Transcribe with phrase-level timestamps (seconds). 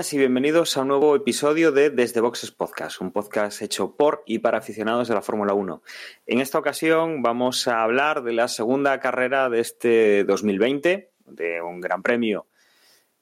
[0.00, 4.38] y bienvenidos a un nuevo episodio de Desde Boxes Podcast, un podcast hecho por y
[4.38, 5.82] para aficionados de la Fórmula 1.
[6.26, 11.82] En esta ocasión vamos a hablar de la segunda carrera de este 2020, de un
[11.82, 12.46] gran premio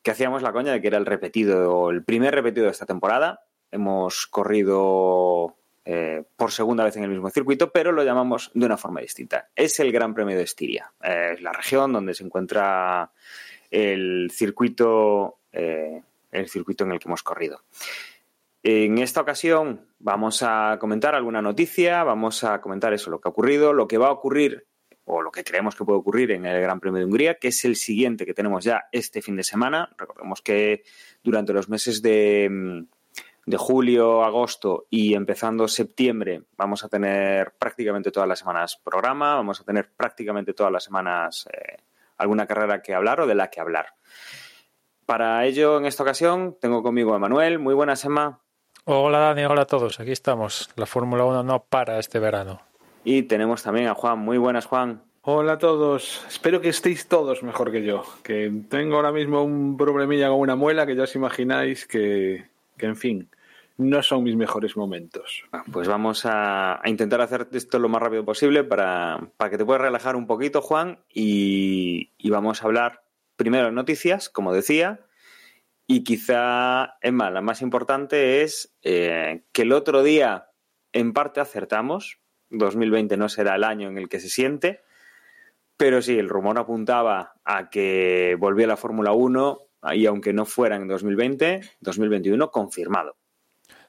[0.02, 3.40] que hacíamos la coña de que era el repetido, el primer repetido de esta temporada.
[3.72, 8.76] Hemos corrido eh, por segunda vez en el mismo circuito, pero lo llamamos de una
[8.76, 9.48] forma distinta.
[9.56, 13.10] Es el Gran Premio de Estiria, eh, es la región donde se encuentra
[13.68, 16.02] el circuito eh,
[16.38, 17.62] el circuito en el que hemos corrido.
[18.62, 23.30] En esta ocasión vamos a comentar alguna noticia, vamos a comentar eso, lo que ha
[23.30, 24.66] ocurrido, lo que va a ocurrir
[25.04, 27.64] o lo que creemos que puede ocurrir en el Gran Premio de Hungría, que es
[27.64, 29.88] el siguiente que tenemos ya este fin de semana.
[29.96, 30.82] Recordemos que
[31.22, 32.84] durante los meses de,
[33.56, 39.64] julio, agosto y empezando septiembre vamos a tener prácticamente todas las semanas programa, vamos a
[39.64, 41.78] tener prácticamente todas las semanas eh,
[42.18, 43.94] alguna carrera que hablar o de la que hablar.
[45.08, 47.58] Para ello, en esta ocasión, tengo conmigo a Manuel.
[47.58, 48.40] Muy buenas, Emma.
[48.84, 49.42] Hola, Dani.
[49.46, 50.00] Hola a todos.
[50.00, 50.68] Aquí estamos.
[50.76, 52.60] La Fórmula 1 no para este verano.
[53.04, 54.18] Y tenemos también a Juan.
[54.18, 55.00] Muy buenas, Juan.
[55.22, 56.26] Hola a todos.
[56.28, 58.02] Espero que estéis todos mejor que yo.
[58.22, 62.44] Que tengo ahora mismo un problemilla con una muela que ya os imagináis que,
[62.76, 63.30] que en fin,
[63.78, 65.46] no son mis mejores momentos.
[65.72, 69.64] Pues vamos a, a, intentar hacer esto lo más rápido posible para, para que te
[69.64, 73.07] puedas relajar un poquito, Juan, y, y vamos a hablar
[73.38, 75.00] primero noticias, como decía,
[75.86, 80.50] y quizá, Emma, la más importante es eh, que el otro día
[80.92, 84.82] en parte acertamos, 2020 no será el año en el que se siente,
[85.78, 89.58] pero sí, el rumor apuntaba a que volvía la Fórmula 1
[89.94, 93.16] y aunque no fuera en 2020, 2021 confirmado.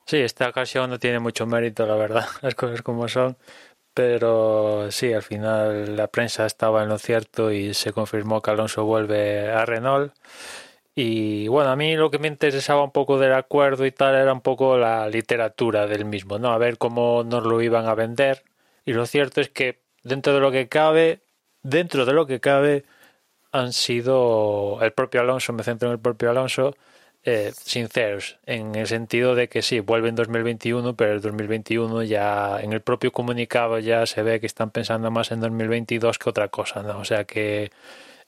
[0.06, 3.38] Sí, esta ocasión no tiene mucho mérito, la verdad, las cosas como son
[4.00, 8.86] pero sí, al final la prensa estaba en lo cierto y se confirmó que Alonso
[8.86, 10.14] vuelve a Renault.
[10.96, 14.32] Y bueno, a mí lo que me interesaba un poco del acuerdo y tal era
[14.32, 16.54] un poco la literatura del mismo, ¿no?
[16.54, 18.44] A ver cómo nos lo iban a vender.
[18.86, 21.22] Y lo cierto es que dentro de lo que cabe,
[21.62, 22.86] dentro de lo que cabe,
[23.52, 26.74] han sido el propio Alonso, me centro en el propio Alonso,
[27.24, 32.60] eh, sinceros, en el sentido de que sí, vuelve en 2021, pero el 2021 ya
[32.62, 36.48] en el propio comunicado ya se ve que están pensando más en 2022 que otra
[36.48, 37.00] cosa, ¿no?
[37.00, 37.72] O sea que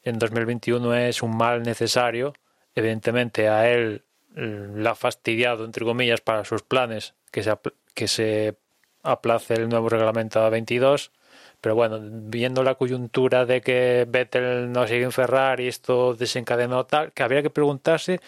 [0.04, 2.34] en 2021 es un mal necesario,
[2.76, 4.04] evidentemente a él
[4.36, 7.54] mm, la ha fastidiado, entre comillas, para sus planes que se,
[7.94, 8.56] que se
[9.04, 11.12] aplace el nuevo reglamento a 22,
[11.62, 17.14] pero bueno, viendo la coyuntura de que Vettel no sigue en Ferrari esto desencadenó tal,
[17.14, 18.20] que habría que preguntarse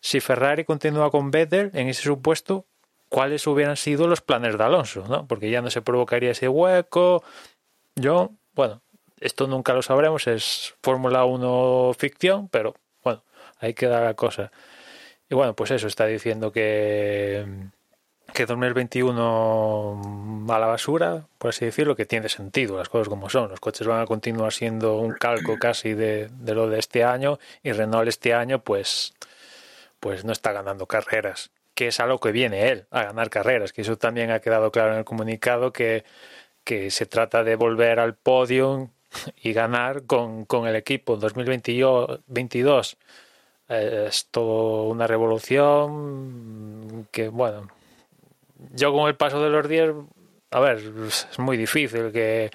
[0.00, 2.66] si Ferrari continúa con Vettel en ese supuesto,
[3.08, 5.26] cuáles hubieran sido los planes de Alonso, ¿no?
[5.26, 7.22] Porque ya no se provocaría ese hueco.
[7.96, 8.82] Yo, bueno,
[9.20, 12.74] esto nunca lo sabremos, es Fórmula 1 ficción, pero
[13.04, 13.22] bueno,
[13.58, 14.50] ahí queda la cosa.
[15.28, 17.70] Y bueno, pues eso está diciendo que
[18.32, 23.50] que 2021 a la basura, por así decirlo, que tiene sentido, las cosas como son.
[23.50, 27.38] Los coches van a continuar siendo un calco casi de, de lo de este año
[27.62, 29.14] y Renault este año, pues
[30.00, 33.72] pues no está ganando carreras, que es a lo que viene él, a ganar carreras,
[33.72, 36.04] que eso también ha quedado claro en el comunicado, que,
[36.64, 38.90] que se trata de volver al podio
[39.42, 42.98] y ganar con, con el equipo en 2022.
[43.68, 47.68] Eh, es todo una revolución que, bueno,
[48.74, 49.90] yo con el paso de los días,
[50.50, 52.50] a ver, es muy difícil que,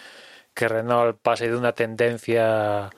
[0.53, 2.89] que Renault pase de una tendencia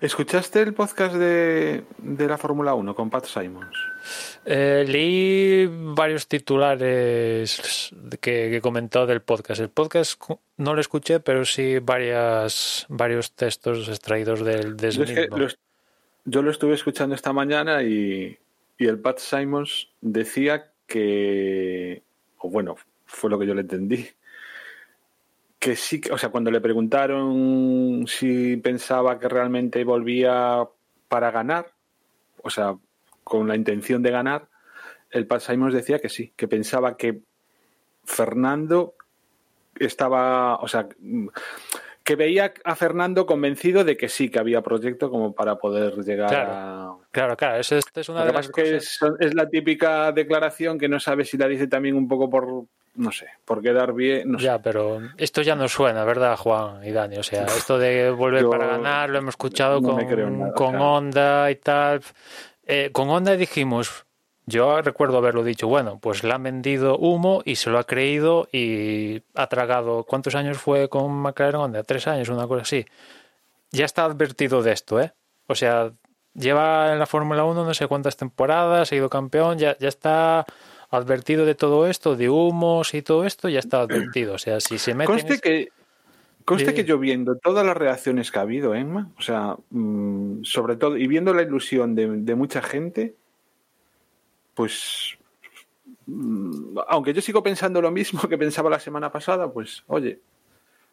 [0.00, 3.76] ¿Escuchaste el podcast de, de la Fórmula 1 con Pat Simons?
[4.44, 9.60] Eh, leí varios titulares que, que, comentó del podcast.
[9.60, 10.22] El podcast
[10.56, 15.48] no lo escuché, pero sí varias, varios textos extraídos del, del yo, es que lo,
[16.24, 18.38] yo lo estuve escuchando esta mañana y,
[18.78, 22.02] y el Pat Simons decía que,
[22.38, 24.08] o bueno, fue lo que yo le entendí,
[25.58, 30.66] que sí, o sea, cuando le preguntaron si pensaba que realmente volvía
[31.08, 31.72] para ganar,
[32.42, 32.76] o sea,
[33.24, 34.48] con la intención de ganar,
[35.10, 37.20] el Pat Simons decía que sí, que pensaba que
[38.04, 38.94] Fernando
[39.78, 40.88] estaba, o sea,
[42.04, 46.30] que veía a Fernando convencido de que sí, que había proyecto como para poder llegar
[46.30, 46.98] claro, a...
[47.10, 49.02] Claro, claro, eso es, es una Lo de las que cosas...
[49.20, 52.66] es, es, la típica declaración que no sabe si la dice también un poco por,
[52.94, 54.32] no sé, por quedar bien.
[54.32, 54.60] No ya, sé.
[54.64, 57.16] pero esto ya no suena, ¿verdad, Juan y Dani?
[57.16, 60.76] O sea, esto de volver Yo para ganar lo hemos escuchado no con, nada, con
[60.76, 60.88] o sea.
[60.88, 62.02] Honda y tal.
[62.66, 64.04] Eh, con Honda dijimos,
[64.46, 68.48] yo recuerdo haberlo dicho, bueno, pues le han vendido humo y se lo ha creído
[68.50, 70.04] y ha tragado.
[70.04, 71.82] ¿Cuántos años fue con McLaren Honda?
[71.82, 72.86] Tres años, una cosa así.
[73.70, 75.12] Ya está advertido de esto, ¿eh?
[75.46, 75.92] O sea,
[76.34, 80.46] lleva en la Fórmula 1 no sé cuántas temporadas, ha ido campeón, ya, ya está
[80.90, 84.34] advertido de todo esto, de humos y todo esto, ya está advertido.
[84.34, 85.68] O sea, si se mete Conste que,
[86.44, 86.74] conste Sí.
[86.74, 90.96] que yo viendo todas las reacciones que ha habido, Emma, o sea, mm, sobre todo,
[90.96, 93.14] y viendo la ilusión de, de mucha gente,
[94.54, 95.18] pues,
[96.06, 100.20] mm, aunque yo sigo pensando lo mismo que pensaba la semana pasada, pues, oye,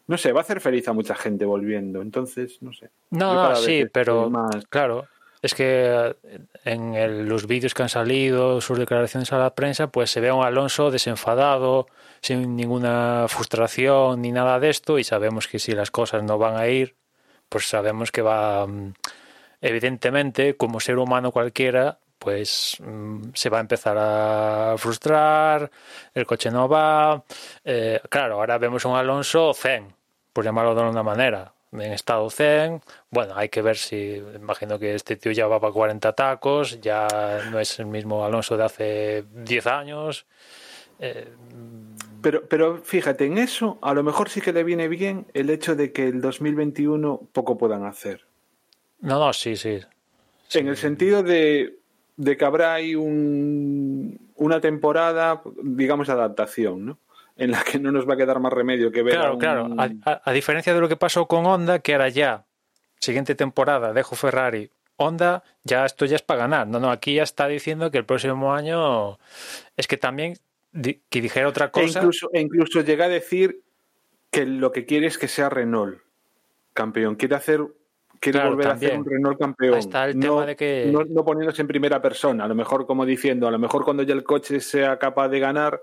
[0.07, 2.89] no sé, va a hacer feliz a mucha gente volviendo, entonces, no sé.
[3.09, 5.07] No, no, sí, pero más- claro,
[5.45, 10.11] es que eh, en los vídeos que han salido, sus declaraciones a la prensa, pues
[10.11, 11.87] se ve a un Alonso desenfadado,
[12.21, 16.57] sin ninguna frustración ni nada de esto, y sabemos que si las cosas no van
[16.57, 16.95] a ir,
[17.49, 18.93] pues sabemos que va, mm,
[19.61, 25.69] evidentemente, como ser humano cualquiera, pues mm, se va a empezar a frustrar,
[26.13, 27.23] el coche no va.
[27.63, 29.93] eh, claro, ahora vemos a un Alonso zen,
[30.33, 32.81] por llamarlo de alguna manera, en estado zen.
[33.09, 37.07] Bueno, hay que ver si, imagino que este tío ya va para 40 tacos, ya
[37.51, 40.25] no es el mismo Alonso de hace 10 años.
[40.99, 41.27] Eh,
[42.21, 45.75] Pero, pero fíjate, en eso a lo mejor sí que le viene bien el hecho
[45.75, 48.25] de que el 2021 poco puedan hacer.
[49.01, 49.79] no, no, sí, sí.
[50.47, 50.59] Sí.
[50.59, 51.79] En el sentido de,
[52.17, 56.97] de que habrá ahí un, una temporada, digamos, de adaptación, ¿no?
[57.37, 59.39] En la que no nos va a quedar más remedio que ver a Claro, un-
[59.39, 59.67] claro.
[59.77, 62.45] A, a- a diferencia de lo que pasó con Honda, que era ya,
[62.99, 64.69] siguiente temporada, dejo Ferrari.
[64.97, 66.67] Honda, ya esto ya es para ganar.
[66.67, 69.17] No, no, aquí ya está diciendo que el próximo año
[69.75, 70.35] es que también
[70.71, 71.99] di- que dijera otra E cosa.
[71.99, 73.61] incluso, e incluso llega a decir
[74.31, 75.99] que lo que quiere es que sea Renault
[76.73, 77.15] campeón.
[77.15, 77.61] Quiere hacer
[78.21, 79.77] quiere Claro, volver a hacer un Renault campeón.
[79.77, 82.45] Está el no, tema de que- no, no poniéndose en primera persona.
[82.45, 85.39] A lo mejor como diciendo, a lo mejor cuando ya el coche sea capaz de
[85.41, 85.81] ganar,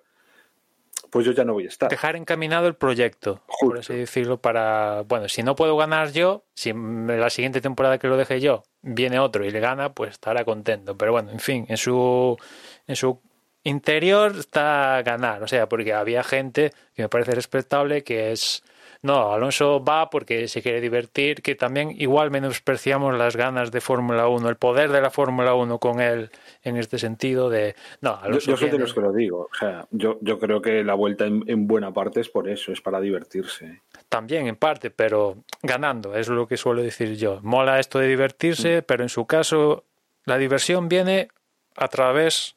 [1.13, 1.91] pues yo ya no voy a estar.
[1.91, 3.81] dejar encaminado el proyecto, por Justo.
[3.81, 8.17] así decirlo, para, bueno, si no puedo ganar yo, si la siguiente temporada que lo
[8.17, 10.97] deje yo viene otro y le gana, pues estará contento.
[10.97, 12.39] Pero bueno, en fin, en su,
[12.87, 13.21] en su
[13.63, 18.63] interior está a ganar, o sea, porque había gente que me parece respetable que es,
[19.03, 24.29] no, Alonso va porque se quiere divertir, que también igual menospreciamos las ganas de Fórmula
[24.29, 26.31] 1, el poder de la Fórmula 1 con él
[26.63, 29.49] en este sentido de, no, Yo, Alonso yo soy de los que lo digo.
[29.53, 32.71] O sea, yo, yo creo que la vuelta en, en buena parte es por eso,
[32.71, 33.83] es para divertirse.
[34.09, 37.41] También en parte, pero ganando, es lo que suelo decir yo.
[37.43, 39.85] Mola esto de divertirse, pero en su caso
[40.25, 41.27] la diversión viene
[41.75, 42.55] a través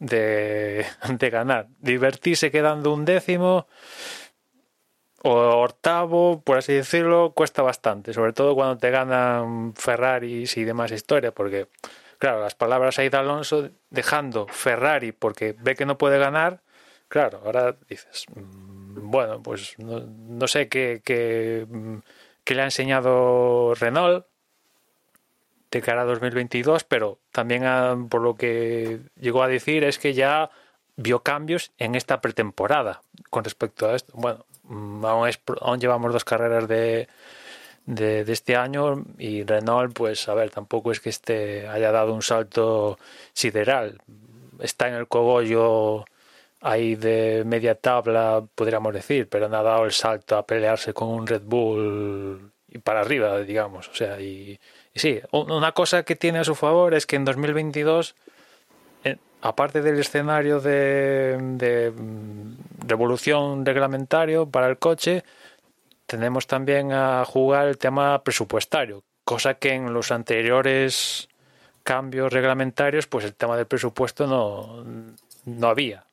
[0.00, 0.84] de,
[1.18, 1.68] de ganar.
[1.78, 3.68] Divertirse quedando un décimo
[5.32, 11.32] octavo, por así decirlo, cuesta bastante, sobre todo cuando te ganan Ferraris y demás historias,
[11.32, 11.68] porque,
[12.18, 16.60] claro, las palabras ahí de Alonso dejando Ferrari porque ve que no puede ganar,
[17.08, 21.66] claro, ahora dices, mm, bueno, pues no, no sé qué, qué,
[22.46, 24.26] le ha enseñado Renault
[25.70, 30.50] de cara a 2022, pero también por lo que llegó a decir es que ya
[30.96, 34.12] vio cambios en esta pretemporada con respecto a esto.
[34.16, 35.40] Bueno, aún, es,
[35.78, 37.08] llevamos dos carreras de,
[37.86, 42.22] de, este año y Renault, pues a ver, tampoco es que este haya dado un
[42.22, 42.98] salto
[43.32, 44.00] sideral.
[44.60, 46.04] Está en el cogollo
[46.60, 51.08] ahí de media tabla, podríamos decir, pero no ha dado el salto a pelearse con
[51.08, 53.88] un Red Bull y para arriba, digamos.
[53.88, 54.58] O sea, y,
[54.94, 58.23] y sí, un- una cosa que tiene a su favor es que en 2022 eh,
[59.44, 65.22] aparte del escenario de, de, mm, revolución reglamentario para el coche,
[66.06, 71.28] tenemos también a jugar el tema presupuestario, cosa que en los anteriores
[71.82, 74.82] cambios reglamentarios, pues el tema del presupuesto no,
[75.44, 76.04] no había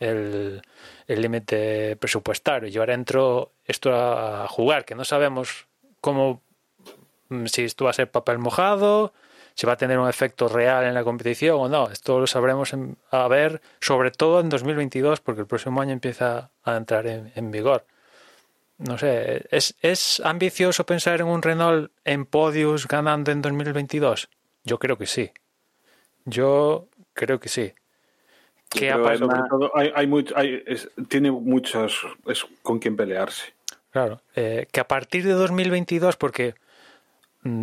[0.00, 0.62] el
[1.06, 2.70] límite presupuestario.
[2.70, 5.66] Y ahora entro esto a jugar, que no sabemos
[6.00, 6.40] cómo
[7.28, 9.12] mm, si esto va a ser papel mojado,
[9.58, 11.90] si va a tener un efecto real en la competición o no.
[11.90, 16.50] Esto lo sabremos en- a ver, sobre todo en 2022, porque el próximo año empieza
[16.62, 17.84] a entrar en, en vigor.
[18.78, 24.28] No sé, ¿es, ¿es ambicioso pensar en un Renault en podios ganando en 2022?
[24.62, 25.32] Yo creo que sí.
[26.24, 27.72] Yo creo que sí.
[28.70, 33.54] Que sobre todo hay, hay mucho- hay- es- tiene muchos es con quien pelearse.
[33.90, 36.54] Claro, eh, que a partir de 2022, porque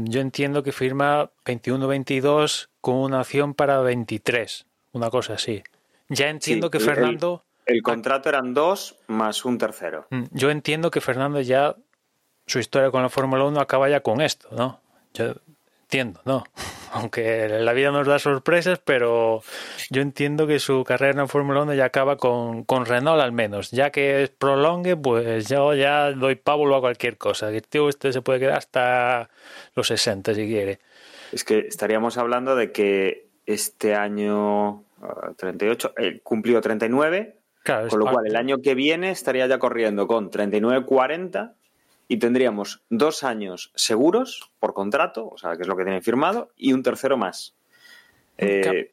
[0.06, 5.64] yo entiendo que firma 21-22 con una opción para 23, una cosa así.
[6.10, 10.06] Ya entiendo Sí, que el- Fernando El contrato eran dos más un tercero.
[10.12, 11.76] Mm, yo entiendo que Fernando ya,
[12.46, 14.82] su historia con la Fórmula 1 acaba ya con esto, ¿no?
[15.16, 15.34] Yo
[15.96, 16.44] entiendo, ¿no?
[16.92, 19.42] Aunque la vida nos da sorpresas, pero
[19.90, 23.32] yo entiendo que su carrera en la Fórmula 1 ya acaba con, con Renault al
[23.32, 23.72] menos.
[23.72, 27.52] Ya que es prolongue, pues yo ya doy pábulo a cualquier cosa.
[27.52, 29.30] Que tío, este se puede quedar hasta
[29.76, 30.80] los 60 si quiere.
[31.32, 34.84] Es que estaríamos hablando de que este año
[35.38, 40.08] 38, eh, cumplió 39, Claro, con lo cual el año que viene estaría ya corriendo
[40.08, 41.56] con 39-40
[42.08, 46.52] y tendríamos dos años seguros por contrato, o sea, que es lo que tienen firmado,
[46.56, 47.56] y un tercero más.
[48.38, 48.92] Eh,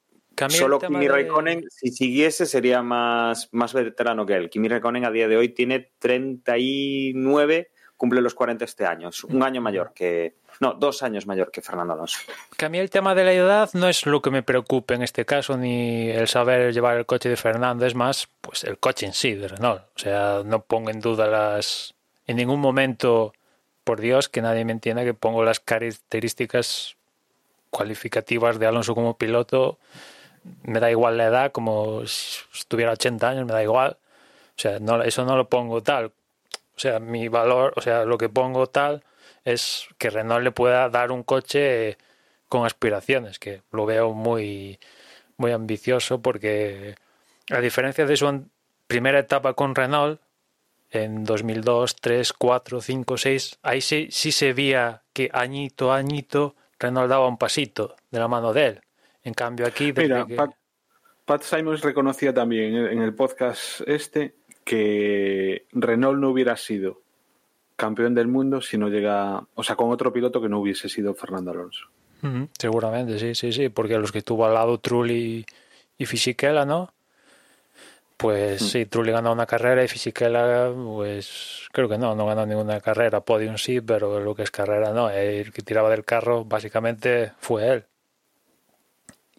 [0.49, 4.51] solo Kimi de- Raikkonen, si siguiese, sería más, más veterano que él.
[4.51, 9.09] Kimi Raikkonen a día de hoy tiene 39, cumple los 40 este año.
[9.11, 10.37] Es un año mayor que.
[10.61, 12.19] No, dos años mayor que Fernando Alonso.
[12.57, 15.03] Que a mí el tema de la edad no es lo que me preocupa en
[15.03, 19.07] este caso, ni el saber llevar el coche de Fernando, es más, pues el coche
[19.07, 19.83] en sí de Renault.
[19.97, 21.95] O sea, no pongo en duda las.
[22.27, 23.33] En ningún momento,
[23.85, 26.97] por Dios, que nadie me entienda que pongo las características
[27.71, 29.79] cualificativas de Alonso como piloto.
[30.63, 33.97] Me da igual la edad, como si estuviera 80 años, me da igual.
[34.57, 36.13] O sea, no, eso no lo pongo tal.
[36.77, 39.03] O sea, mi valor, o sea, lo que pongo tal
[39.45, 41.97] es que Renault le pueda dar un coche
[42.49, 44.79] con aspiraciones, que lo veo muy,
[45.37, 46.97] muy ambicioso porque
[47.51, 48.45] a diferencia de su
[48.87, 50.21] primera etapa con Renault,
[50.93, 56.55] en 2002, 3, 4, 5, 6, ahí sí, sí se veía que añito a añito
[56.79, 58.81] Renault daba un pasito de la mano de él.
[59.25, 59.93] En cambio aquí...
[59.97, 60.51] Mira, que- Pat,
[61.25, 64.35] Pat Simons reconocía también en el- podcast este
[64.65, 67.01] que Renault no hubiera sido
[67.77, 71.15] campeón del mundo si no llega, o sea, con otro piloto que no hubiese sido
[71.15, 71.87] Fernando Alonso.
[72.57, 75.45] Seguramente, sí, sí, sí, porque los que tuvo al lado Trulli
[75.99, 76.93] y Fisichella, ¿no?
[78.23, 82.81] Pues sí, Trulli ganó una carrera y Fisichella, pues creo que no, no ganó ninguna
[82.81, 87.33] carrera, podium sí, pero lo que es carrera no, el que tiraba del carro básicamente
[87.41, 87.85] fue él.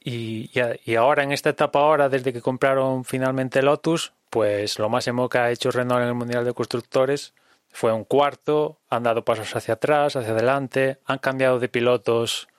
[0.03, 0.51] Y,
[0.83, 5.37] y ahora, en esta etapa ahora, desde que compraron finalmente Lotus, pues lo máximo que
[5.37, 7.33] ha hecho Renault en el Mundial de Constructores
[7.69, 12.49] fue un cuarto, han dado pasos hacia atrás, hacia adelante, han cambiado de pilotos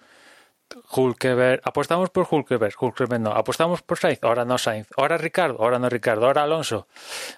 [0.95, 5.78] Hulkeberg, apostamos por Hulkeberg, Hulkeberg no, apostamos por Sainz, ahora no Sainz, ahora Ricardo, ahora
[5.78, 6.87] no Ricardo, ahora Alonso.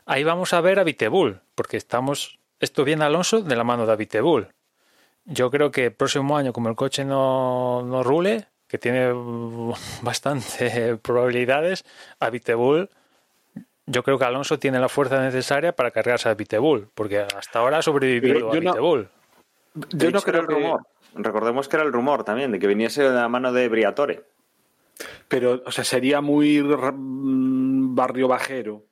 [0.07, 3.97] Ahí vamos a ver a Vitebull, porque estamos, esto viene Alonso de la mano de
[3.97, 4.49] Vitebull.
[5.25, 9.11] Yo creo que el próximo año, como el coche no, no rule, que tiene
[10.03, 11.85] bastante probabilidades,
[12.21, 12.89] a Vitebull,
[13.87, 17.79] yo creo que Alonso tiene la fuerza necesaria para cargarse a Vitebull, porque hasta ahora
[17.79, 19.09] ha sobrevivido a no- Vitebull.
[19.75, 20.81] Yo De no creo el que, rumor.
[21.17, 24.23] Recordemos que era el rumor también, de que viniese de la mano de Briatore.
[25.29, 28.85] pero, o sea, sería muy mm, barrio bajero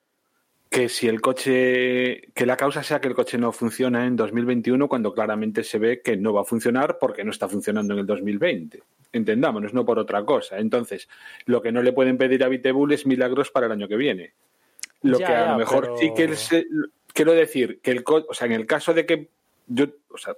[0.70, 4.88] que si el coche, que la causa sea que el coche no funciona en 2021
[4.88, 8.06] cuando claramente se ve que no va a funcionar porque no está funcionando en el
[8.06, 8.82] 2020.
[9.12, 10.58] Entendámonos, no por otra cosa.
[10.58, 11.08] Entonces,
[11.46, 14.32] lo que no le pueden pedir a Vitebull es milagros para el año que viene.
[15.02, 16.66] Lo Ya, que a lo mejor pero- sí que se-
[17.12, 19.28] quiero decir que el co- o sea, en el caso de que
[19.68, 20.34] yo, o sea,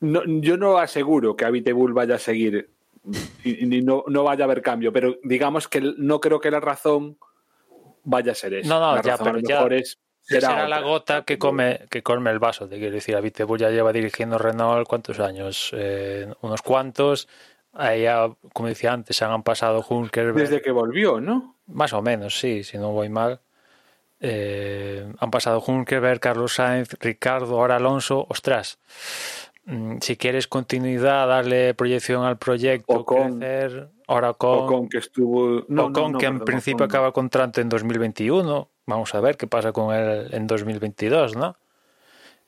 [0.00, 2.70] no, yo no aseguro que Vitebull vaya a seguir
[3.44, 6.60] y, y no, no vaya a haber cambio, pero digamos que no creo que la
[6.60, 7.18] razón
[8.04, 8.68] vaya a ser esa.
[8.68, 12.32] No, no, la ya, pero ya es Será, será la gota que come, que come
[12.32, 13.20] el vaso, te quiero decir.
[13.20, 17.28] Vitebull ya lleva dirigiendo Renault cuántos años, Eh, unos cuantos.
[17.72, 21.56] Ahí ya, como decía antes, han pasado Hulkenberg, Desde que volvió, ¿no?
[21.66, 23.40] más o menos, sí, si no voy mal.
[24.18, 28.26] Eh, han pasado Hulkenberg, Carlos Sainz, Ricardo, ahora Alonso.
[28.28, 28.80] Ostras,
[30.00, 33.40] si quieres continuidad, darle proyección al proyecto, Ocon.
[33.40, 35.64] crecer, ahora con, Ocon que estuvo.
[35.68, 36.94] No, Ocon, no, no, que en principio Ocon.
[36.94, 38.68] acaba contrato en 2021.
[38.86, 41.56] Vamos a ver qué pasa con él en 2022, ¿no?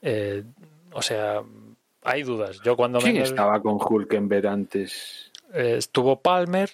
[0.02, 0.44] Eh,
[0.92, 1.42] o sea,
[2.04, 2.60] hay dudas.
[2.62, 5.32] Yo cuando ¿Quién menos, estaba con Hulkenberg antes?
[5.52, 6.70] eh, estuvo Palmer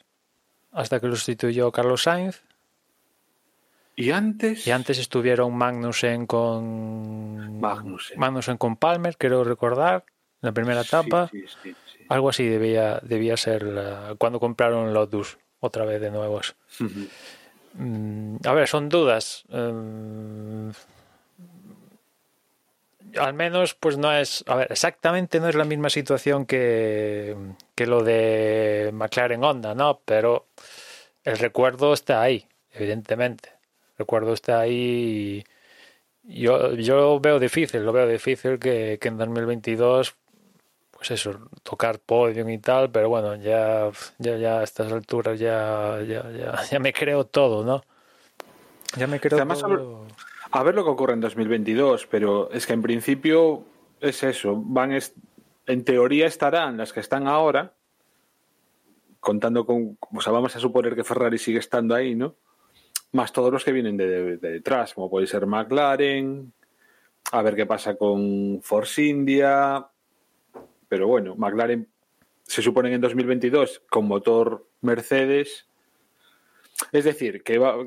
[0.73, 2.43] hasta que lo sustituyó Carlos Sainz
[3.97, 4.67] ¿Y antes?
[4.67, 8.19] y antes estuvieron Magnussen con Magnussen.
[8.19, 10.05] Magnussen con Palmer, quiero recordar,
[10.45, 11.29] la primera etapa.
[11.31, 12.05] sí, sí, sí.
[12.09, 16.55] Algo así debía debía ser la- cuando compraron Lotus otra vez de nuevos.
[17.75, 19.45] Mm, A ver, son dudas.
[19.49, 20.71] Mm,
[23.19, 24.43] Al menos, pues no es.
[24.49, 27.37] A ver, exactamente no es la misma situación que,
[27.75, 30.01] que lo de McLaren Honda, ¿no?
[30.05, 30.47] Pero
[31.23, 33.51] el recuerdo está ahí, evidentemente.
[33.93, 35.45] El recuerdo está ahí
[36.25, 40.17] y yo, yo veo difícil, lo veo difícil que, que en 2022
[41.07, 46.01] pues eso, tocar podium y tal, pero bueno, ya, ya, ya a estas alturas ya,
[46.01, 47.83] ya, ya, ya me creo todo, ¿no?
[48.97, 50.07] Ya me creo Además, todo-
[50.51, 53.65] A ver lo que ocurre en 2022, pero es que en principio
[54.01, 54.55] es eso.
[54.65, 55.13] Van es-
[55.67, 57.75] en teoría estarán las que están ahora,
[59.21, 62.37] contando con, o sea, vamos a suponer que Ferrari sigue estando ahí, ¿no?
[63.13, 66.53] Más todos los que vienen de, de- de detrás, como puede ser McLaren,
[67.33, 69.87] a ver qué pasa con Force India,
[70.95, 71.89] pero bueno, McLaren
[72.45, 75.67] se supone que en 2022 con motor Mercedes,
[76.93, 77.85] es decir, que va,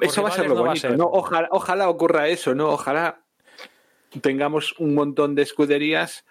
[0.00, 0.96] eso va a ser lo no bonito, ser.
[0.96, 1.04] ¿no?
[1.04, 2.70] Ojalá, ojalá ocurra eso, ¿no?
[2.70, 3.20] Ojalá
[4.22, 6.24] tengamos un montón de escuderías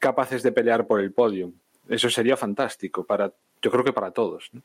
[0.00, 1.54] capaces de pelear por el podio.
[1.88, 3.32] Eso sería fantástico para,
[3.62, 4.50] yo creo que para todos.
[4.52, 4.60] ¿no?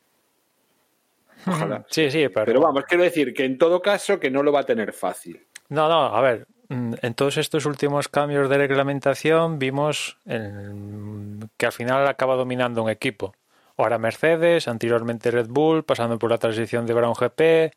[1.47, 1.85] Ojalá.
[1.89, 4.59] Sí, sí, pero, Pero vamos, quiero decir que en todo caso que no lo va
[4.59, 5.47] a tener fácil.
[5.69, 12.07] No, no, a ver, en todos estos últimos cambios de reglamentación vimos que al final
[12.07, 13.35] acaba dominando un equipo.
[13.75, 17.73] Ahora Mercedes, anteriormente Red Bull, pasando por la transición de Brown GP,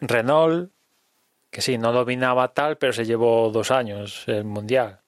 [0.00, 0.70] Renault,
[1.50, 5.00] que sí, no dominaba tal, pero se llevó dos años el Mundial.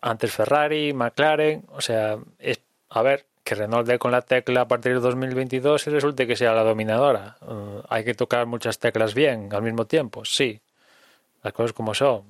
[0.00, 2.60] Antes Ferrari, McLaren, o sea, es,
[2.90, 6.36] a ver, que Renault dé con la tecla a partir de 2022 y resulte que
[6.36, 7.38] sea la dominadora.
[7.42, 10.60] Eh, hay que tocar muchas teclas bien al mismo tiempo, sí,
[11.46, 12.24] las cosas como son.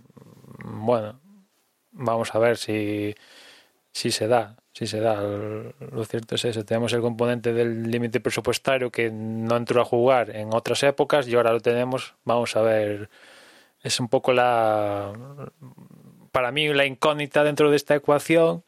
[0.65, 1.19] Bueno,
[1.91, 3.15] vamos a ver si,
[3.93, 5.15] si se da, si se da.
[5.21, 10.37] Lo cierto es eso, tenemos el componente del límite presupuestario que no entró a jugar
[10.37, 12.15] en otras épocas y ahora lo tenemos.
[12.25, 13.09] Vamos a ver,
[13.83, 15.13] es un poco la,
[16.31, 18.65] para mí la incógnita dentro de esta ecuación.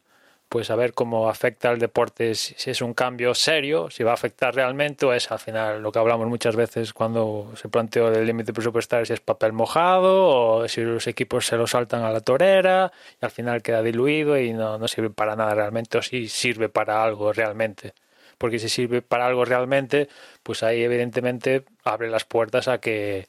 [0.49, 4.13] Pues a ver cómo afecta al deporte, si es un cambio serio, si va a
[4.15, 8.25] afectar realmente o es al final lo que hablamos muchas veces cuando se planteó el
[8.25, 12.21] límite presupuestario, si es papel mojado o si los equipos se lo saltan a la
[12.21, 16.27] torera y al final queda diluido y no, no sirve para nada realmente o si
[16.27, 17.93] sirve para algo realmente.
[18.39, 20.09] Porque si sirve para algo realmente,
[20.41, 23.27] pues ahí evidentemente abre las puertas a que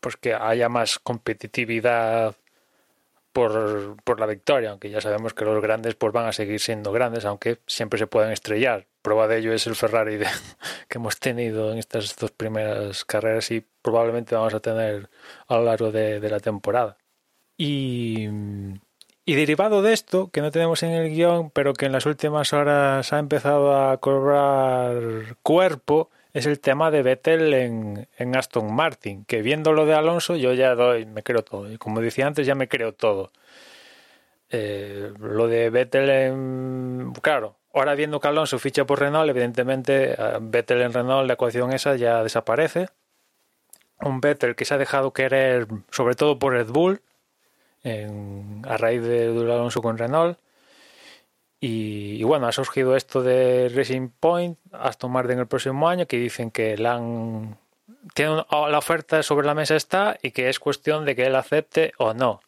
[0.00, 2.34] pues que haya más competitividad
[3.32, 6.92] por, por la victoria, aunque ya sabemos que los grandes pues van a seguir siendo
[6.92, 8.86] grandes, aunque siempre se pueden estrellar.
[9.02, 10.26] Prueba de ello es el Ferrari de-
[10.88, 15.08] que hemos tenido en estas dos primeras carreras y probablemente vamos a tener
[15.46, 16.96] a lo largo de, de la temporada.
[17.56, 18.28] Y,
[19.24, 22.52] y derivado de esto, que no tenemos en el guion, pero que en las últimas
[22.52, 29.42] horas ha empezado a cobrar cuerpo, es el tema de Vettel en, Aston Martin, que
[29.42, 31.70] viendo lo de Alonso yo ya doy, me creo todo.
[31.70, 33.32] Y como decía antes, ya me creo todo.
[34.50, 37.12] Eh, lo de Vettel en...
[37.22, 41.72] Claro, ahora viendo que Alonso ficha por Renault, evidentemente eh, Vettel en Renault, la ecuación
[41.72, 42.88] esa ya desaparece.
[44.00, 47.02] Un Vettel que se ha dejado querer sobre todo por Red Bull,
[47.84, 50.38] a raíz de, de Alonso con Renault.
[51.60, 56.50] Y, bueno, ha surgido esto de Racing Point, Aston Martin el próximo año, que dicen
[56.50, 57.58] que la han.
[58.14, 61.34] Tiene una- la oferta sobre la mesa está y que es cuestión de que él
[61.34, 62.40] acepte o no.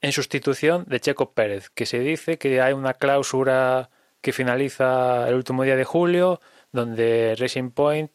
[0.00, 5.34] En sustitución de Checo Pérez, que se dice que hay una cláusula que finaliza el
[5.34, 6.40] último día de julio,
[6.72, 8.10] donde Racing Point,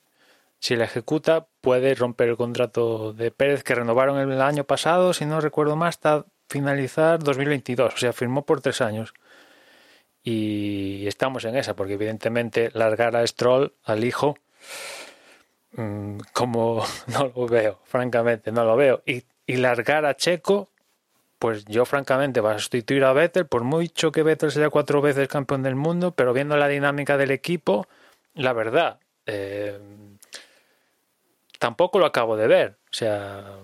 [0.60, 5.26] si la ejecuta, puede romper el contrato de Pérez que renovaron el año pasado, si
[5.26, 7.94] no recuerdo más, hasta finalizar 2022.
[7.94, 9.14] O sea, firmó por tres años
[10.24, 14.38] y estamos en esa, porque evidentemente largar a Stroll, al hijo,
[15.74, 19.02] mm, como no lo veo, francamente, no lo veo.
[19.06, 20.70] Y, y largar a Checo,
[21.40, 25.28] pues yo francamente va a sustituir a Vettel, por mucho que Vettel sea cuatro veces
[25.28, 27.88] campeón del mundo, pero viendo la dinámica del equipo,
[28.34, 29.80] la verdad, eh,
[31.60, 32.78] tampoco lo acabo de ver.
[32.86, 33.56] O sea,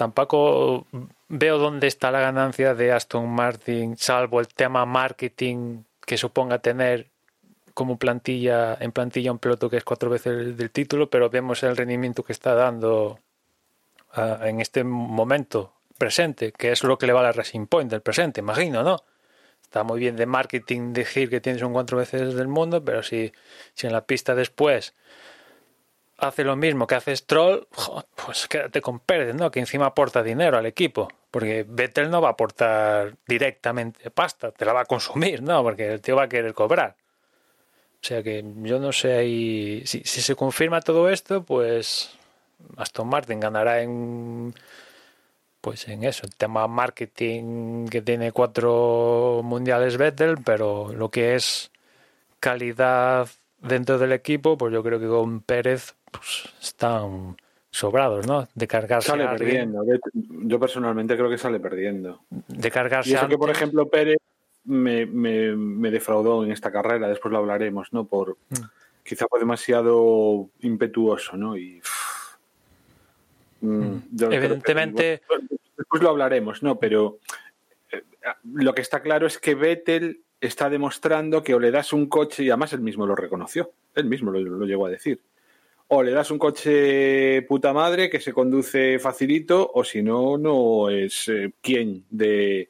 [0.00, 0.86] tampoco
[1.28, 7.08] veo dónde está la ganancia de Aston Martin, salvo el tema marketing que suponga tener
[7.74, 11.62] como plantilla en plantilla un piloto que es cuatro veces el del título, pero vemos
[11.64, 13.18] el rendimiento que está dando
[14.14, 17.90] ah, en este momento presente, que es lo que le va a la Racing Point
[17.90, 19.04] del presente, imagino, ¿no?
[19.62, 23.32] Está muy bien de marketing decir que tienes un cuatro veces del mundo, pero si,
[23.74, 24.94] si en la pista después
[26.20, 27.66] hace lo mismo que hace Stroll,
[28.24, 29.50] pues quédate con Pérez, ¿no?
[29.50, 31.08] Que encima aporta dinero al equipo.
[31.30, 35.62] Porque Vettel no va a aportar directamente pasta, te la va a consumir, ¿no?
[35.62, 36.96] Porque el tío va a querer cobrar.
[38.02, 39.82] O sea que yo no sé ahí.
[39.86, 42.10] Si, si se confirma todo esto, pues
[42.76, 44.54] Aston Martin ganará en.
[45.60, 51.70] Pues en eso, el tema marketing que tiene cuatro mundiales Vettel, pero lo que es
[52.40, 53.28] calidad
[53.60, 57.36] dentro del equipo, pues yo creo que con Pérez pues, están
[57.70, 58.48] sobrados, ¿no?
[58.54, 59.84] De cargarse Sale a alguien, perdiendo.
[59.84, 60.00] De-
[60.48, 62.22] Yo personalmente creo que sale perdiendo.
[62.30, 64.18] de cargarse Y eso que, por ejemplo, Pérez
[64.64, 68.04] me, me- me defraudó en esta carrera, después lo hablaremos, ¿no?
[68.06, 68.54] Por Mm.
[69.04, 71.56] quizá fue demasiado impetuoso, ¿no?
[71.56, 71.80] Y
[73.62, 75.22] Mm, creo que- Evidentemente,
[75.76, 76.78] después lo hablaremos, ¿no?
[76.78, 77.18] Pero
[77.92, 78.02] eh,
[78.54, 82.42] lo que está claro es que Vettel está demostrando que o le das un coche,
[82.44, 85.20] y además él mismo lo reconoció, él mismo lo, lo llegó a decir,
[85.92, 90.88] o le das un coche puta madre que se conduce facilito, o si no, no
[90.88, 92.68] es eh, quien de,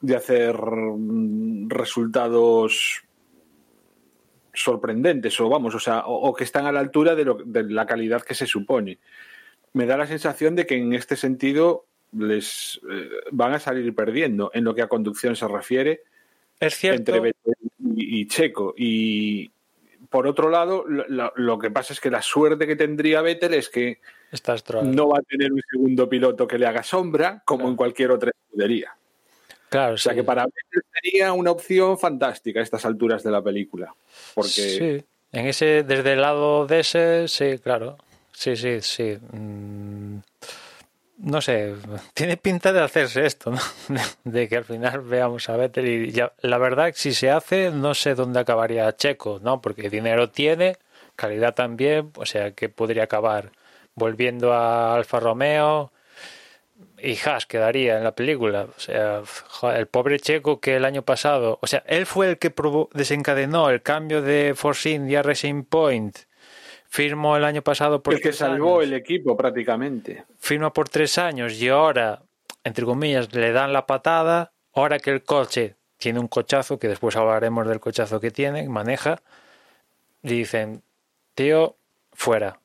[0.00, 3.02] de hacer mm, resultados
[4.52, 7.64] sorprendentes o vamos, o sea, o, o que están a la altura de, lo- de
[7.64, 8.98] la calidad que se supone.
[9.72, 14.50] Me da la sensación de que en este sentido les eh, van a salir perdiendo
[14.54, 16.02] en lo que a conducción se refiere
[16.60, 17.16] es cierto.
[17.16, 17.34] entre
[17.96, 18.72] y, y Checo.
[18.78, 19.50] Y
[20.14, 23.98] por otro lado, lo, que pasa es que la suerte que tendría Vettel es que
[24.84, 27.70] no va a tener un segundo piloto que le haga sombra como Claro.
[27.70, 28.94] en cualquier otra escudería.
[29.68, 30.18] Claro, O sea sí.
[30.18, 33.92] que para Vettel sería una opción fantástica a estas alturas de la película.
[34.34, 37.98] Porque Sí, en ese, desde el lado de ese, sí, claro.
[38.30, 39.18] Sí, sí, sí.
[39.32, 40.18] Mm,
[41.16, 41.74] No sé,
[42.12, 43.60] tiene pinta de hacerse esto, ¿no?
[44.24, 48.14] De que al final veamos a Vettel y la verdad, si se hace, no sé
[48.14, 49.60] dónde acabaría Checo, ¿no?
[49.60, 50.76] Porque dinero tiene,
[51.14, 53.52] calidad también, o sea que podría acabar
[53.94, 55.92] volviendo a Alfa Romeo
[56.98, 58.66] y Haas quedaría en la película.
[58.76, 59.22] O sea,
[59.76, 62.52] el pobre Checo que el año pasado, o sea, él fue el que
[62.92, 66.18] desencadenó el cambio de Force India Racing Point.
[66.94, 68.84] Firmó el año pasado por el que tres salvó años.
[68.84, 70.24] el equipo prácticamente.
[70.38, 72.22] firma por tres años y ahora,
[72.62, 74.52] entre comillas, le dan la patada.
[74.72, 79.20] Ahora que el coche tiene un cochazo, que después hablaremos del cochazo que tiene, maneja,
[80.22, 80.84] dicen,
[81.34, 81.74] tío,
[82.12, 82.60] fuera.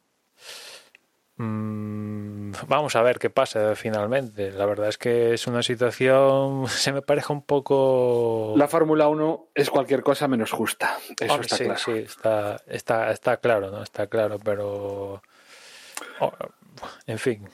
[1.41, 4.51] Mm, vamos a ver qué pasa finalmente.
[4.51, 8.53] La verdad es que es una situación, se me parece un poco...
[8.57, 10.97] La Fórmula 1 es cualquier cosa menos justa.
[11.19, 11.79] Eso Hombre, está sí, claro.
[11.79, 13.81] sí, está, está, está claro, ¿no?
[13.81, 15.21] Está claro, pero...
[16.19, 16.31] oh,
[17.07, 17.47] en fin.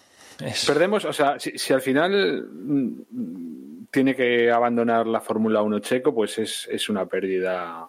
[0.44, 5.78] es- Perdemos, o sea, si, si al final mm, tiene que abandonar la Fórmula 1
[5.80, 7.88] checo, pues es, es una pérdida.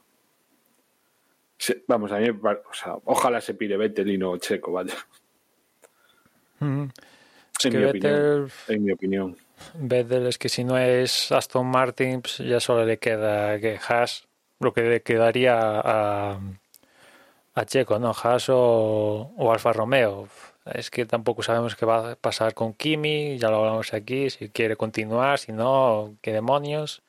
[1.88, 4.94] Vamos, a mí, o sea, ojalá se pide Vettel y no checo, vaya.
[6.60, 6.84] Mm.
[7.64, 8.50] En que mi opinión.
[8.68, 9.36] En mi opinión.
[9.74, 14.26] Vettel es que si no es Aston Martin, pues ya solo le queda que Haas,
[14.60, 16.38] lo que le quedaría a,
[17.54, 18.12] a Checo, ¿no?
[18.22, 20.28] Haas o, o Alfa Romeo.
[20.66, 24.48] Es que tampoco sabemos qué va a pasar con Kimi, ya lo hablamos aquí, si
[24.50, 27.02] quiere continuar, si no, qué demonios.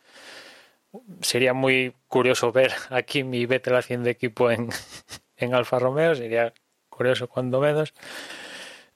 [1.22, 4.70] Sería muy curioso ver a Kimi y Vettel haciendo equipo en,
[5.38, 6.54] en Alfa Romeo, sería
[6.90, 7.94] curioso cuando menos.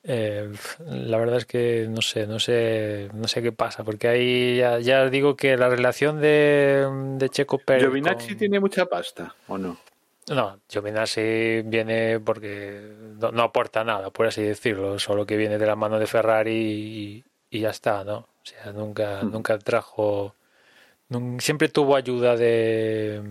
[0.03, 0.51] Eh,
[0.87, 5.09] la verdad es que no sé, no sé, no sé qué pasa, porque ahí ya,
[5.09, 6.87] digo que la relación de,
[7.17, 7.83] de Checo Pérez.
[7.83, 9.77] ¿Giovinazzi con- tiene mucha pasta o no?
[10.29, 15.65] No, Giovinazzi viene porque no, no aporta nada, por así decirlo, solo que viene de
[15.67, 18.17] la mano de Ferrari y, y ya está, ¿no?
[18.17, 19.31] O sea, nunca, Mm.
[19.31, 20.33] nunca trajo,
[21.39, 23.21] siempre tuvo ayuda de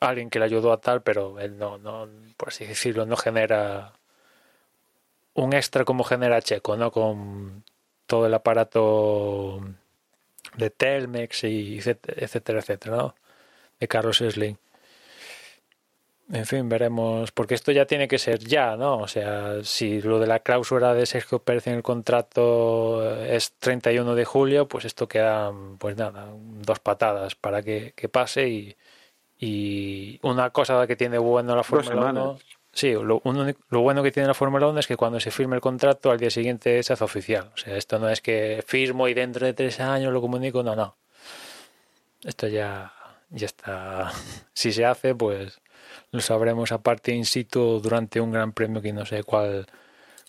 [0.00, 3.92] alguien que le ayudó a tal, pero él no, no, por así decirlo, no genera
[5.34, 6.90] un extra como genera Checo, ¿no?
[6.90, 7.64] Con
[8.06, 9.60] todo el aparato
[10.56, 13.14] de Telmex y etcétera, etcétera, ¿no?
[13.80, 14.56] De Carlos Slim.
[16.30, 18.98] En fin, veremos, porque esto ya tiene que ser ya, ¿no?
[18.98, 24.14] O sea, si lo de la cláusula de Sergio Pérez en el contrato es 31
[24.14, 28.76] de julio, pues esto queda, pues nada, dos patadas para que, que pase y,
[29.38, 32.42] y una cosa que tiene bueno la Fórmula 1, semanas.
[32.72, 35.56] Sí, lo, un- lo bueno que tiene la Fórmula 1 es que cuando se firme
[35.56, 37.50] el contrato al día siguiente se hace oficial.
[37.54, 40.74] O sea, esto no es que firmo y dentro de tres años lo comunico, no,
[40.76, 40.96] no.
[42.24, 42.92] Esto ya,
[43.30, 44.10] ya está.
[44.54, 45.60] Si se hace, pues
[46.12, 49.66] lo sabremos aparte in situ durante un gran premio que no sé cuál,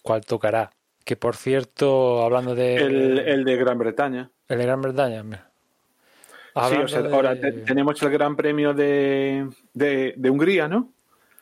[0.02, 0.72] cuál tocará.
[1.06, 2.76] Que por cierto, hablando de.
[2.78, 4.30] El, el de Gran Bretaña.
[4.48, 5.22] el de Gran Bretaña.
[5.24, 5.50] mira.
[5.50, 10.68] Sí, Hablando o sea, de- ahora te- tenemos el Gran Premio de, de, de Hungría,
[10.68, 10.92] ¿no?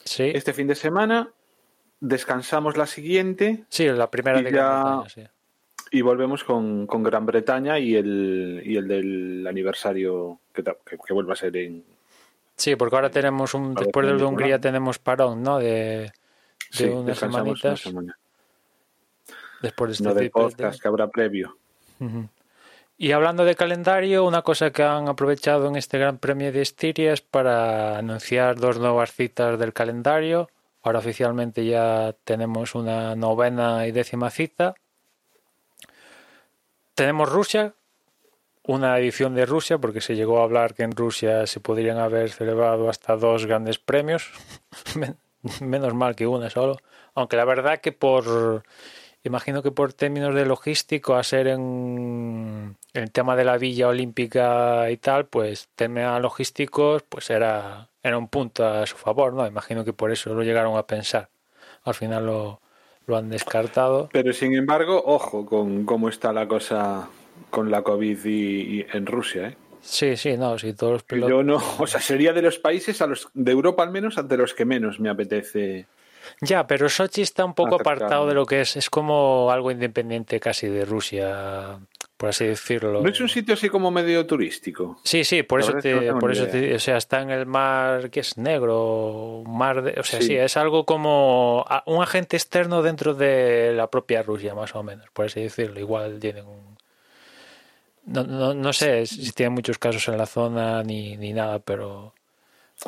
[0.06, 1.30] Sí, Este fin de semana
[2.00, 5.24] descansamos la siguiente sí, la primera y de ya- Gran Bretaña, sí.
[5.92, 10.98] y volvemos con, con Gran Bretaña y el, y el del aniversario que, que,
[11.34, 11.84] a ser en...
[12.58, 13.74] Sí, porque ahora tenemos un.
[13.74, 14.24] Después del de.
[14.24, 15.58] Hungría tenemos parón, ¿no?
[15.58, 16.12] De, de
[16.70, 17.80] Sí, unas descansamos una semanitas.
[17.82, 18.18] semana.
[19.64, 20.32] Después de este No triplete.
[20.32, 21.58] podcast que habrá previo.
[23.02, 27.14] Y hablando de calendario, una cosa que han aprovechado en este Gran Premio de Estiria
[27.14, 30.52] es para anunciar dos nuevas citas del calendario.
[30.84, 34.76] Ahora oficialmente ya tenemos una novena y décima cita.
[36.94, 37.74] Tenemos Rusia,
[38.68, 42.30] una edición de Rusia, porque se llegó a hablar que en Rusia se podrían haber
[42.30, 44.30] celebrado hasta dos grandes premios.
[44.96, 45.18] Men-
[45.60, 46.78] Menos mal que una solo.
[47.16, 48.62] Aunque la verdad que por
[49.24, 54.90] imagino que por términos de logístico, a ser en el tema de la Villa Olímpica
[54.90, 59.46] y tal, pues tema logísticos, pues era, era un punto a su favor, ¿no?
[59.46, 61.30] Imagino que por eso lo llegaron a pensar.
[61.84, 62.62] Al final lo,
[63.08, 64.10] lo han descartado.
[64.12, 67.10] Pero sin embargo, ojo con cómo está la cosa
[67.50, 69.58] con la COVID y, en Rusia, ¿eh?
[69.82, 71.30] Sí, sí, no, sí, todos los pilotos...
[71.32, 74.38] Yo no, o sea, sería de los países, a los de Europa al menos, ante
[74.38, 75.88] los que menos me apetece
[76.42, 78.76] ya, pero Sochi está un poco apartado de lo que es.
[78.76, 81.80] Es como algo independiente casi de Rusia,
[82.18, 83.02] por así decirlo.
[83.02, 85.00] ¿No es un sitio así como medio turístico?
[85.04, 88.38] Sí, sí, por eso, te, por eso o sea, está en el mar que es
[88.38, 90.36] negro, mar de, o sea, sí.
[90.36, 95.26] es algo como un agente externo dentro de la propia Rusia, más o menos, por
[95.26, 95.80] así decirlo.
[95.80, 96.78] Igual tienen un...
[98.04, 102.14] No, no, no sé si tienen muchos casos en la zona ni, ni nada, pero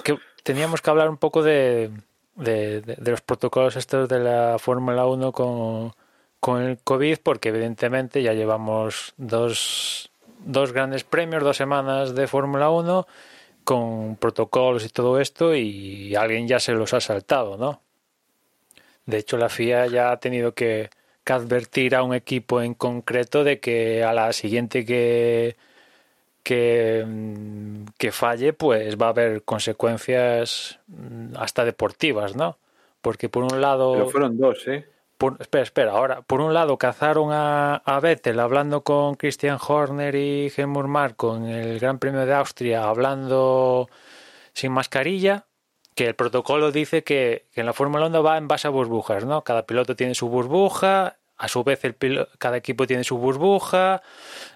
[0.02, 1.92] que teníamos que hablar un poco de
[2.36, 5.94] de, de, los protocolos estos de la Fórmula 1 con,
[6.40, 12.70] con el COVID, porque evidentemente ya llevamos dos, dos grandes premios, dos semanas de Fórmula
[12.70, 13.08] 1
[13.64, 17.82] con protocolos y todo esto y alguien ya se los ha saltado, ¿no?
[19.06, 20.90] De hecho, la FIA ya ha tenido que,
[21.24, 25.56] que advertir a un equipo en concreto de que a la siguiente que,
[26.44, 32.58] que, mm, que falle, pues va a haber consecuencias mm, hasta deportivas, ¿no?
[33.02, 33.94] Porque por un lado...
[33.94, 34.88] Pero fueron dos, ¿eh?
[35.40, 40.52] espera, espera, ahora, por un lado cazaron a, a Vettel hablando con Christian Horner y
[40.56, 43.90] Helmut Marko en el Gran Premio de Austria, hablando
[44.52, 45.46] sin mascarilla,
[45.96, 49.26] que el protocolo dice que, que en la Fórmula 1 va en base a burbujas,
[49.26, 49.44] ¿no?
[49.44, 51.98] Cada piloto tiene su burbuja, a su vez el
[52.38, 54.02] cada equipo tiene su burbuja,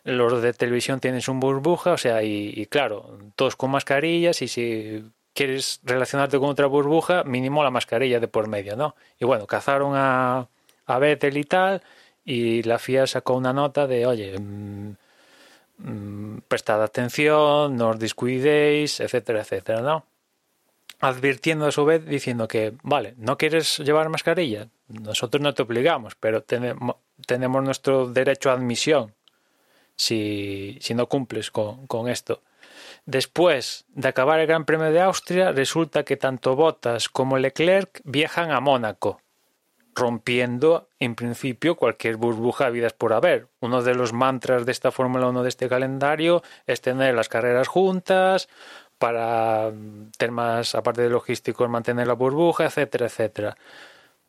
[0.05, 5.03] los de televisión tienen su burbuja, o sea, y, claro, todos con mascarillas y si
[5.33, 8.95] quieres relacionarte con otra burbuja, mínimo la mascarilla de por medio, ¿no?
[9.19, 10.47] Y bueno, cazaron a,
[10.85, 11.81] a Vettel y tal,
[12.23, 14.93] y la FIA sacó una nota de, oye, mmm,
[16.47, 20.05] prestad atención, no os descuidéis, etcétera, etcétera, ¿no?
[21.01, 24.69] Advirtiendo a su vez diciendo que, vale, ¿no quieres llevar mascarilla?
[24.87, 29.13] Nosotros no te obligamos, pero tenemos, nuestro derecho a admisión
[29.95, 32.41] si, si no cumples con, con, esto.
[33.05, 38.51] Después de acabar el Gran Premio de Austria, resulta que tanto Bottas como Leclerc viajan
[38.51, 39.21] a Mónaco,
[39.93, 43.47] rompiendo en principio cualquier burbuja vidas por haber.
[43.59, 47.67] Uno de los mantras de esta Fórmula 1 de este calendario es tener las carreras
[47.67, 48.47] juntas
[48.99, 49.71] para
[50.17, 53.57] temas, aparte de logísticos, mantener la burbuja, etcétera, etcétera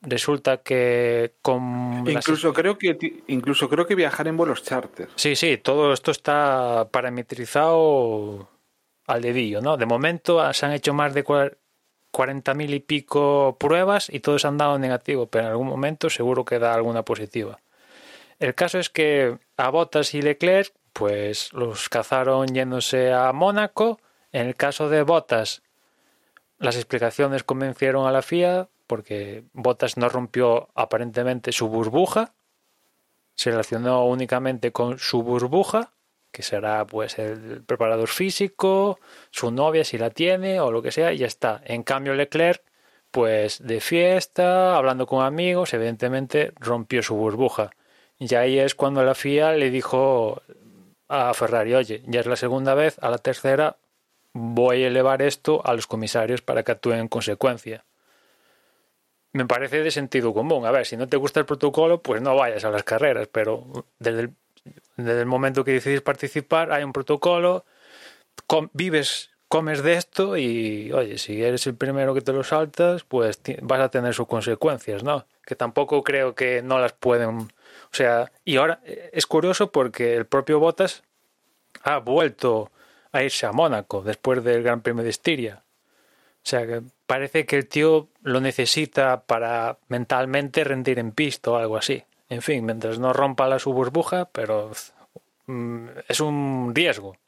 [0.00, 5.08] resulta que con incluso creo que incluso creo que viajar en vuelos charter.
[5.16, 8.48] Sí sí todo esto está parametrizado
[9.06, 11.24] al dedillo no de momento se han hecho más de
[12.10, 16.44] cuarenta mil y pico pruebas y todos han dado negativo pero en algún momento seguro
[16.44, 17.58] que da alguna positiva.
[18.38, 24.00] El caso es que a Bottas y Leclerc pues los cazaron yéndose a Mónaco.
[24.30, 25.62] En el caso de Bottas
[26.58, 32.32] las explicaciones convencieron a la FIA porque Bottas no rompió aparentemente su burbuja,
[33.36, 35.92] se relacionó únicamente con su burbuja,
[36.32, 38.98] que será pues el preparador físico,
[39.30, 41.60] su novia si la tiene o lo que sea, y ya está.
[41.64, 42.62] En cambio Leclerc,
[43.12, 47.70] pues de fiesta, hablando con amigos, evidentemente rompió su burbuja.
[48.18, 50.42] Y ahí es cuando la FIA le dijo
[51.08, 53.76] a Ferrari, oye, ya es la segunda vez, a la tercera
[54.32, 57.84] voy a elevar esto a los comisarios para que actúen en consecuencia
[59.38, 60.66] me parece de sentido común.
[60.66, 63.86] A ver, si no te gusta el protocolo, pues no vayas a las carreras, pero
[64.00, 64.30] desde el,
[64.96, 67.64] desde el momento que decides participar hay un protocolo,
[68.72, 73.40] vives, comes de esto y, oye, si eres el primero que te lo saltas, pues
[73.62, 75.24] vas a tener sus consecuencias, ¿no?
[75.46, 77.38] Que tampoco creo que no las pueden...
[77.38, 81.04] O sea, y ahora eh, es curioso porque el propio Bottas
[81.84, 82.72] ha vuelto
[83.12, 85.62] a irse a Mónaco después del Gran Premio de Estiria.
[86.48, 91.56] O sea, que parece que el tío lo necesita para mentalmente rendir en pista o
[91.56, 92.02] algo así.
[92.30, 94.70] En fin, mientras no rompa la su burbuja, pero
[95.44, 97.18] mm, es un riesgo.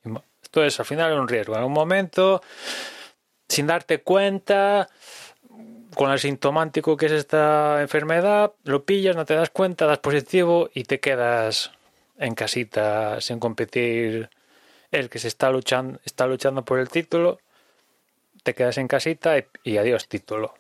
[0.43, 1.55] Esto es al final un riesgo.
[1.55, 2.41] En un momento,
[3.47, 4.89] sin darte cuenta,
[5.95, 10.71] con el sintomático que es esta enfermedad, lo pillas, no te das cuenta, das positivo
[10.73, 11.73] y te quedas
[12.17, 14.31] en casita sin competir
[14.91, 17.39] el que se está luchando, está luchando por el título
[18.43, 20.55] te quedas en casita y, adiós título.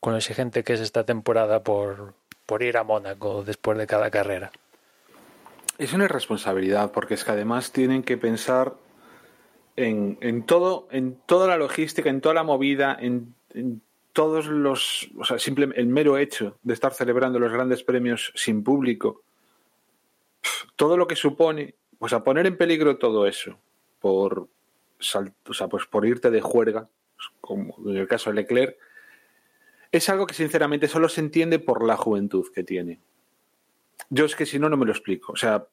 [0.00, 2.14] Con lo exigente que es esta temporada por,
[2.46, 4.50] por ir a Mónaco después de cada carrera.
[5.78, 8.74] Es una irresponsabilidad, porque es que además tienen que pensar
[9.76, 13.34] en, en todo, en toda la logística, en toda la movida, en,
[14.12, 18.62] todos los, o sea, simplemente el mero hecho de estar celebrando los grandes premios sin
[18.62, 19.22] público,
[20.76, 23.56] todo lo que supone, o sea, poner en peligro todo eso
[24.00, 26.88] por, o sea, pues por irte de juerga,
[27.40, 28.76] como en el caso de Leclerc,
[29.90, 33.00] es algo que sinceramente solo se entiende por la juventud que tiene.
[34.10, 35.32] Yo es que si no, no me lo explico.
[35.32, 35.66] O sea,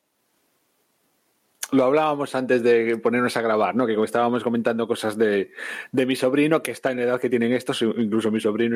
[1.71, 3.85] lo hablábamos antes de ponernos a grabar, ¿no?
[3.85, 5.51] Que estábamos comentando cosas de,
[5.91, 8.75] mi sobrino, que está en edad que tienen estos, incluso mi sobrino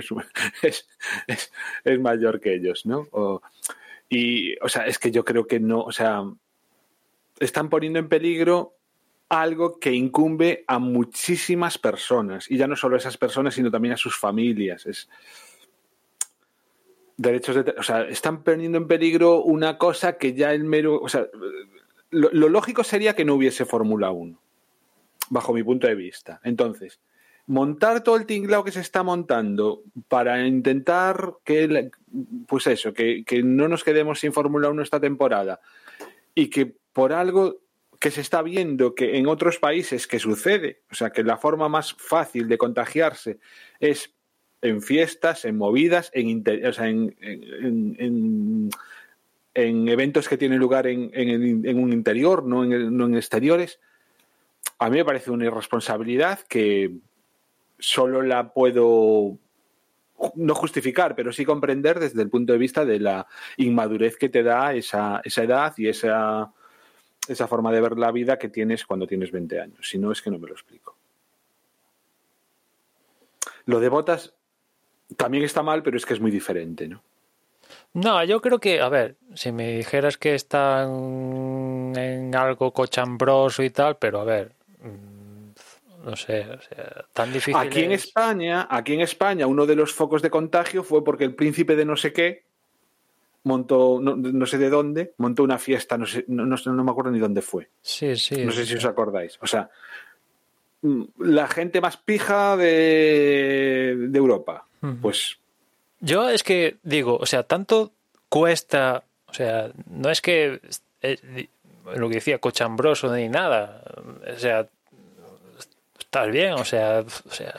[0.62, 0.88] es,
[1.84, 3.08] es, mayor que ellos, ¿no?
[4.10, 6.24] y, o sea, es que yo creo que no, o sea,
[7.40, 8.76] están poniendo en peligro
[9.30, 13.94] algo que incumbe a muchísimas personas, y ya no solo a esas personas, sino también
[13.94, 14.86] a sus familias.
[14.86, 15.10] Es,
[17.18, 21.10] derechos de, o sea, están poniendo en peligro una cosa que ya el mero, o
[21.10, 21.28] sea,
[22.10, 24.40] lo, lógico sería que no hubiese Fórmula 1,
[25.30, 26.40] bajo mi punto de vista.
[26.44, 27.00] Entonces,
[27.48, 31.92] montar todo el tinglao que se está montando para intentar que,
[32.48, 35.60] pues eso, que, que no nos quedemos sin Fórmula 1 esta temporada
[36.36, 37.63] y que por algo
[38.04, 41.70] que se está viendo que en otros países que sucede, o sea, que la forma
[41.70, 43.40] más fácil de contagiarse
[43.80, 44.14] es
[44.62, 48.70] en fiestas, en movidas, en, en, en,
[49.54, 53.80] en, eventos que tienen lugar en, un interior, no, no en exteriores,
[54.80, 56.98] a mí me parece una irresponsabilidad que
[57.80, 59.38] solo la puedo
[60.36, 64.44] no justificar, pero sí comprender desde el punto de vista de la inmadurez que te
[64.44, 66.52] da esa, esa edad y esa
[67.28, 69.90] esa forma de ver la vida que tienes cuando tienes 20 años.
[69.90, 70.96] Si no, es que no me lo explico.
[73.66, 74.34] Lo de botas
[75.16, 77.02] también está mal, pero es que es muy diferente, ¿no?
[77.94, 83.70] No, yo creo que, a ver, si me dijeras que están en algo cochambroso y
[83.70, 87.56] tal, pero a ver, mm, no sé, o sea, tan difícil.
[87.56, 91.36] Aquí en España, aquí en España, uno de los focos de contagio fue porque el
[91.36, 92.44] príncipe de no sé qué
[93.44, 97.20] montó, no, sé de dónde, montó una fiesta, no, sé, no, no, me acuerdo ni
[97.20, 97.70] dónde fue.
[97.82, 98.46] Sí, sí.
[98.46, 99.38] No sé si os acordáis.
[99.42, 99.70] O sea,
[100.82, 104.66] mm, la gente más pija de, de Europa.
[105.02, 105.38] Pues.
[106.02, 107.94] Yo es que digo, o sea, tanto
[108.28, 110.60] cuesta, o sea, no es que
[111.02, 111.48] eh,
[111.96, 113.82] lo que decía cochambroso ni nada,
[114.36, 114.68] o sea,
[115.98, 117.54] estás bien, o sea, o sea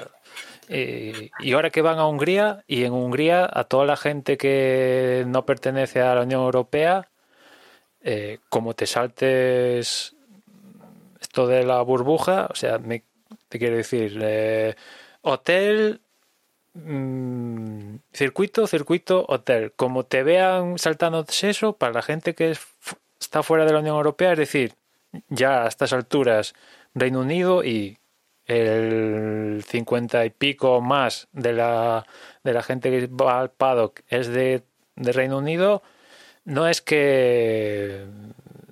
[0.68, 5.24] eh, y ahora que van a Hungría, y en Hungría a toda la gente que
[5.26, 7.08] no pertenece a la Unión Europea,
[8.02, 10.14] eh, como te saltes
[11.20, 12.78] esto de la burbuja, o sea,
[13.48, 14.74] te quiero decir, eh,
[15.22, 16.00] hotel,
[16.74, 19.72] mm, circuito, circuito, hotel.
[19.76, 22.56] Como te vean saltando eso, para la gente que
[23.20, 24.74] está fuera de la Unión Europea, es decir,
[25.28, 26.54] ya a estas alturas,
[26.94, 27.98] Reino Unido y
[28.46, 32.06] el 50 y pico más de la,
[32.42, 34.62] de la gente que va al paddock es de,
[34.96, 35.82] Reino Unido,
[36.44, 38.04] no es que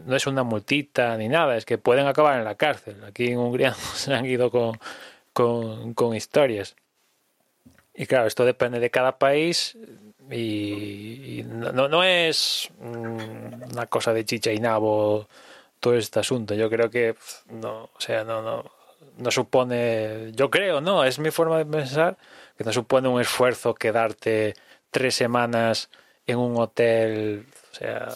[0.04, 3.02] no es una multita ni nada, es que pueden acabar en la cárcel.
[3.04, 4.78] Aquí en Hungría se han ido con,
[5.94, 6.76] con, historias.
[7.94, 9.76] Y claro, esto depende de cada país
[10.30, 15.28] y, no, no, es una cosa de chicha y nabo
[15.80, 16.54] todo este asunto.
[16.54, 17.16] Yo creo que
[17.50, 18.64] no, o sea, no, no,
[19.22, 22.18] no supone, yo creo, no, es mi forma de pensar,
[22.56, 24.54] que no supone un esfuerzo quedarte
[24.90, 25.90] tres semanas
[26.26, 28.08] en un hotel, o sea,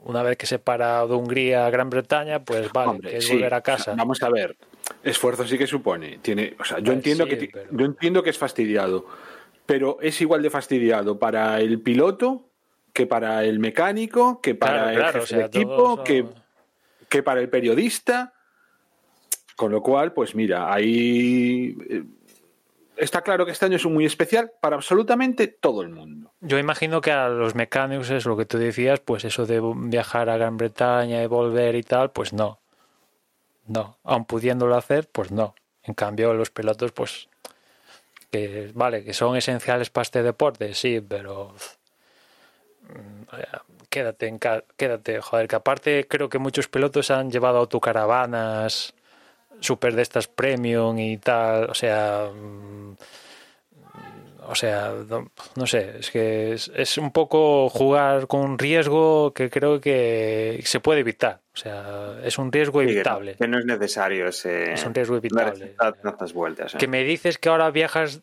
[0.00, 3.60] una vez que se para de Hungría a Gran Bretaña, pues vale, es volver a
[3.60, 3.94] casa.
[3.96, 4.56] vamos a ver,
[5.04, 9.06] esfuerzo sí que supone, tiene, o sea, yo entiendo que yo entiendo que es fastidiado,
[9.66, 12.46] pero es igual de fastidiado para el piloto
[12.92, 16.26] que para el mecánico, que para el jefe de equipo, que,
[17.08, 18.34] que para el periodista
[19.60, 22.02] con lo cual, pues mira, ahí eh,
[22.96, 26.32] está claro que este año es muy especial para absolutamente todo el mundo.
[26.40, 30.30] Yo imagino que a los mecánicos es lo que tú decías, pues eso de viajar
[30.30, 32.58] a Gran Bretaña y volver y tal, pues no.
[33.66, 35.54] No, aun pudiéndolo hacer, pues no.
[35.82, 37.28] En cambio, los pilotos, pues,
[38.30, 41.52] que vale, que son esenciales para este deporte, sí, pero
[42.88, 43.34] mm,
[43.90, 48.94] quédate, en quédate, joder, que aparte creo que muchos pilotos han llevado autocaravanas
[49.60, 52.96] super de estas premium y tal, o sea, mm,
[54.48, 54.92] o sea,
[55.54, 60.80] no, sé, es que es, un poco jugar con un riesgo que creo que se
[60.80, 63.36] puede evitar, o sea, es un riesgo evitable.
[63.36, 64.72] que, no, es necesario ese.
[64.72, 65.76] Es un riesgo evitable.
[66.34, 66.74] vueltas.
[66.74, 66.78] ¿eh?
[66.78, 68.22] Que me dices que ahora viajas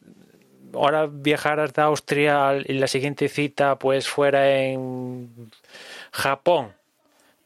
[0.73, 5.49] ahora viajar de Austria y la siguiente cita pues fuera en
[6.11, 6.76] Japón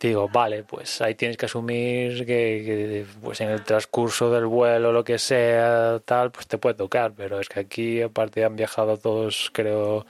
[0.10, 5.04] digo, vale, pues ahí tienes que asumir que, pues en el transcurso del vuelo, lo
[5.04, 9.52] que sea, tal, pues te puede tocar, pero es que aquí aparte han viajado todos,
[9.54, 10.06] creo,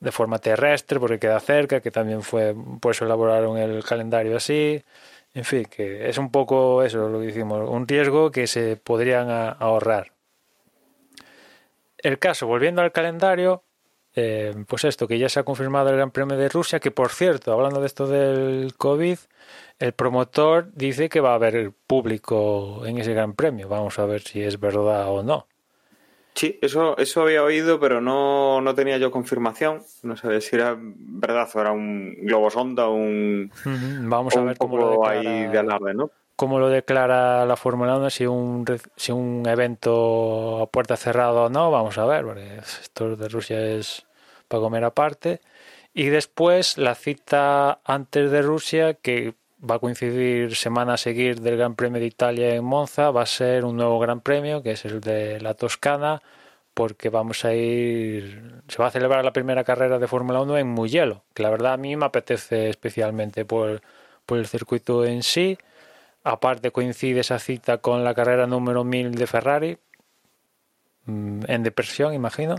[0.00, 4.82] de forma terrestre porque queda cerca, que también fue, por eso elaboraron el calendario así,
[5.34, 9.30] en fin, que es un poco eso lo que decimos, un riesgo que se podrían
[9.30, 10.12] ahorrar.
[11.98, 13.62] El caso, volviendo al calendario,
[14.14, 17.10] eh, pues esto, que ya se ha confirmado el Gran Premio de Rusia, que por
[17.10, 19.18] cierto, hablando de esto del COVID,
[19.78, 23.68] el promotor dice que va a haber público en ese Gran Premio.
[23.68, 25.46] Vamos a ver si es verdad o no.
[26.34, 29.82] Sí, eso, eso había oído, pero no, no tenía yo confirmación.
[30.02, 33.50] No sabía si era verdad o era un globo sonda o un.
[34.08, 36.10] Vamos a ver cómo lo declara, ahí de alarde, ¿no?
[36.40, 38.64] Cómo lo declara la Fórmula 1, si un,
[38.96, 43.60] si un evento a puerta cerrada o no, vamos a ver, porque esto de Rusia
[43.60, 44.06] es
[44.48, 45.42] para comer aparte.
[45.92, 51.58] Y después la cita antes de Rusia, que va a coincidir semana a seguir del
[51.58, 54.86] Gran Premio de Italia en Monza, va a ser un nuevo Gran Premio, que es
[54.86, 56.22] el de la Toscana,
[56.72, 60.68] porque vamos a ir, se va a celebrar la primera carrera de Fórmula 1 en
[60.68, 63.82] Mugello, que la verdad a mí me apetece especialmente por,
[64.24, 65.58] por el circuito en sí.
[66.22, 69.78] Aparte coincide esa cita con la carrera número 1000 de Ferrari,
[71.06, 72.56] mm, en depresión, imagino.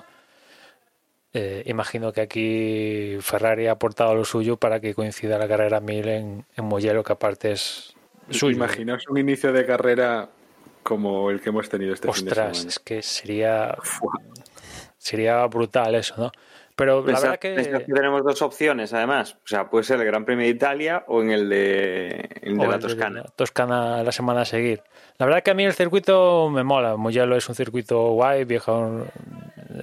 [1.33, 6.07] Eh, imagino que aquí Ferrari ha aportado lo suyo para que coincida la carrera 1000
[6.09, 7.95] en, en Mugello, que aparte es
[8.29, 8.57] suyo.
[8.57, 10.29] Imaginaos un inicio de carrera
[10.83, 12.51] como el que hemos tenido este fin de semana.
[12.51, 13.77] es que sería,
[14.97, 16.31] sería brutal eso, ¿no?
[16.81, 17.85] Pero la verdad que...
[17.93, 19.37] tenemos dos opciones, además.
[19.43, 23.23] O sea, puede ser el Gran Premio de Italia o en el de, la Toscana.
[23.35, 24.81] Toscana la semana a seguir.
[25.19, 26.97] La verdad que a mí el circuito me mola.
[26.97, 29.05] Mugello es un circuito guay, viejo,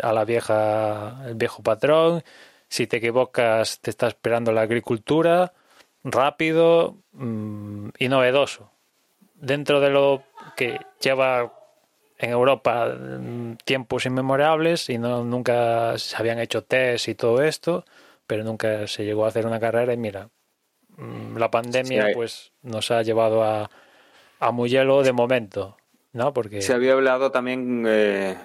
[0.03, 2.25] a la vieja, el viejo patrón.
[2.67, 5.53] Si te equivocas, te está esperando la agricultura,
[6.03, 8.73] rápido mm, y novedoso.
[9.37, 10.25] Dentro de lo
[10.57, 11.58] que lleva
[12.19, 17.85] en Europa mm, tiempos inmemorables y no, nunca se habían hecho test y todo esto,
[18.27, 20.29] pero nunca se llegó a hacer una carrera y mira,
[20.97, 23.71] mm, la pandemia pues nos ha llevado a,
[24.41, 25.77] a Mugello de momento,
[26.13, 26.33] ¿no?
[26.33, 28.37] Porque se había hablado también eh,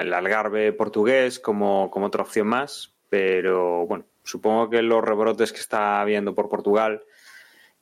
[0.00, 5.60] el Algarve portugués como, como otra opción más, pero bueno, supongo que los rebrotes que
[5.60, 7.02] está habiendo por Portugal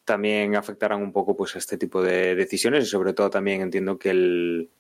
[0.07, 4.11] también afectarán un poco pues este tipo de decisiones y sobre todo también entiendo que
[4.11, 4.71] el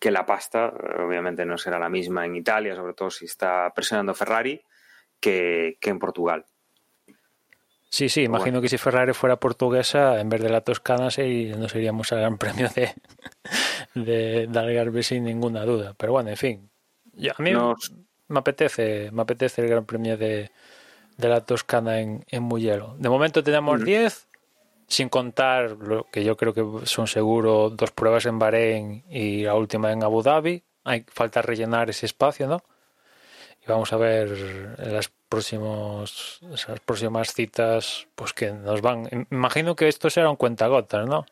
[0.00, 4.14] que la pasta obviamente no será la misma en Italia, sobre todo si está presionando
[4.14, 4.60] Ferrari,
[5.20, 6.46] que, en Portugal.
[7.90, 12.12] Sí, sí, imagino que si Ferrari fuera portuguesa, en vez de la Toscana, no seríamos
[12.12, 12.68] al Gran Premio
[13.94, 15.94] de, de, Algarve sin ninguna duda.
[15.98, 16.70] Pero bueno, en fin.
[17.36, 17.52] a mí
[18.28, 20.50] me, apetece, me apetece el Gran Premio de,
[21.18, 22.94] la Toscana en, en Mugello.
[22.96, 24.29] De momento tenemos 10,
[24.90, 29.54] sin contar lo que yo creo que son seguro dos pruebas en Bahrein y la
[29.54, 30.62] última en Abu Dhabi.
[30.84, 32.62] Hay falta rellenar ese espacio, ¿no?
[33.64, 34.28] Y vamos a ver
[34.78, 39.26] en las próximos, esas próximas citas, pues que nos van.
[39.30, 41.24] Imagino que esto será un cuentagotas, ¿no?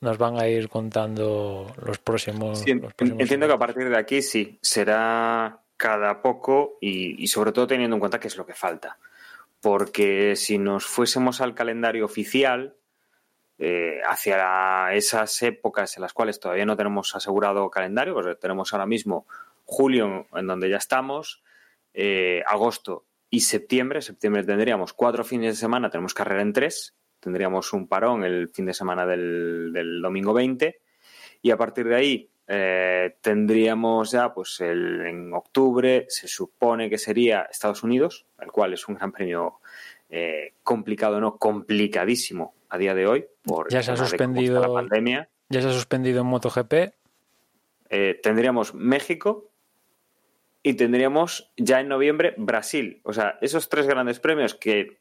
[0.00, 2.64] nos van a ir contando los próximos.
[2.66, 8.00] entiendo que a partir de aquí sí, será cada poco y, sobre todo teniendo en
[8.00, 8.98] cuenta qué es lo que falta.
[9.60, 12.74] Porque si nos fuésemos al calendario oficial,
[13.60, 18.86] eh, hacia esas épocas en las cuales todavía no tenemos asegurado calendario, pues tenemos ahora
[18.86, 19.26] mismo
[19.64, 21.42] julio, en donde ya estamos,
[21.92, 24.00] eh, agosto y septiembre.
[24.00, 28.66] Septiembre tendríamos cuatro fines de semana, tenemos carrera en tres, tendríamos un parón el fin
[28.66, 30.80] de semana del, domingo 20
[31.42, 36.96] y a partir de ahí eh, tendríamos ya pues el, en octubre se supone que
[36.96, 39.60] sería Estados Unidos, el cual es un gran premio
[40.62, 45.28] complicado, no complicadísimo a día de hoy por ya se ha suspendido la pandemia.
[45.48, 46.72] Ya se ha suspendido en MotoGP.
[47.90, 49.50] Eh, tendríamos México
[50.62, 53.00] y tendríamos ya en noviembre Brasil.
[53.04, 54.98] O sea, esos tres grandes premios que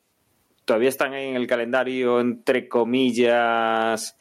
[0.64, 4.18] todavía están en el calendario, entre comillas,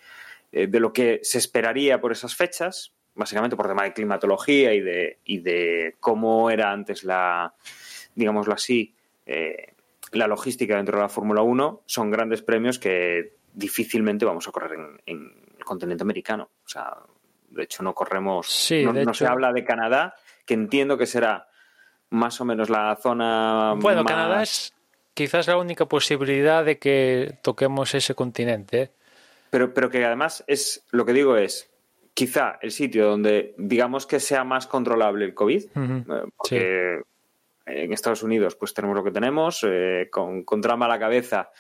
[0.53, 4.81] eh, de lo que se esperaría por esas fechas, básicamente por tema de climatología y
[4.81, 7.55] de, y de cómo era antes la,
[8.15, 8.95] digámoslo así,
[9.27, 9.75] eh,
[10.13, 14.79] la logística dentro de la Fórmula 1, son grandes premios que difícilmente vamos a correr
[15.07, 16.51] en, el continente americano.
[16.65, 16.97] O sea,
[17.51, 21.49] de hecho no corremos, sí, no, se habla de Canadá, que entiendo que será
[22.11, 23.75] más o menos la zona.
[23.77, 24.75] Bueno, Canadá es
[25.15, 28.91] quizás la única posibilidad de que toquemos ese continente.
[29.51, 31.71] Pero, pero que además es, lo que digo es,
[32.17, 36.05] quizá el sitio donde digamos que sea más controlable el COVID, eh,
[36.37, 37.03] porque
[37.67, 41.51] en Estados Unidos pues tenemos lo que tenemos, eh, con, con trama a la cabeza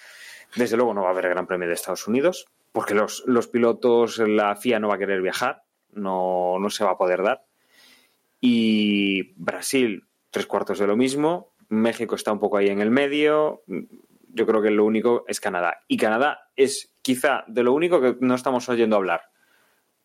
[0.54, 4.18] Desde luego no va a haber Gran Premio de Estados Unidos, porque los, los pilotos,
[4.18, 7.44] la FIA no va a querer viajar, no, no se va a poder dar.
[8.40, 11.52] Y Brasil, tres cuartos de lo mismo.
[11.68, 13.62] México está un poco ahí en el medio.
[14.28, 15.82] Yo creo que lo único es Canadá.
[15.88, 19.22] Y Canadá es quizá de lo único que no estamos oyendo hablar.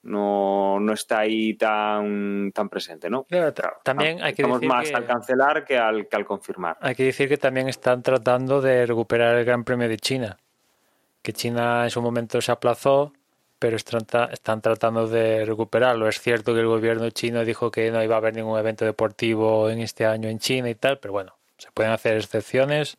[0.03, 3.23] No, no está ahí tan, tan presente, ¿no?
[3.25, 6.77] Claro, también hay que Estamos decir más que- al cancelar que al, que al confirmar.
[6.81, 10.37] Hay que decir que también están tratando de recuperar el Gran Premio de China.
[11.21, 13.13] Que China en su momento se aplazó,
[13.59, 16.07] pero están, están tratando de recuperarlo.
[16.07, 19.69] Es cierto que el gobierno chino dijo que no iba a haber ningún evento deportivo
[19.69, 22.97] en este año en China y tal, pero bueno, se pueden hacer excepciones.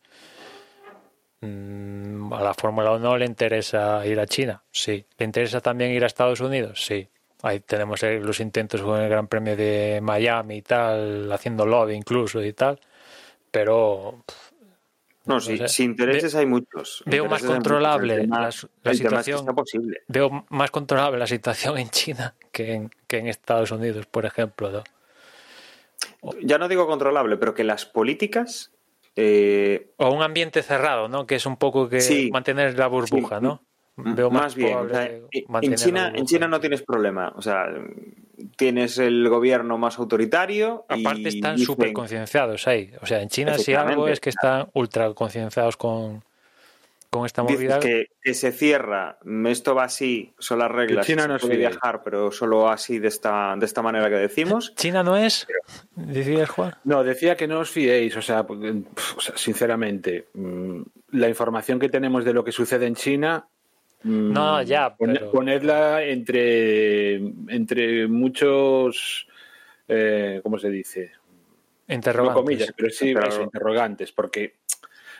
[1.45, 5.05] Mm, A la Fórmula 1 le interesa ir a China, sí.
[5.17, 6.83] ¿Le interesa también ir a Estados Unidos?
[6.85, 7.07] Sí.
[7.41, 12.41] Ahí tenemos los intentos con el Gran Premio de Miami y tal, haciendo lobby incluso
[12.41, 12.79] y tal.
[13.51, 14.23] Pero
[15.25, 15.67] No, No sí, sé.
[15.67, 17.03] si intereses hay muchos.
[17.05, 18.39] veo más Intereses controlable tema-
[18.83, 19.45] la, situación.
[19.47, 20.01] posible.
[20.07, 24.71] Veo más controlable la situación en China que en, que en Estados Unidos, por ejemplo.
[24.71, 24.83] ¿no?
[26.41, 28.71] Ya no digo controlable, pero que las políticas
[29.15, 31.25] eh, O un ambiente cerrado, ¿no?
[31.25, 32.29] Que es un poco que Sí.
[32.31, 33.43] mantener la burbuja, Sí.
[33.45, 33.61] ¿no?
[33.95, 36.25] M- Veo más bien, o probable sea, en- China, en.
[36.25, 37.31] China no tienes problema.
[37.35, 37.67] O sea,
[38.57, 40.85] tienes el gobierno más autoritario.
[40.89, 42.91] y Aparte están dicen- súper concienciados ahí.
[43.01, 46.23] O sea, en China si algo es que están ultra concienciados con,
[47.13, 47.79] con esta movida.
[47.79, 51.57] que, que se cierra, esto va así, son las reglas, China se no os puede
[51.57, 54.73] viajar, pero solo así de esta, de esta manera que decimos.
[54.75, 55.47] China no es,
[55.95, 56.75] decías Juan.
[56.83, 58.45] No, decía que no os fiéis, o sea,
[59.35, 63.47] sinceramente, mm, la información que tenemos de lo que sucede en China,
[64.03, 67.15] mm, No, ya, pone- pero- ponedla entre,
[67.47, 69.27] entre muchos,
[69.87, 71.11] eh, ¿cómo se dice?
[71.87, 72.41] No Interrogantes.
[72.41, 73.09] comillas, pero sí
[73.41, 74.55] interrogantes, porque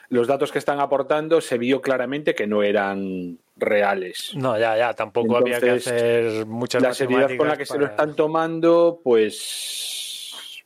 [0.08, 4.32] los datos que están aportando se vio claramente que no eran reales.
[4.34, 7.86] No, ya, ya, tampoco había que hacer muchas La seriedad con la que se lo
[7.86, 10.62] están tomando, pues.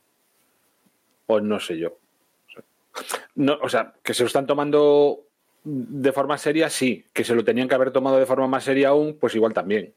[1.25, 1.97] Pues no sé yo.
[3.35, 5.21] No, o sea, que se lo están tomando
[5.63, 7.05] de forma seria, sí.
[7.13, 9.93] Que se lo tenían que haber tomado de forma más seria aún, pues igual también.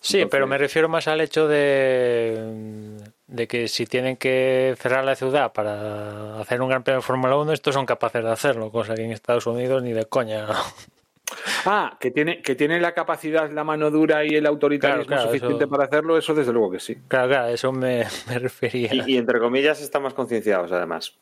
[0.00, 2.96] Sí, Entonces- pero me refiero más al hecho de,
[3.26, 7.36] de que si tienen que cerrar la ciudad para hacer un gran premio de Fórmula
[7.36, 10.46] 1, estos son capaces de hacerlo, cosa que en Estados Unidos ni de coña.
[11.66, 15.28] Ah, que tiene, que tiene la capacidad, la mano dura y el autoritarismo Claro, claro,
[15.28, 16.96] suficiente eso- para hacerlo, eso desde luego que sí.
[17.06, 18.94] Claro, claro, eso me, me refería.
[18.94, 21.18] Y, y entre comillas estamos concienciados además.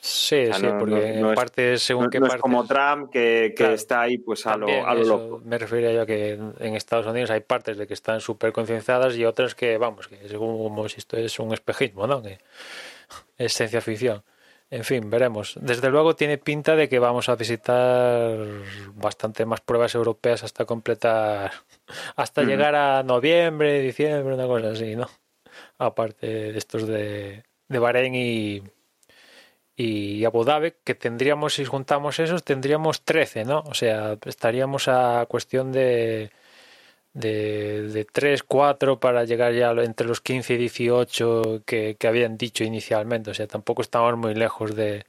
[0.00, 2.66] Sí, O sea, sí, no- porque no- en es- partes, según qué no es como
[2.66, 3.74] Trump que, que Claro.
[3.74, 5.40] está ahí pues a lo, a lo loco.
[5.44, 9.16] Me refería yo a que en Estados Unidos hay partes de que están súper concienciadas
[9.16, 12.22] y otras que, vamos, que según como si esto es un espejismo, ¿no?
[12.22, 12.38] Que
[13.38, 14.22] es ciencia ficción.
[14.70, 15.54] En fin, veremos.
[15.62, 18.36] Desde luego tiene pinta de que vamos a visitar
[18.94, 21.52] bastante más pruebas europeas hasta completar,
[22.16, 22.50] hasta Ujú.
[22.50, 25.08] llegar a noviembre, diciembre, una cosa así, ¿no?
[25.78, 28.62] Aparte de estos de, de Bahrein y,
[29.80, 33.60] y Abu Dhabi, que tendríamos, si juntamos esos, tendríamos 13, ¿no?
[33.60, 36.32] O sea, estaríamos a cuestión de,
[37.14, 42.64] de, de 3, 4 para llegar ya entre los 15 y 18 que, habían dicho
[42.64, 43.30] inicialmente.
[43.30, 45.04] O sea, tampoco estamos muy lejos de,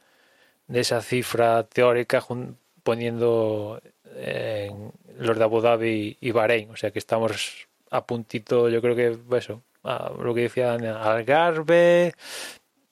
[0.68, 2.24] de esa cifra teórica
[2.84, 3.82] poniendo
[4.18, 6.70] en los de Abu Dhabi y Bahrein.
[6.70, 12.14] O sea, que estamos a puntito, yo creo que eso, a lo que decían, Algarve,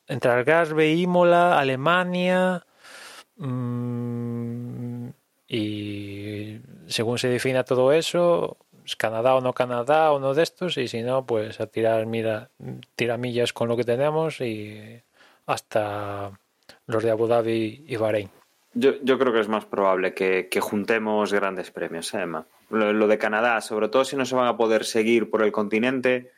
[0.07, 2.65] entre Algarve, Imola, Alemania
[3.37, 5.07] mm,
[5.47, 10.77] y según se defina todo eso, es Canadá o no Canadá o no de estos
[10.77, 12.49] y si no, pues a tirar mira,
[12.95, 15.01] tiramillas con lo que tenemos y
[15.45, 16.31] hasta
[16.85, 18.29] los de Abu Dhabi y Bahrein.
[18.73, 22.45] Yo, yo creo que es más probable que, que juntemos grandes premios, ¿eh, Emma?
[22.69, 26.31] Lo de Canadá, sobre todo si no se van a poder seguir por el continente,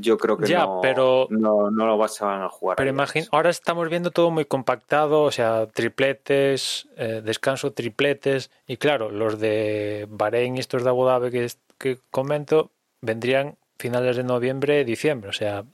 [0.00, 2.76] yo creo que Ya, no, pero- no, no lo vas a jugar.
[2.76, 8.76] Pero imagina, ahora estamos viendo todo muy compactado, o sea, tripletes, eh, descanso, tripletes, y
[8.76, 11.46] claro, los de Bahrein y estos de Abu Dhabi que,
[11.78, 12.70] que comento
[13.00, 15.64] vendrían finales de noviembre, diciembre, o sea,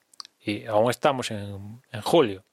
[0.40, 2.44] y aún estamos en, en julio.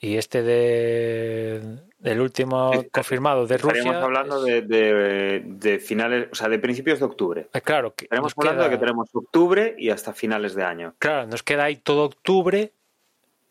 [0.00, 3.78] Y este de el último Sí, confirmado de Rusia.
[3.80, 7.48] Estaríamos hablando es- de, de- de finales, o sea, de principios de octubre.
[7.52, 10.94] eh, claro, que Estaremos hablando de que tenemos octubre y hasta finales de año.
[10.98, 12.72] Claro, nos queda ahí todo octubre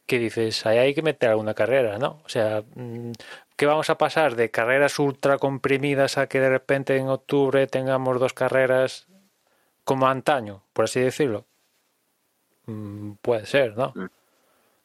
[0.05, 2.21] que dices, ahí hay que meter alguna carrera, ¿no?
[2.25, 3.11] O sea, mm,
[3.55, 8.19] ¿qué vamos a pasar de carreras ultra comprimidas a que de repente en octubre tengamos
[8.19, 9.07] dos carreras
[9.85, 11.45] como antaño, por así decirlo?
[12.65, 13.93] Mm, puede ser, ¿no?
[13.95, 14.05] Mm.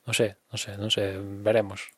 [0.07, 1.91] No sé, no sé, no sé, veremos.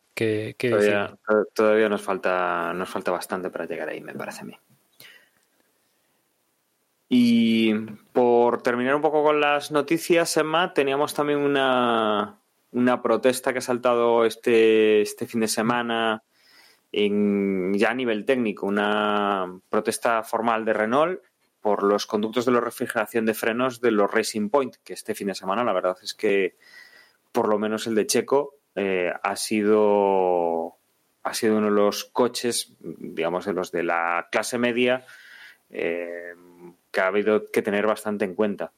[0.59, 1.17] Todavía,
[1.55, 4.57] todavía, nos falta nos falta bastante para llegar ahí, me parece a mí.
[7.09, 7.75] Y
[8.13, 12.39] por terminar un poco con las noticias, Emma, teníamos también una,
[12.71, 16.23] una protesta que ha saltado este, este fin de semana
[16.93, 21.21] en, ya a nivel técnico, una protesta formal de Renault
[21.61, 25.27] por los conductos de la refrigeración de frenos de los Racing Point, que este fin
[25.27, 26.57] de semana la verdad es que
[27.33, 30.79] por lo menos el de Checo eh, ha sido
[31.23, 35.05] ha sido uno de los coches, digamos, de los de la clase media
[35.69, 36.33] eh,
[36.91, 38.73] que ha habido que tener bastante en cuenta.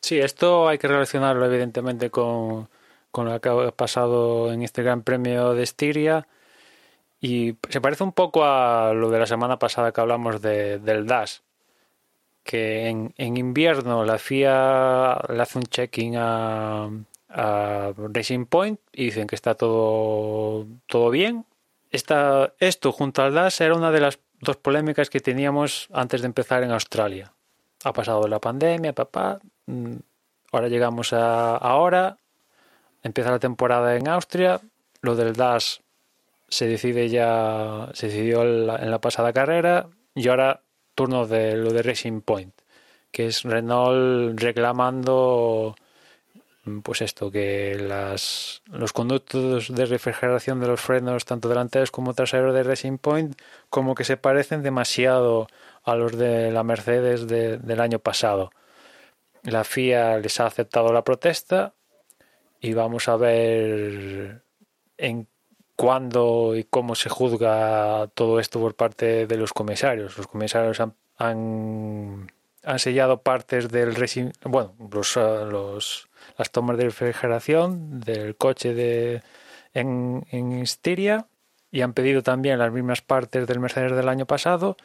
[0.00, 2.70] Sí, esto hay que relacionarlo evidentemente con,
[3.10, 6.26] con lo que ha pasado en este Gran Premio de Estiria.
[7.20, 11.06] Y se parece un poco a lo de la semana pasada que hablamos de, del
[11.06, 11.42] DAS,
[12.42, 16.88] que en, en, invierno la FIA le hace un checking a,
[17.36, 21.44] a, Racing Point y dicen que está todo, todo bien.
[21.90, 26.26] Esta, esto junto al DAS era una de las dos polémicas que teníamos antes de
[26.26, 27.32] empezar en Australia.
[27.84, 29.38] Ha pasado la pandemia, papá.
[29.66, 29.96] Mm,
[30.52, 32.18] ahora llegamos a ahora
[33.06, 34.60] empieza la temporada en Austria,
[35.00, 35.80] lo del DAS
[36.48, 40.62] se decide ya, se decidió en la pasada carrera y ahora
[40.94, 42.54] turno de lo de Racing Point,
[43.10, 45.76] que es Renault reclamando
[46.82, 52.54] pues esto, que las, los conductos de refrigeración de los frenos, tanto delanteros como traseros
[52.54, 53.40] de Racing Point,
[53.70, 55.46] como que se parecen demasiado
[55.84, 58.50] a los de la Mercedes del año pasado.
[59.42, 61.74] La FIA les ha aceptado la protesta
[62.60, 64.42] y vamos a ver
[64.98, 65.28] en
[65.76, 70.16] cuándo y cómo se juzga todo esto por parte de los comisarios.
[70.18, 72.28] Los comisarios han, han,
[72.78, 73.94] sellado partes del
[74.44, 79.22] bueno, los, uh, los, las tomas de refrigeración del coche de,
[79.74, 81.26] en, en Styria
[81.70, 84.76] y han pedido también las mismas partes del Mercedes del año pasado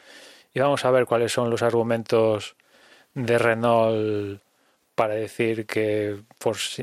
[0.54, 2.56] y vamos a ver cuáles son los argumentos
[3.14, 4.42] de Renault
[4.94, 6.20] para decir que,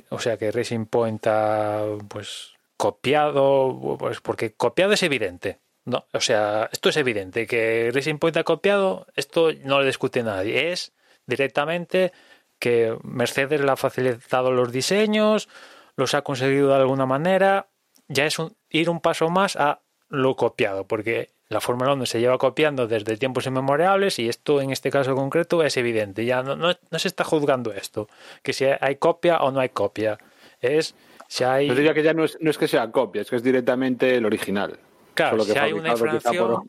[0.09, 5.59] o sea, que Racing Point ha pues copiado, pues porque copiado es evidente.
[5.85, 10.23] No, o sea, esto es evidente que Racing Point ha copiado, esto no lo discute
[10.23, 10.91] nadie, es
[11.25, 12.11] directamente
[12.59, 15.49] que Mercedes le ha facilitado los diseños,
[15.95, 17.69] los ha conseguido de alguna manera,
[18.07, 22.19] ya es un, ir un paso más a lo copiado, porque la Fórmula 1 se
[22.19, 26.25] lleva copiando desde tiempos inmemorables y esto en este caso concreto es evidente.
[26.25, 28.07] Ya no, se está juzgando esto,
[28.43, 30.17] que si hay copia o no hay copia.
[30.61, 30.95] Es
[31.27, 31.67] si hay...
[31.67, 34.15] Yo diría que ya no es, no es que sea copia, es que es directamente
[34.15, 34.79] el original.
[35.19, 36.63] Claro, si hay una infracción,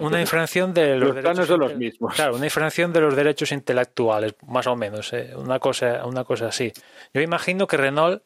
[0.00, 2.14] una infracción de los, derechos son los mismos.
[2.14, 5.32] Claro, una infracción de los derechos intelectuales, más o menos, ¿eh?
[5.36, 6.72] una cosa, una cosa así.
[7.12, 8.22] Yo imagino que Renault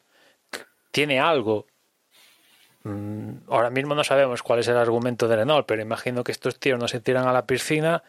[0.91, 1.65] tiene algo
[2.83, 6.59] Mm, ahora mismo no sabemos cuál es el argumento de Renault, pero imagino que estos
[6.59, 8.03] tíos no se tiran a la piscina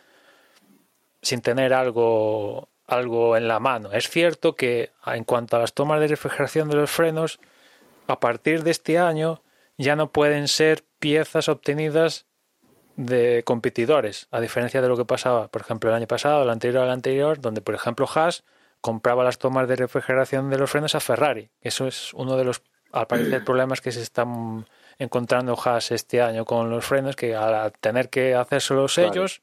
[1.21, 3.93] sin tener algo, algo en la mano.
[3.93, 7.39] Es cierto que en cuanto a las tomas de refrigeración de los frenos,
[8.09, 9.43] a partir de este año
[9.83, 12.27] ya no pueden ser piezas obtenidas
[12.97, 16.85] de competidores, a diferencia de lo que pasaba, por ejemplo, el año pasado, el anterior
[16.85, 18.45] al anterior, donde, por ejemplo, Haas
[18.81, 21.51] compraba las tomas de refrigeración de los frenos a Ferrari.
[21.61, 22.63] Eso es uno de los
[22.93, 24.67] al parecer problemas que se están
[24.99, 29.43] encontrando Haas este año con los frenos, que al tener que hacérselos ellos,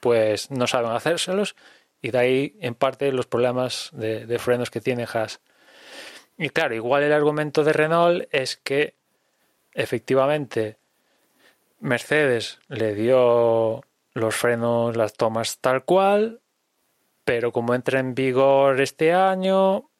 [0.00, 1.56] pues no saben hacérselos
[2.00, 5.40] y de ahí en parte los problemas de, frenos que tiene Haas.
[6.38, 8.94] Y claro, igual el argumento de Renault es que
[9.76, 10.78] efectivamente
[11.80, 13.82] Mercedes le dio
[14.14, 16.40] los frenos, las tomas tal cual,
[17.24, 19.90] pero como entra en vigor este año,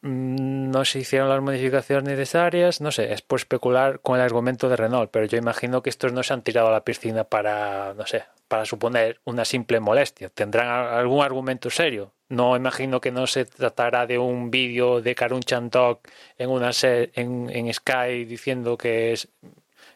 [0.00, 4.68] Mm, no se hicieron las modificaciones necesarias, no sé, es por especular con el argumento
[4.68, 7.94] de Renault, pero yo imagino que estos no se han tirado a la piscina para,
[7.94, 10.28] no sé, para suponer una simple molestia.
[10.28, 12.12] Tendrán algún argumento serio.
[12.28, 16.06] No imagino que no se tratará de un vídeo de Karun Chantok
[16.36, 19.28] en una en, en Sky diciendo que es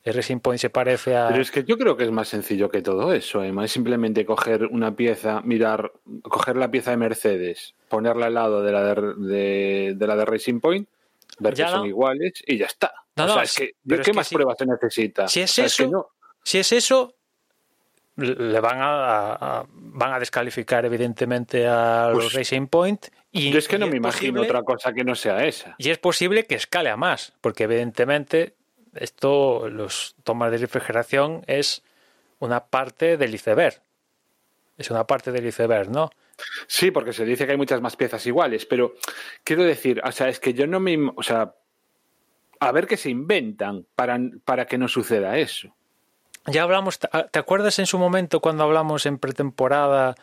[0.04, 1.28] el Racing Point se parece a.
[1.28, 3.64] Pero es que yo creo que es más sencillo que todo eso, Emma.
[3.64, 8.72] Es simplemente coger una pieza, mirar, coger la pieza de Mercedes, ponerla al lado de
[8.72, 10.88] la de, de, la de Racing Point,
[11.38, 12.92] ver que son iguales y ya está.
[13.16, 15.28] No, o sea, es que, ¿qué más pruebas se necesita?
[15.28, 16.10] Si es eso,
[16.42, 17.14] si es eso,
[18.16, 23.68] le van a, van a descalificar evidentemente a los pues Racing Point y yo es
[23.68, 26.90] que no me imagino otra cosa que no sea esa y es posible que escale
[26.90, 28.54] a más porque evidentemente
[28.94, 31.82] esto, los tomas de refrigeración es
[32.38, 33.80] una parte del iceberg.
[34.78, 36.10] Es una parte del iceberg, ¿no?
[36.66, 38.94] Sí, porque se dice que hay muchas más piezas iguales, pero
[39.44, 41.54] quiero decir, o sea, es que yo no me, o sea,
[42.58, 45.74] a ver qué se inventan para, para que no suceda eso.
[46.47, 50.16] Ya hablamos, ¿te acuerdas en su momento cuando hablamos en pretemporada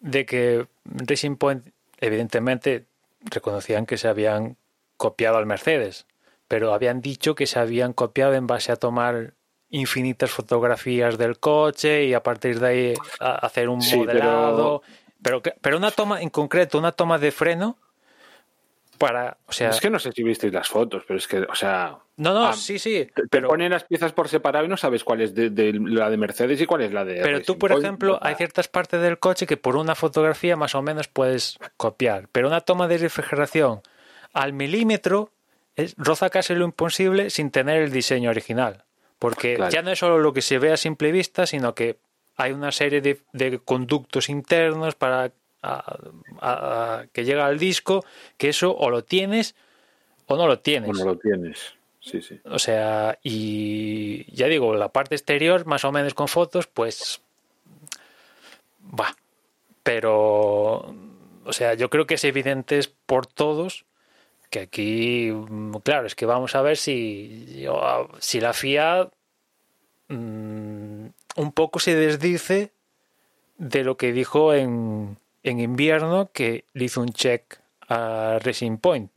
[0.00, 1.68] de que Racing Point,
[1.98, 2.86] evidentemente,
[3.20, 4.56] reconocían que se habían
[4.96, 6.06] copiado al Mercedes,
[6.48, 9.34] pero habían dicho que se habían copiado en base a tomar
[9.68, 14.82] infinitas fotografías del coche y a partir de ahí hacer un modelado.
[15.22, 15.42] Pero...
[15.42, 15.56] pero...
[15.60, 17.76] Pero, una toma en concreto, una toma de freno
[19.00, 21.54] para, o sea, es que no sé si visteis las fotos, pero es que, o
[21.54, 23.08] sea, no, no, ah, sí, sí.
[23.14, 23.48] Te, pero...
[23.48, 26.66] ponen las piezas por separado y no sabes cuál es de, la de Mercedes y
[26.66, 27.22] cuál es la de.
[27.22, 30.82] Pero tú, por ejemplo, hay ciertas partes del coche que por una fotografía más o
[30.82, 33.80] menos puedes copiar, pero una toma de refrigeración
[34.34, 35.32] al milímetro
[35.76, 38.84] es, roza casi lo imposible sin tener el diseño original.
[39.18, 41.96] Porque ya no es solo lo que se ve a simple vista, sino que
[42.36, 45.32] hay una serie de, conductos internos para
[47.12, 48.04] que llega al disco,
[48.36, 49.54] que eso o lo tienes
[50.26, 50.90] o no lo tienes.
[50.90, 51.74] O no lo tienes.
[52.00, 52.40] Sí, sí.
[52.44, 57.20] O sea, y ya digo, la parte exterior, más o menos con fotos, pues.
[58.98, 59.14] Va.
[59.82, 60.94] Pero.
[61.44, 63.84] O sea, yo creo que es evidente por todos
[64.50, 67.64] que aquí, mm, claro, es que vamos a ver si,
[68.18, 69.08] si la FIA
[70.08, 71.06] mm,
[71.36, 72.72] un poco se desdice
[73.58, 79.10] de lo que dijo en, en invierno que le hizo un check a Racing Point.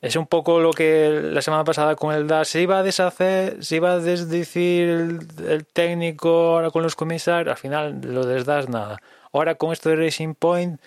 [0.00, 3.64] Es, un poco lo que la semana pasada con el DAS se iba a deshacer,
[3.64, 8.98] se iba a desdecir el, técnico ahora con los comisarios, al final lo desdas nada.
[9.32, 10.80] Ahora con esto de Racing Point,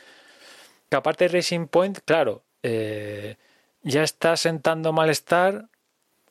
[0.90, 3.36] que aparte de Racing Point, claro, eh,
[3.82, 5.66] ya está sentando malestar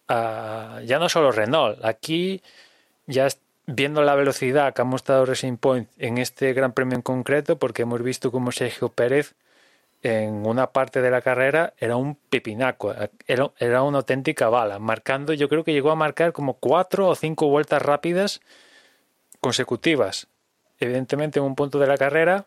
[0.09, 2.43] a, ya no solo Renault, aquí
[3.07, 3.29] ya
[3.67, 7.83] viendo la velocidad que ha mostrado Racing Point en este Gran Premio en concreto, porque
[7.83, 9.35] hemos visto como Sergio Pérez
[10.03, 12.93] en una parte de la carrera era un pepinaco,
[13.27, 17.15] era, era, una auténtica bala, marcando, yo creo que llegó a marcar como cuatro o
[17.15, 18.41] cinco vueltas rápidas
[19.41, 20.27] consecutivas.
[20.81, 22.47] Evidentemente en un punto de la carrera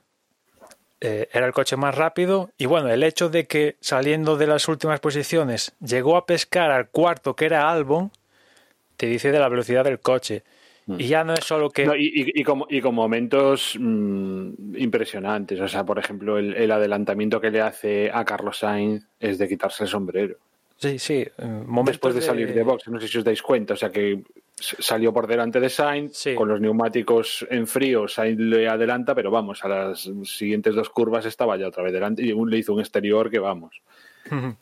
[0.99, 4.67] eh, era el coche más rápido y bueno, el hecho de que saliendo de las
[4.67, 8.11] últimas posiciones llegó a pescar al cuarto que era Albon,
[8.97, 10.43] te dice de la velocidad del coche.
[10.87, 10.99] Mm.
[10.99, 11.83] Y ya no es solo que...
[11.97, 15.59] y, y, como, y con momentos mm, impresionantes.
[15.59, 19.47] O sea, por ejemplo, el, el, adelantamiento que le hace a Carlos Sainz es de
[19.47, 20.37] quitarse el sombrero.
[20.77, 21.25] Sí, sí.
[21.85, 23.73] Después de, salir de box, no sé si os dais cuenta.
[23.73, 24.23] O sea, que
[24.55, 29.63] salió por delante de Sainz, con los neumáticos en frío, Sainz le adelanta, pero vamos,
[29.63, 33.31] a las siguientes dos curvas estaba ya otra vez delante y le hizo un exterior
[33.31, 33.81] que vamos.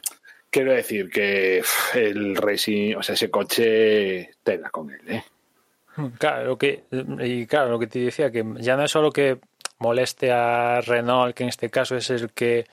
[0.49, 1.63] Quiero decir que
[1.95, 5.23] el Racing, o sea, ese coche tela con él, ¿eh?
[6.17, 6.83] Claro, lo que,
[7.19, 9.39] y claro, lo que te decía, que ya no es solo que
[9.79, 12.65] moleste a Renault, que en este caso es el que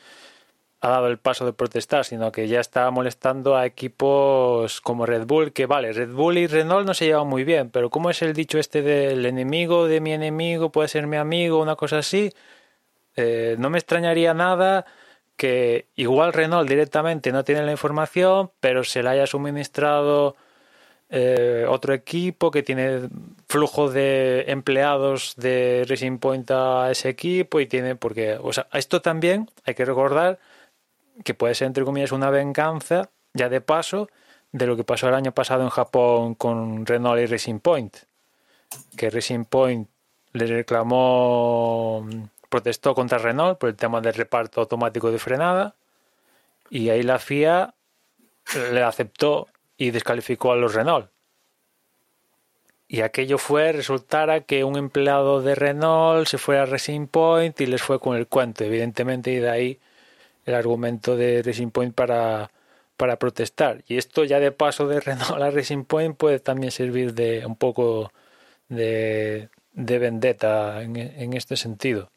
[0.80, 5.26] ha dado el paso de protestar, sino que ya está molestando a equipos como Red
[5.26, 8.22] Bull, que vale, Red Bull y Renault no se llevan muy bien, pero ¿cómo es
[8.22, 12.32] el dicho este del enemigo de mi enemigo puede ser mi amigo, una cosa así?
[13.16, 14.86] Eh, no me extrañaría nada
[15.36, 20.36] que igual Renault directamente no tiene la información, pero se la haya suministrado
[21.10, 23.08] eh, otro equipo que tiene
[23.48, 29.02] flujo de empleados de Racing Point a ese equipo y tiene, porque, o sea, esto
[29.02, 30.38] también hay que recordar
[31.24, 34.08] que puede ser, entre comillas, una venganza, ya de paso,
[34.52, 37.96] de lo que pasó el año pasado en Japón con Renault y Racing Point,
[38.96, 39.88] que Racing Point
[40.32, 42.06] le reclamó,
[42.48, 45.74] protestó contra Renault por el tema del reparto automático de frenada
[46.68, 47.74] y ahí la FIA
[48.72, 49.48] le aceptó
[49.80, 51.10] y descalificó a los Renault.
[52.86, 57.66] Y aquello fue, resultara que un empleado de Renault se fue a Racing Point y
[57.66, 59.80] les fue con el cuento, evidentemente, y de ahí
[60.44, 62.50] el argumento de Racing Point para,
[62.98, 63.82] para protestar.
[63.88, 67.56] Y esto ya de paso de Renault a Racing Point puede también servir de un
[67.56, 68.12] poco
[68.68, 72.10] de, de vendetta en, este sentido.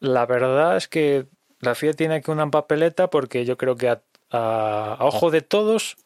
[0.00, 1.26] La verdad es que
[1.60, 5.96] la FIA tiene aquí una papeleta porque yo creo que a a, ojo de todos,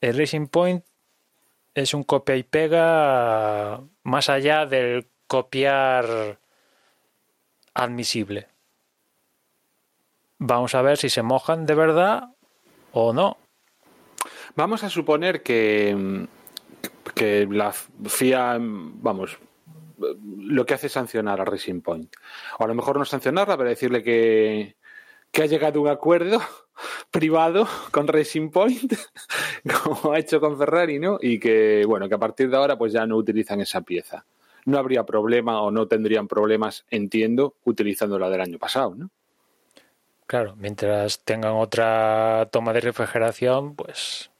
[0.00, 0.84] el Racing Point
[1.74, 6.38] es un copia y pega más allá del copiar
[7.74, 8.48] admisible.
[10.38, 12.30] Vamos a ver si se mojan de verdad
[12.92, 13.36] o no.
[14.56, 16.26] Vamos a suponer que,
[17.14, 19.38] que la FIA, vamos,
[19.98, 22.14] lo que hace es sancionar a Racing Point.
[22.58, 24.76] O a lo mejor no sancionarla, pero decirle que,
[25.30, 26.40] que ha llegado a un acuerdo
[27.10, 28.92] privado con Racing Point,
[29.84, 31.18] como ha hecho con Ferrari, ¿no?
[31.20, 34.24] Y que, bueno, que a partir de ahora pues ya no utilizan esa pieza.
[34.66, 39.10] No habría problema o no tendrían problemas, entiendo, utilizando la del año pasado, ¿no?
[40.26, 44.30] Claro, mientras tengan otra toma de refrigeración, pues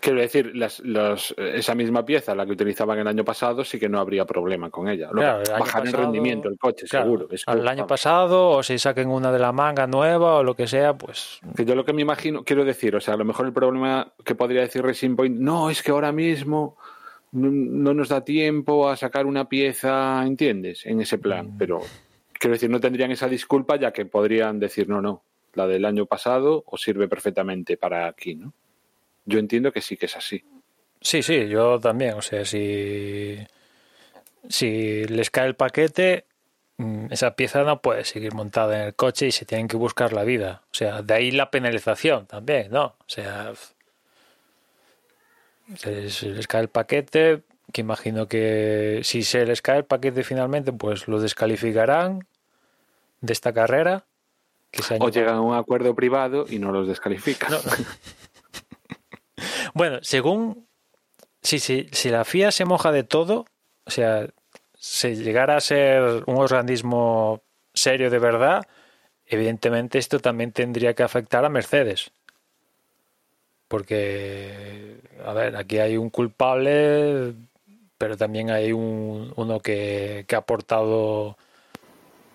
[0.00, 3.88] Quiero decir, las, los, esa misma pieza, la que utilizaban el año pasado, sí que
[3.88, 5.08] no habría problema con ella.
[5.10, 7.28] Claro, el bajar el pasado- rendimiento el coche, claro, seguro.
[7.30, 10.54] Es al que- año pasado, o si saquen una de la manga nueva o lo
[10.54, 13.24] que sea, pues Que yo lo que me imagino, quiero decir, o sea, a lo
[13.24, 16.76] mejor el problema que podría decir Racing Point, no, es que ahora mismo
[17.32, 20.86] no, no nos da tiempo a sacar una pieza, ¿entiendes?
[20.86, 21.54] En ese plan.
[21.54, 21.58] Mm.
[21.58, 21.80] Pero
[22.32, 25.22] quiero decir, no tendrían esa disculpa ya que podrían decir, no, no,
[25.54, 28.52] la del año pasado os sirve perfectamente para aquí, ¿no?
[29.26, 30.44] Yo entiendo que sí que es así.
[31.00, 32.14] sí, sí, yo también.
[32.14, 33.38] O sea, si,
[34.48, 36.26] si les cae el paquete,
[36.76, 40.12] mm, esa pieza no puede seguir montada en el coche y se tienen que buscar
[40.12, 40.62] la vida.
[40.66, 42.84] O sea, de ahí la penalización también, ¿no?
[42.84, 43.52] O sea,
[45.76, 50.22] se, se les cae el paquete, que imagino que si se les cae el paquete
[50.22, 52.26] finalmente, pues lo descalificarán
[53.20, 54.04] de esta carrera.
[54.70, 57.52] Que se O llegan a un acuerdo privado y no los descalifican.
[57.52, 57.58] No.
[59.74, 60.68] Bueno, según
[61.42, 63.44] si, si, si la FIA se moja de todo,
[63.84, 64.28] o sea,
[64.78, 67.42] si llegara a ser un organismo
[67.74, 68.66] serio de verdad,
[69.26, 72.12] evidentemente esto también tendría que afectar a Mercedes.
[73.66, 77.34] Porque, a ver, aquí hay un culpable,
[77.98, 81.36] pero también hay un, uno que, que ha aportado,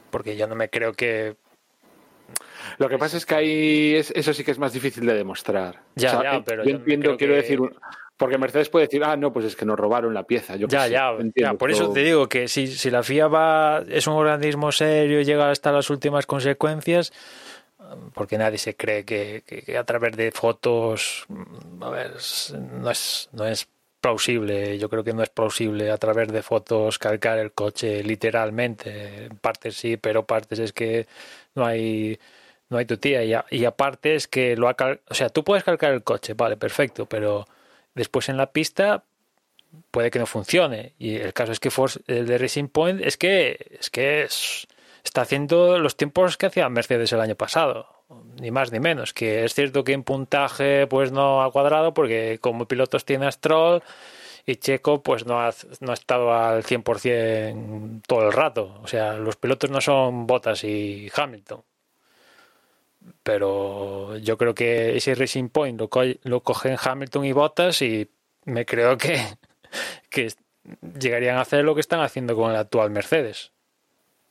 [0.10, 1.38] porque yo no me creo que
[2.78, 5.82] Lo que pasa es que ahí es- eso sí que es más difícil de demostrar.
[5.96, 7.60] Ya, ya, pero yo entiendo, quiero que- decir,
[8.18, 10.56] porque Mercedes puede decir, ah, no, pues es que nos robaron la pieza.
[10.56, 14.08] Yo Ya, ya, ya, por eso te digo que si, si la FIA va, es
[14.08, 17.14] un organismo serio y llega hasta las últimas consecuencias,
[18.14, 22.12] porque nadie se cree que, que- que a través de fotos, mm, a ver,
[22.72, 23.68] no es, no es
[24.02, 29.26] plausible, yo creo que no es plausible a través de fotos calcar el coche literalmente,
[29.26, 31.06] en partes sí, pero partes es que
[31.56, 32.20] no hay
[32.70, 35.30] no hay tu tía y, a- y aparte es que lo ha cal- o sea,
[35.30, 37.48] tú puedes calcar el coche, vale, perfecto, pero
[37.96, 39.04] después en la pista
[39.92, 40.94] puede que no funcione.
[41.00, 44.68] Y el caso es que Force, el de Racing Point es que es que es-
[45.04, 47.88] está haciendo los tiempos que hacía Mercedes el año pasado,
[48.40, 49.14] ni más ni menos.
[49.14, 53.32] Que es cierto que en puntaje pues no ha cuadrado porque como pilotos tiene a
[53.32, 53.82] Stroll
[54.46, 58.80] y Checo pues no ha, no ha estado al 100% todo el rato.
[58.82, 61.64] O sea, los pilotos no son Bottas y Hamilton.
[63.24, 65.90] Pero yo creo que ese Racing Point lo,
[66.24, 68.10] lo cogen Hamilton y Bottas y
[68.46, 69.22] me creo que,
[70.10, 70.34] que
[71.00, 73.52] llegarían a hacer lo que están haciendo con el actual Mercedes.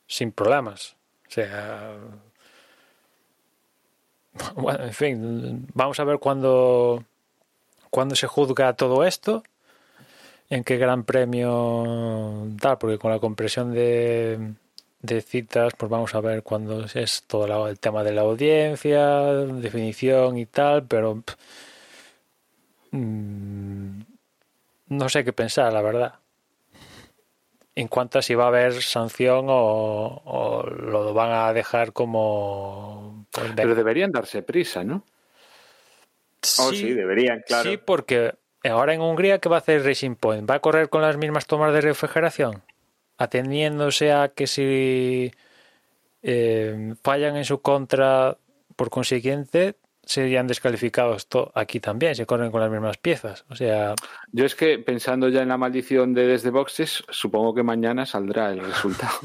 [0.07, 0.97] Sin problemas.
[1.27, 1.93] O sea.
[4.55, 7.03] Bueno, en fin, vamos a ver cuándo,
[7.91, 9.43] cuándo se juzga todo esto.
[10.51, 14.55] En qué gran premio tal, porque con la compresión de,
[15.03, 19.25] de citas, pues vamos a ver cuándo es todo la- el tema de la audiencia,
[19.35, 21.37] definición y tal, pero pff,
[22.93, 24.01] mm,
[24.89, 26.15] no sé qué pensar, la verdad.
[27.75, 33.27] En cuanto a si va a haber sanción o, o lo van a dejar como...
[33.31, 35.05] pues, Pero deberían darse prisa, ¿no?
[36.59, 37.71] Oh, sí, deberían, claro.
[37.71, 38.35] Sí, porque
[38.65, 40.49] ahora en Hungría, ¿qué va a hacer Racing Point?
[40.49, 42.63] ¿Va a correr con las mismas tomas de refrigeración?
[43.17, 45.33] Ateniéndose a que si
[46.23, 48.37] eh, fallan en su contra,
[48.77, 53.45] por consiguiente, serían descalificados to- aquí también, se corren con las mismas piezas.
[53.51, 53.95] O sea,
[54.33, 58.51] Yo es que pensando ya en la maldición de desde boxes, supongo que mañana saldrá
[58.51, 59.19] el resultado.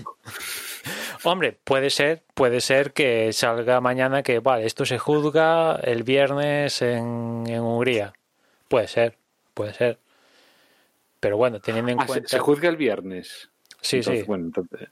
[1.23, 6.81] hombre, puede ser, puede ser que salga mañana que, vale, esto se juzga el viernes
[6.81, 8.13] en, en Hungría.
[8.67, 9.17] Puede ser,
[9.53, 9.99] puede ser.
[11.19, 12.27] Pero bueno, teniendo en Ah, se, cuenta...
[12.29, 13.49] se juzga el viernes.
[13.81, 14.27] sí, Entonces, sí.
[14.27, 14.89] Bueno, entonces,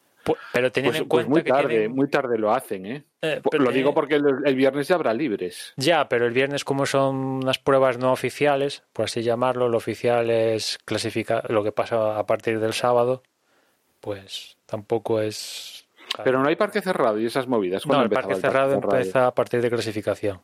[0.54, 3.04] Pero teniendo pues, en pues cuenta muy que tarde, tienen- muy tarde lo hacen, ¿eh?
[3.24, 5.74] Eh, pero lo digo porque el, el viernes ya habrá libres.
[5.78, 10.30] Ya, pero el viernes, como son unas pruebas no oficiales, por así llamarlo, lo oficial
[10.30, 13.24] es clasificar lo que pasa a partir del sábado,
[14.00, 15.88] pues tampoco es.
[16.24, 17.86] Pero no hay parque cerrado y esas movidas.
[17.86, 18.74] no, ¿Cuándo el parque cerrado?
[18.74, 20.42] empieza a partir de clasificación.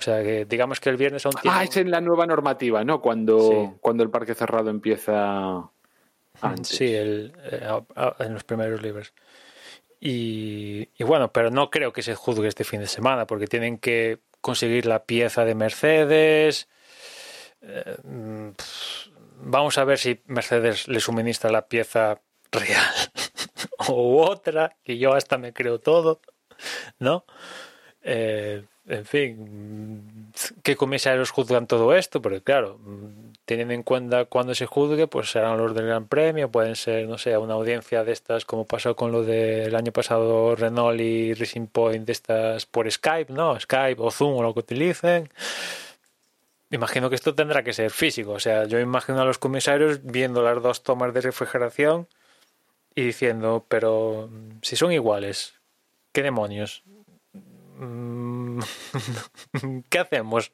[0.00, 1.54] O sea que digamos que el viernes aún tiene.
[1.58, 3.02] Ah, es en la nueva normativa, ¿no?
[3.02, 3.76] Cuando, Sí.
[3.82, 5.70] cuando el parque cerrado empieza
[6.40, 6.68] antes.
[6.68, 7.68] Sí, el, eh,
[8.20, 9.12] en los primeros libros.
[10.00, 13.76] Y, y bueno, pero no creo que se juzgue este fin de semana, porque tienen
[13.76, 16.68] que conseguir la pieza de Mercedes.
[17.60, 17.96] Eh,
[19.36, 22.84] vamos a ver si Mercedes le suministra la pieza real
[23.88, 26.22] o otra, que yo hasta me creo todo,
[26.98, 27.26] ¿no?
[28.02, 30.32] Eh, en fin,
[30.62, 32.20] ¿qué comisarios juzgan todo esto?
[32.20, 32.80] Porque claro,
[33.44, 37.16] teniendo en cuenta cuando se juzgue, pues serán los del Gran Premio, pueden ser, no
[37.16, 41.68] sé, una audiencia de estas, como pasó con lo del año pasado Renault y Racing
[41.68, 43.58] Point, de estas por Skype, ¿no?
[43.58, 45.30] Skype o Zoom o lo que utilicen.
[46.72, 50.42] Imagino que esto tendrá que ser físico, o sea, yo imagino a los comisarios viendo
[50.42, 52.08] las dos tomas de refrigeración
[52.94, 54.28] y diciendo, pero
[54.62, 55.54] si son iguales,
[56.12, 56.82] ¿qué demonios?
[57.80, 58.60] Mm,
[59.88, 60.52] ¿Qué hacemos?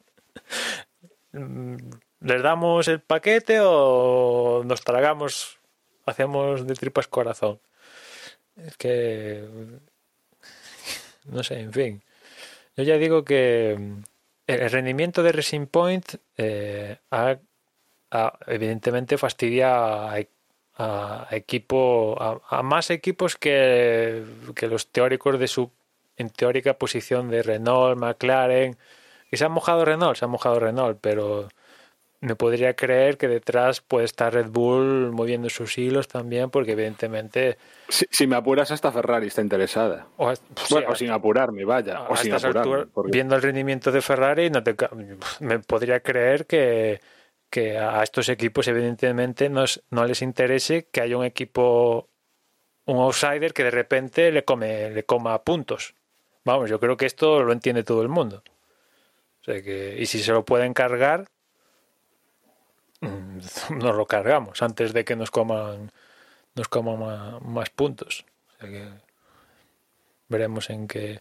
[1.32, 1.76] Mm,
[2.20, 5.58] ¿Les damos el paquete o nos tragamos,
[6.06, 7.60] hacemos de tripas corazón?
[8.56, 9.44] Es que...
[11.24, 12.02] No sé, en fin.
[12.76, 13.72] Yo ya digo que
[14.46, 16.98] el rendimiento de Racing Point eh,
[18.46, 20.18] evidentemente fastidia a,
[20.78, 22.16] a equipo
[22.48, 24.24] a, más equipos que,
[24.54, 25.72] que, los teóricos de su
[26.16, 28.76] en teórica posición de Renault, McLaren.
[29.30, 31.48] Y se ha mojado Renault, se ha mojado Renault, pero
[32.20, 37.58] me podría creer que detrás puede estar Red Bull moviendo sus hilos también, porque evidentemente.
[37.88, 40.06] Si, me apuras, hasta Ferrari está interesada.
[40.16, 40.32] O,
[40.70, 42.02] bueno, sin apurarme, vaya.
[42.08, 44.74] o sin apurarme, Viendo el rendimiento de Ferrari, no te,
[45.40, 47.00] me podría creer que
[47.50, 52.10] que a estos equipos evidentemente no, no les interese que haya un equipo,
[52.84, 55.94] un outsider que de repente le come, le coma puntos.
[56.46, 58.44] Vamos, yo creo que esto lo entiende todo el mundo.
[59.42, 61.26] O sea que, y si se lo pueden cargar,
[63.00, 63.38] mm,
[63.78, 65.90] nos lo cargamos antes de que nos coman,
[66.54, 68.24] nos coman más, puntos.
[68.48, 68.88] O sea que
[70.28, 71.20] veremos en qué,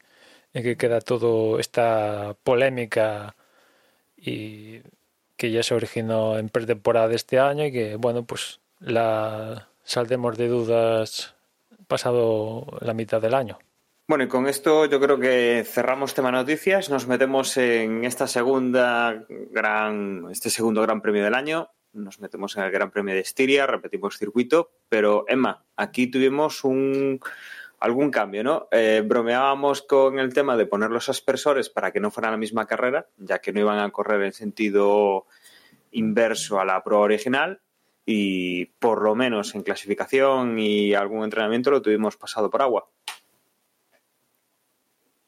[0.53, 3.35] en qué queda todo esta polémica
[4.17, 4.81] y
[5.37, 10.37] que ya se originó en pretemporada de este año y que, bueno, pues la saldemos
[10.37, 11.35] de dudas
[11.87, 13.59] pasado la mitad del año.
[14.07, 19.25] Bueno, y con esto yo creo que cerramos tema noticias, nos metemos en esta segunda
[19.49, 23.65] gran, este segundo gran premio del año, nos metemos en el Gran Premio de Estiria,
[23.65, 27.19] repetimos circuito, pero Emma, aquí tuvimos un
[27.79, 28.67] algún cambio, ¿no?
[28.69, 32.67] Eh, bromeábamos con el tema de poner los aspersores para que no fueran la misma
[32.67, 35.25] carrera, ya que no iban a correr en sentido
[35.89, 37.61] inverso a la prueba original
[38.05, 42.87] y por lo menos en clasificación y algún entrenamiento lo tuvimos pasado por agua.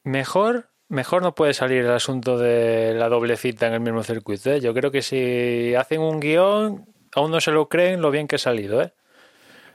[0.07, 4.51] Mejor, mejor no puede salir el asunto de la doble cita en el mismo circuito.
[4.51, 4.61] ¿eh?
[4.61, 8.37] Yo creo que si hacen un guion, aún no se lo creen lo bien que
[8.37, 8.81] ha salido.
[8.81, 8.93] ¿eh?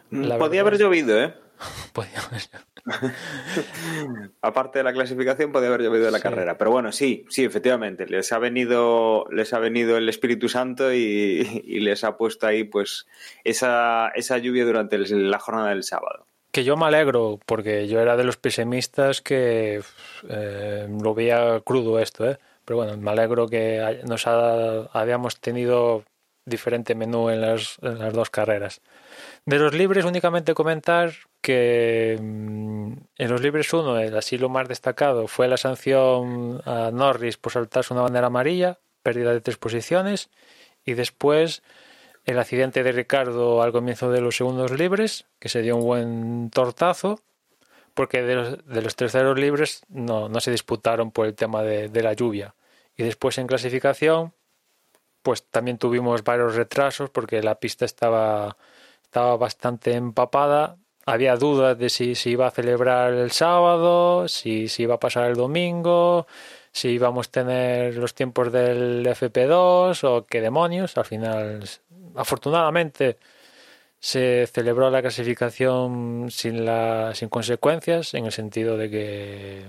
[0.08, 1.34] Mm, podía haber llovido, ¿eh?
[4.40, 6.56] Aparte de la clasificación, podía haber llovido de la carrera.
[6.56, 8.06] Pero bueno, sí, sí, efectivamente.
[8.06, 11.44] Les ha venido, les ha venido el Espíritu Santo y,
[11.80, 13.06] les ha puesto ahí pues
[13.44, 16.26] esa, esa lluvia durante la jornada del sábado.
[16.52, 19.82] Que yo me alegro, porque yo era de los pesimistas que
[20.28, 22.38] eh, lo veía crudo esto, ¿eh?
[22.64, 26.04] Pero bueno, me alegro que nos habíamos tenido
[26.44, 28.80] diferente menú en las, las dos carreras.
[29.44, 34.68] De los libres, únicamente comentar que mm, en los libres 1 el así lo más
[34.68, 40.30] destacado fue la sanción a Norris por saltarse una bandera amarilla, pérdida de tres posiciones,
[40.84, 41.62] y después
[42.24, 46.50] el accidente de Ricardo al comienzo de los segundos libres, que se dio un buen
[46.50, 47.20] tortazo,
[47.94, 52.12] porque de los, de los terceros libres no, se disputaron por el tema de, la
[52.12, 52.54] lluvia.
[52.96, 54.32] Y después en clasificación,
[55.22, 58.56] pues también tuvimos varios retrasos porque la pista estaba,
[59.02, 64.82] estaba bastante empapada había dudas de si se iba a celebrar el sábado, si se
[64.82, 66.26] iba a pasar el domingo,
[66.72, 70.96] si íbamos a tener los tiempos del FP2 o qué demonios.
[70.96, 71.64] Al final,
[72.16, 73.18] afortunadamente,
[74.00, 79.62] se celebró la clasificación sin, la, sin consecuencias, en el sentido de que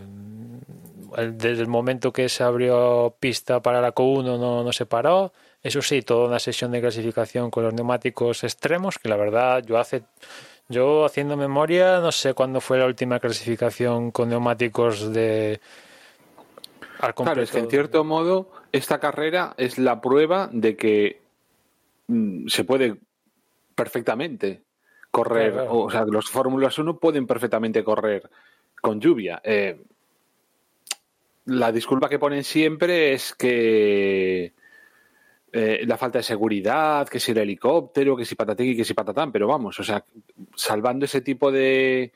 [1.33, 5.31] desde el momento que se abrió pista para la Q1 no, no se paró.
[5.61, 9.77] Eso sí, toda una sesión de clasificación con los neumáticos extremos, que la verdad yo
[9.77, 10.03] hace
[10.69, 15.59] yo haciendo memoria, no sé cuándo fue la última clasificación con neumáticos de...
[17.11, 21.21] claro, es que en cierto modo esta carrera es la prueba de que
[22.07, 22.95] mm, se puede
[23.75, 24.61] perfectamente
[25.11, 28.29] correr, o sea, los Fórmulas 1 pueden perfectamente correr
[28.81, 29.41] con lluvia.
[29.43, 29.79] Eh,
[31.45, 34.53] la disculpa que ponen siempre es que
[35.51, 39.31] eh, la falta de seguridad, que si el helicóptero, que si patatín que si patatán,
[39.31, 40.03] pero vamos, o sea,
[40.55, 42.11] salvando ese tipo de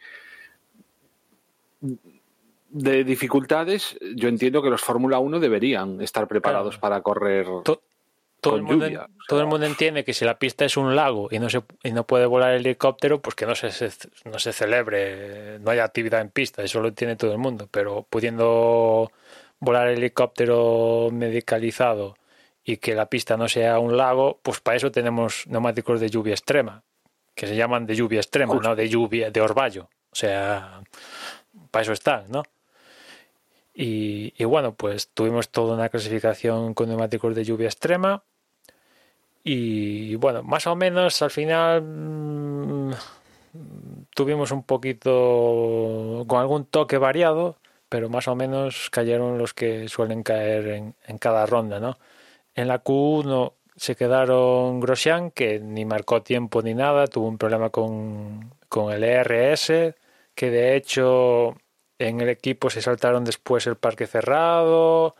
[2.77, 7.47] de dificultades, yo entiendo que los Fórmula 1 deberían estar preparados para correr
[8.41, 8.87] todo, el mundo,
[9.27, 11.91] todo el mundo entiende que si la pista es un lago y no se y
[11.91, 13.69] no puede volar el helicóptero, pues que no se,
[14.25, 18.05] no se celebre, no haya actividad en pista, eso lo entiende todo el mundo, pero
[18.09, 19.11] pudiendo
[19.59, 22.15] volar el helicóptero medicalizado
[22.63, 26.33] y que la pista no sea un lago, pues para eso tenemos neumáticos de lluvia
[26.33, 26.83] extrema,
[27.33, 29.89] que se llaman de lluvia extrema, no de lluvia, de orvallo.
[30.11, 30.81] O sea,
[31.71, 32.43] para eso están, ¿no?
[33.79, 38.23] Y, bueno, pues tuvimos toda una clasificación con neumáticos de lluvia extrema.
[39.43, 42.91] Y bueno, más o menos al final mmm,
[44.15, 47.57] tuvimos un poquito con algún toque variado,
[47.87, 51.99] pero más o menos cayeron los que suelen caer en, en cada ronda, ¿no?
[52.55, 57.69] En la Q1 se quedaron Grosjean, que ni marcó tiempo ni nada, tuvo un problema
[57.69, 59.95] con, con el ERS,
[60.33, 61.55] que de hecho
[61.99, 65.15] en el equipo se saltaron después el parque cerrado,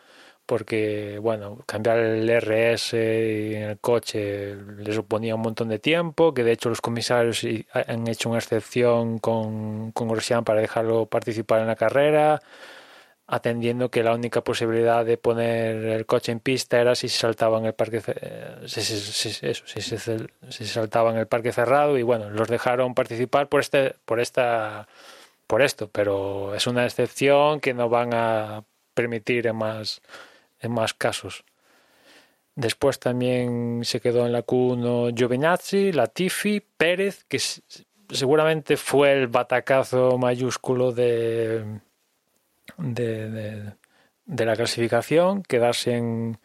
[0.48, 6.44] porque, bueno, cambiar el RS en el coche le suponía un montón de tiempo, que
[6.44, 10.08] de hecho los comisarios han hecho una excepción con, con
[10.46, 12.42] para dejarlo participar en la carrera,
[13.28, 17.60] atendiendo que la única posibilidad de poner el coche en pista era si se saltaba
[17.60, 18.02] en el parque
[18.66, 20.80] si, si, si, eso, si, se,
[21.12, 24.88] en el parque cerrado y bueno, los dejaron participar por este, por esta
[25.48, 30.02] por esto, pero es una excepción que no van a permitir en más,
[30.60, 31.46] en más casos.
[32.56, 37.40] Después también se quedó en la Q1 Giovinazzi, Latifi, Pérez, que
[38.10, 41.80] seguramente fue el batacazo mayúsculo de,
[42.78, 43.74] de, de,
[44.26, 46.40] de la clasificación, quedarse en,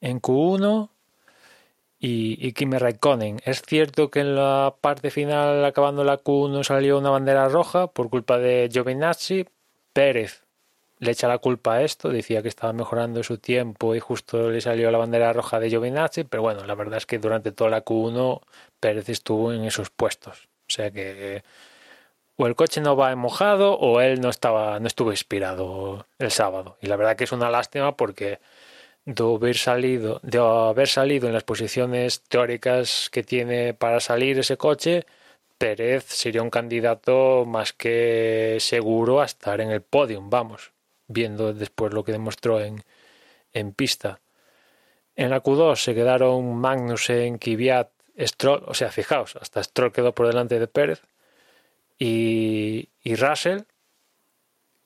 [0.00, 0.90] en Q1
[1.98, 3.40] y, y Kimi Raikkonen.
[3.44, 8.10] Es cierto que en la parte final, acabando la Q1, salió una bandera roja por
[8.10, 9.46] culpa de Giovinazzi.
[9.92, 10.44] Pérez
[11.00, 14.60] le echa la culpa a esto, decía que estaba mejorando su tiempo y justo le
[14.60, 17.84] salió la bandera roja de Giovinazzi, pero bueno, la verdad es que durante toda la
[17.84, 18.40] Q1
[18.80, 20.48] Pérez estuvo en esos puestos.
[20.68, 21.42] O sea que
[22.36, 26.76] o el coche no va mojado o él no estaba no estuvo inspirado el sábado.
[26.80, 28.38] Y la verdad que es una lástima porque
[29.08, 34.58] de haber salido, de haber salido en las posiciones teóricas que tiene para salir ese
[34.58, 35.06] coche,
[35.56, 40.72] Pérez sería un candidato más que seguro a estar en el podium, vamos,
[41.06, 42.84] viendo después lo que demostró en,
[43.54, 44.20] en pista.
[45.16, 47.88] En la Q2 se quedaron Magnussen, Kvyat,
[48.18, 51.00] Stroll, o sea, fijaos, hasta Stroll quedó por delante de Pérez
[51.98, 53.62] y, y Russell,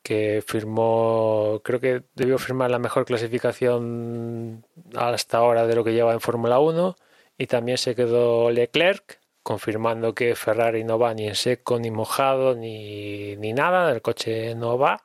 [0.03, 6.13] que firmó, creo que debió firmar la mejor clasificación hasta ahora de lo que lleva
[6.13, 6.97] en Fórmula 1
[7.39, 12.55] y también se quedó Leclerc confirmando que Ferrari no va ni en seco ni mojado
[12.55, 15.05] ni, ni nada, el coche no va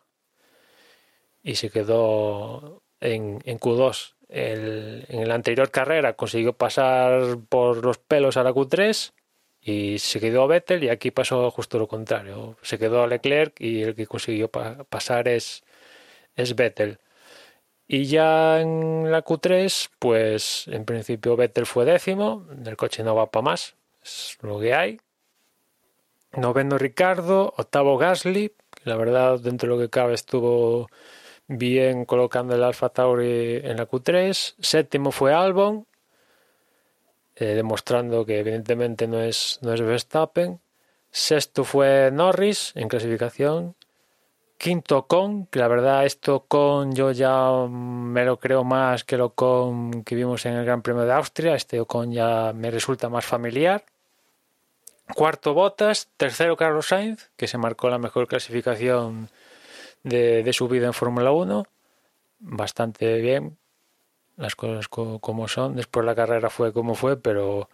[1.44, 4.16] y se quedó en, en Q2.
[4.30, 9.14] El, en la anterior carrera consiguió pasar por los pelos a la Q3
[9.62, 12.58] y se quedó Vettel y aquí pasó justo lo contrario.
[12.62, 15.64] Se quedó Leclerc y el que consiguió pa pasar es,
[16.36, 17.00] es Vettel.
[17.88, 23.32] Y ya en la Q3, pues en principio Vettel fue décimo, el coche no va
[23.32, 25.00] para más, es lo que hay.
[26.34, 28.54] Noveno Ricardo, octavo Gasly,
[28.84, 30.88] la verdad dentro de lo que cabe estuvo
[31.48, 34.56] bien colocando el Alfa Tauri en la Q3.
[34.60, 35.86] Séptimo fue Albon,
[37.40, 40.60] eh, demostrando que evidentemente no es, no es Verstappen.
[41.12, 43.76] Sexto fue Norris en clasificación.
[44.58, 49.36] Quinto con, que la verdad esto con yo ya me lo creo más que lo
[49.36, 51.54] con que vimos en el Gran Premio de Austria.
[51.54, 53.86] Este con ya me resulta más familiar.
[55.14, 59.30] Cuarto Botas, tercero Carlos Sainz, que se marcó la mejor clasificación
[60.04, 61.66] de, de su vida en Fórmula 1.
[62.40, 63.58] Bastante bien,
[64.38, 65.76] las cosas como son.
[65.76, 67.70] Después la carrera fue como fue, pero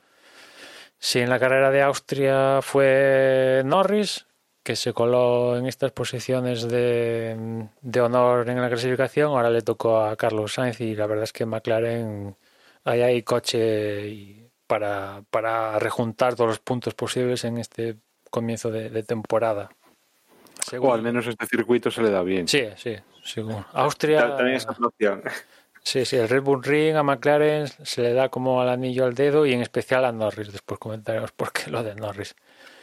[0.97, 4.25] si en la carrera de Austria fue Norris,
[4.63, 9.99] que se coló en estas posiciones de, de honor en la clasificación, ahora le tocó
[9.99, 12.37] a Carlos Sainz y la verdad es que McLaren
[12.85, 17.97] ahí hay coche para, para rejuntar todos los puntos posibles en este
[18.29, 19.69] comienzo de, de temporada.
[20.61, 20.89] Según...
[20.89, 22.47] O al menos este circuito se le da bien.
[22.47, 23.65] Sí, sí, según.
[23.73, 24.37] Austria.
[24.37, 25.21] También esa opción.
[25.83, 29.13] Sí, sí, el Red Bull Ring a McLaren se le da como al anillo al
[29.13, 30.51] dedo y en especial a Norris.
[30.51, 32.35] Después comentaremos por qué lo de Norris.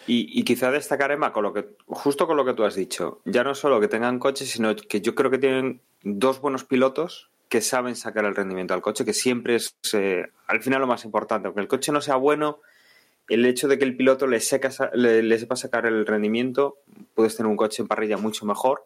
[0.06, 3.20] Y, y, quizá destacar, Emma, con lo que, justo con lo que tú has dicho,
[3.24, 7.30] ya no solo que tengan coches, sino que yo creo que tienen dos buenos pilotos
[7.48, 11.04] que saben sacar el rendimiento al coche, que siempre es eh, al final lo más
[11.04, 11.48] importante.
[11.48, 12.60] Aunque el coche no sea bueno,
[13.28, 16.78] el hecho de que el piloto le, seca, le, le sepa sacar el rendimiento,
[17.14, 18.84] puedes tener un coche en parrilla mucho mejor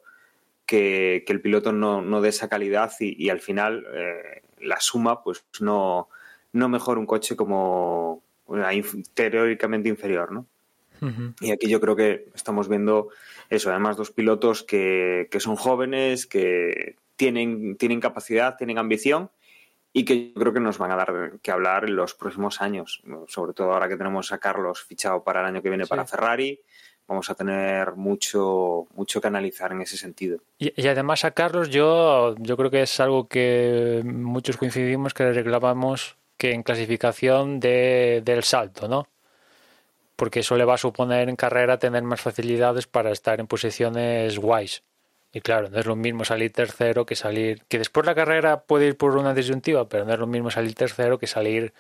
[0.67, 4.81] que, que el piloto no, no dé esa calidad y, y al final eh, la
[4.81, 6.09] suma pues no,
[6.53, 8.71] no mejora un coche como una
[9.15, 10.47] teóricamente inferior, ¿no?
[11.01, 11.35] Uh -huh.
[11.41, 13.09] Y aquí yo creo que estamos viendo
[13.51, 19.31] eso, además dos pilotos que, que son jóvenes, que tienen, tienen capacidad, tienen ambición
[19.93, 23.03] y que yo creo que nos van a dar que hablar en los próximos años,
[23.29, 26.61] sobre todo ahora que tenemos a Carlos fichado para el año que viene para Ferrari,
[27.07, 30.39] vamos a tener mucho, mucho que analizar en ese sentido.
[30.59, 35.33] Y, además a Carlos yo, yo creo que es algo que muchos coincidimos que le
[35.33, 39.09] reclamamos que en clasificación de, del salto, ¿no?
[40.17, 44.39] Porque eso le va a suponer en carrera tener más facilidades para estar en posiciones
[44.39, 44.83] guays.
[45.33, 47.65] Y claro, no es lo mismo salir tercero que salir.
[47.67, 50.75] Que después la carrera puede ir por una disyuntiva, pero no es lo mismo salir
[50.77, 51.75] tercero que salir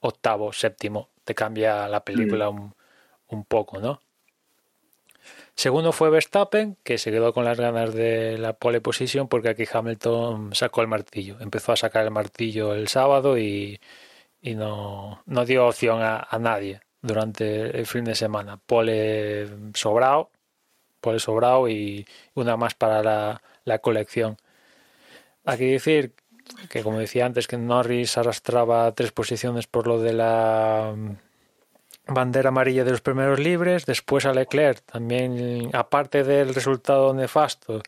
[0.00, 1.08] octavo, séptimo.
[1.24, 2.54] Te cambia la película mm.
[2.54, 2.74] un,
[3.28, 4.00] un, poco, ¿no?
[5.58, 9.64] Segundo fue Verstappen, que se quedó con las ganas de la pole position porque aquí
[9.70, 11.36] Hamilton sacó el martillo.
[11.40, 13.80] Empezó a sacar el martillo el sábado y,
[14.40, 18.58] y no, no dio opción a, a nadie durante el fin de semana.
[18.64, 20.30] Pole sobrado
[21.00, 24.36] por sobrado y una más para la, la colección.
[25.44, 26.14] Hay que decir
[26.70, 30.94] que, como decía antes, que Norris arrastraba tres posiciones por lo de la
[32.08, 33.86] bandera amarilla de los primeros libres.
[33.86, 37.82] Después a Leclerc, también, aparte del resultado nefasto,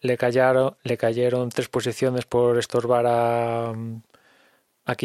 [0.00, 3.74] le cayeron, le cayeron tres posiciones por estorbar a,
[4.84, 4.96] a.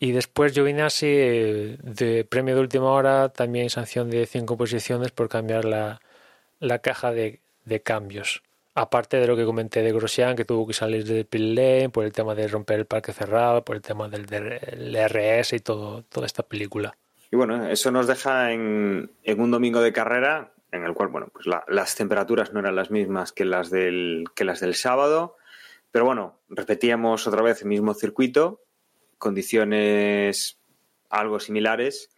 [0.00, 5.64] Y después Giovinazzi, de premio de última hora, también sanción de cinco posiciones por cambiar
[5.64, 6.00] la,
[6.60, 7.40] la caja de,
[7.82, 8.42] cambios.
[8.80, 12.04] Aparte de lo que comenté de Grosjean, que tuvo que salir del pit lane por
[12.04, 16.04] el tema de romper el parque cerrado, por el tema del, del RS y todo,
[16.04, 16.96] toda esta película.
[17.30, 21.46] Y bueno, eso nos deja en, un domingo de carrera en el cual, bueno, pues
[21.46, 25.36] la, las temperaturas no eran las mismas que las del, que las del sábado,
[25.90, 28.62] pero bueno, repetíamos otra vez el mismo circuito,
[29.18, 30.58] condiciones
[31.10, 32.10] algo similares.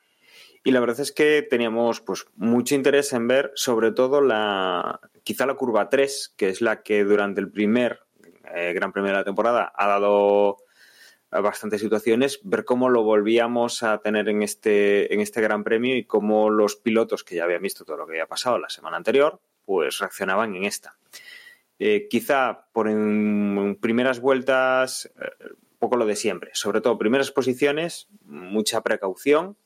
[0.63, 5.47] Y la verdad es que teníamos pues mucho interés en ver sobre todo la quizá
[5.47, 8.01] la curva 3, que es la que durante el primer
[8.55, 10.59] eh, Gran Premio de la temporada ha dado
[11.31, 16.05] bastantes situaciones, ver cómo lo volvíamos a tener en este, en este Gran Premio y
[16.05, 19.41] cómo los pilotos que ya habían visto todo lo que había pasado la semana anterior,
[19.65, 20.99] pues reaccionaban en esta.
[21.79, 25.31] Eh, quizá por en, primeras vueltas eh,
[25.79, 26.51] poco lo de siempre.
[26.55, 29.57] Sobre todo, primeras posiciones, mucha precaución.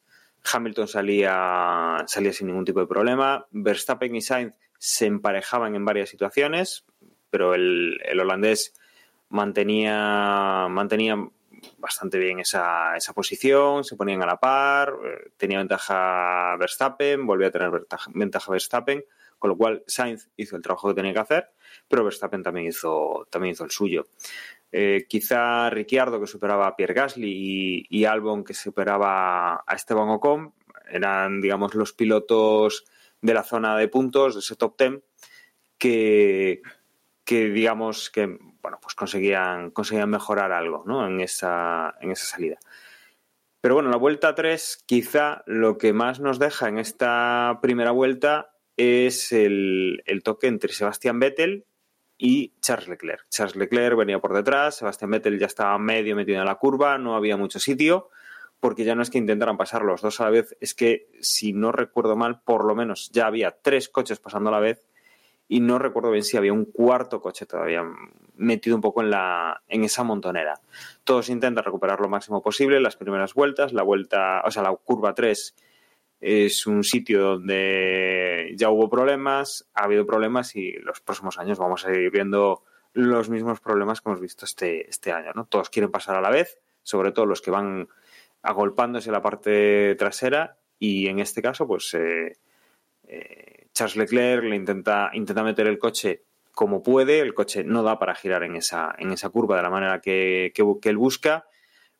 [0.52, 3.46] Hamilton salía, salía sin ningún tipo de problema.
[3.50, 6.84] Verstappen y Sainz se emparejaban en varias situaciones,
[7.30, 8.74] pero el, holandés
[9.30, 11.16] mantenía, mantenía
[11.78, 17.48] bastante bien esa, esa, posición, se ponían a la par, eh, tenía ventaja Verstappen, volvía
[17.48, 19.04] a tener ventaja, ventaja, Verstappen,
[19.38, 21.50] con lo cual Sainz hizo el trabajo que tenía que hacer,
[21.88, 24.06] pero Verstappen también hizo, también hizo el suyo.
[24.76, 30.52] Eh, quizá Ricciardo que superaba a Pierre Gasly y, Albon que superaba a Esteban Ocon
[30.90, 32.84] eran, digamos, los pilotos
[33.20, 35.04] de la zona de puntos, de ese top ten,
[35.78, 36.60] que,
[37.22, 39.72] que digamos que bueno, pues conseguían,
[40.08, 41.06] mejorar algo ¿no?
[41.06, 42.58] en, esa, en esa salida.
[43.60, 48.56] Pero bueno, la vuelta 3, quizá lo que más nos deja en esta primera vuelta
[48.76, 51.64] es el toque entre Sebastián Vettel
[52.24, 53.26] y Charles Leclerc.
[53.28, 57.16] Charles Leclerc venía por detrás, Sebastián Vettel ya estaba medio metido en la curva, no
[57.16, 58.08] había mucho sitio,
[58.60, 61.52] porque ya no es que intentaran pasar los dos a la vez, es que si
[61.52, 64.86] no recuerdo mal, por lo menos ya había tres coches pasando a la vez
[65.48, 67.84] y no recuerdo bien si había un cuarto coche todavía
[68.36, 70.54] metido un poco en la en esa montonera.
[71.04, 75.14] Todos intentan recuperar lo máximo posible las primeras vueltas, la vuelta, o sea, la curva
[75.14, 75.54] 3
[76.24, 81.84] es un sitio donde ya hubo problemas, ha habido problemas y los próximos años vamos
[81.84, 82.62] a ir viendo
[82.94, 85.32] los mismos problemas que hemos visto este, este año.
[85.34, 85.44] ¿no?
[85.44, 87.88] Todos quieren pasar a la vez, sobre todo los que van
[88.40, 92.38] agolpándose la parte trasera y en este caso, pues eh,
[93.06, 96.22] eh, Charles Leclerc le intenta, intenta meter el coche
[96.52, 99.70] como puede, el coche no da para girar en esa, en esa curva de la
[99.70, 101.44] manera que, que él busca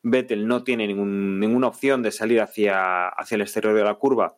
[0.07, 4.37] Vettel no tiene ninguna opción de salir hacia, hacia el exterior de la curva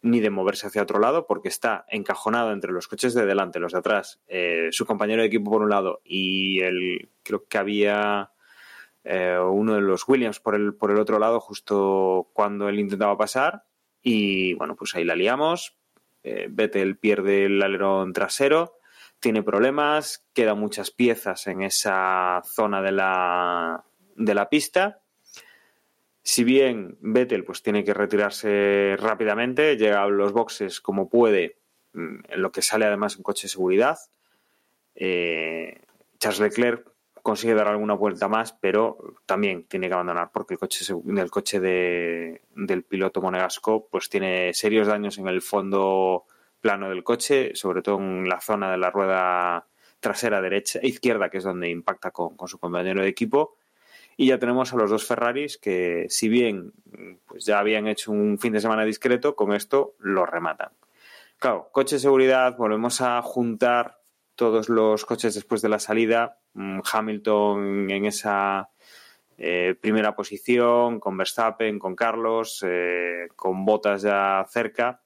[0.00, 3.72] ni de moverse hacia otro lado porque está encajonado entre los coches de delante, los
[3.72, 8.30] de atrás, eh, su compañero de equipo por un lado y el creo que había
[9.04, 13.18] eh, uno de los Williams por el, por el otro lado justo cuando él intentaba
[13.18, 13.64] pasar
[14.00, 15.76] y bueno, pues ahí la liamos.
[16.22, 18.78] Eh, Vettel pierde el alerón trasero,
[19.20, 23.84] tiene problemas, quedan muchas piezas en esa zona de la,
[24.16, 25.02] de la pista.
[26.22, 31.58] Si bien Vettel pues, tiene que retirarse rápidamente, llega a los boxes como puede,
[31.92, 33.98] mm, en lo que sale además un coche de seguridad.
[34.94, 35.80] Eh,
[36.18, 36.90] Charles Leclerc
[37.22, 40.84] consigue dar alguna vuelta más, pero también tiene que abandonar porque el coche,
[41.30, 46.26] coche de, del piloto monegasco pues, tiene serios daños en el fondo
[46.60, 49.66] plano del coche, sobre todo en la zona de la rueda
[50.00, 53.56] trasera derecha izquierda, que es donde impacta con, su compañero de equipo.
[54.16, 56.72] Y ya tenemos a los dos Ferraris que, si bien
[57.26, 60.70] pues ya habían hecho un fin de semana discreto, con esto lo rematan.
[61.38, 64.00] Claro, coche de seguridad, volvemos a juntar
[64.36, 66.38] todos los coches después de la salida.
[66.54, 68.70] Mm, Hamilton en esa
[69.36, 75.02] eh, primera posición, con Verstappen, con Carlos, eh, con Botas ya cerca.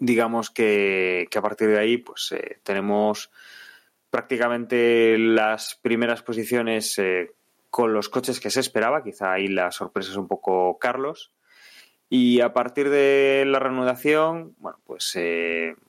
[0.00, 3.30] Digamos que, a partir de ahí, pues eh, tenemos
[4.10, 6.98] prácticamente las primeras posiciones
[7.70, 9.02] con los coches que se esperaba.
[9.02, 11.32] Quizá ahí la sorpresa es un poco Carlos.
[12.10, 15.18] Y a partir de la reanudación, bueno, pues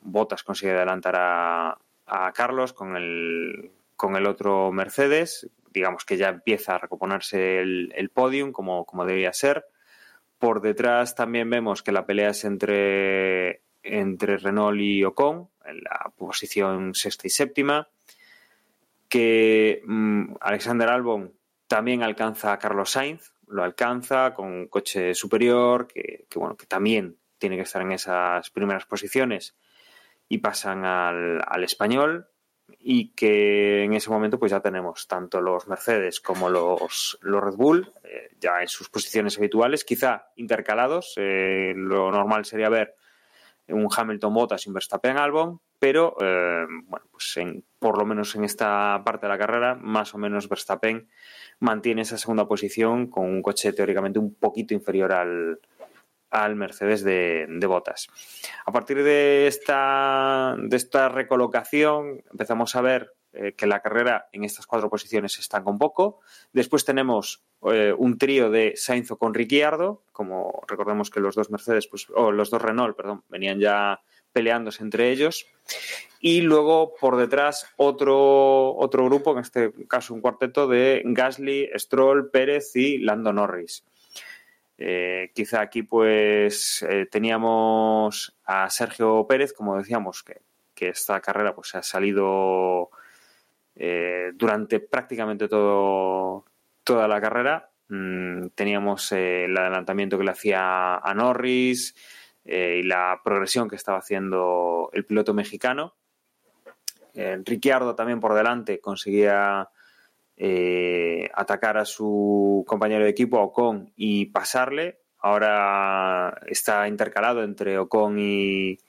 [0.01, 5.49] Botas consigue adelantar a, a Carlos con el, con el otro Mercedes.
[5.71, 9.65] Digamos que ya empieza a recomponerse el, el podium como, como debía ser.
[10.39, 16.11] Por detrás también vemos que la pelea es entre, entre Renault y Ocon, en la
[16.17, 17.87] posición sexta y séptima.
[19.07, 21.33] Que mm, Alexander Albon
[21.69, 27.17] también alcanza a Carlos Sainz, lo alcanza con un coche superior, que, bueno, que también
[27.37, 29.55] tiene que estar en esas primeras posiciones
[30.27, 32.27] y pasan al, al español
[32.79, 37.55] y que en ese momento pues ya tenemos tanto los Mercedes como los, los Red
[37.55, 41.13] Bull eh, ya en sus posiciones habituales, quizá intercalados.
[41.17, 42.95] Eh, lo normal sería ver
[43.67, 48.35] un Hamilton Bottas y un Verstappen Albon, pero eh, bueno, pues en, por lo menos
[48.35, 51.07] en esta parte de la carrera, más o menos Verstappen
[51.59, 55.59] mantiene esa segunda posición con un coche teóricamente un poquito inferior al,
[56.29, 58.07] al Mercedes de, Botas.
[58.65, 64.43] A partir de esta, de esta recolocación empezamos a ver eh, que la carrera en
[64.43, 66.19] estas cuatro posiciones estanca un poco.
[66.51, 71.87] Después tenemos eh, un trío de Sainz con Ricciardo, como recordemos que los dos Mercedes,
[71.87, 74.01] pues, o los dos Renault, perdón, venían ya
[74.31, 75.47] peleándose entre ellos.
[76.21, 82.29] Y luego por detrás otro, otro grupo, en este caso un cuarteto de Gasly, Stroll,
[82.29, 83.83] Pérez y Lando Norris.
[84.81, 90.41] Eh, quizá aquí pues eh, teníamos a Sergio Pérez, como decíamos, que,
[90.79, 92.89] esta carrera pues ha salido
[93.75, 96.45] eh, durante prácticamente todo,
[96.85, 97.69] toda la carrera.
[97.89, 101.95] Mm, teníamos el adelantamiento que le hacía a Norris
[102.51, 105.95] y la progresión que estaba haciendo el piloto mexicano.
[107.45, 109.69] Ricciardo también por delante conseguía
[110.41, 115.01] eh, atacar a su compañero de equipo, Ocon, y pasarle.
[115.19, 118.79] Ahora está intercalado entre Ocon y,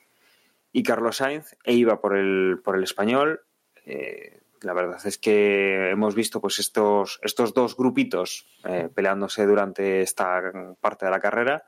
[0.84, 3.40] Carlos Sainz e iba por el, por el español.
[3.84, 10.02] Eh, la verdad es que hemos visto pues estos, estos dos grupitos eh, peleándose durante
[10.02, 10.40] esta
[10.80, 11.64] parte de la carrera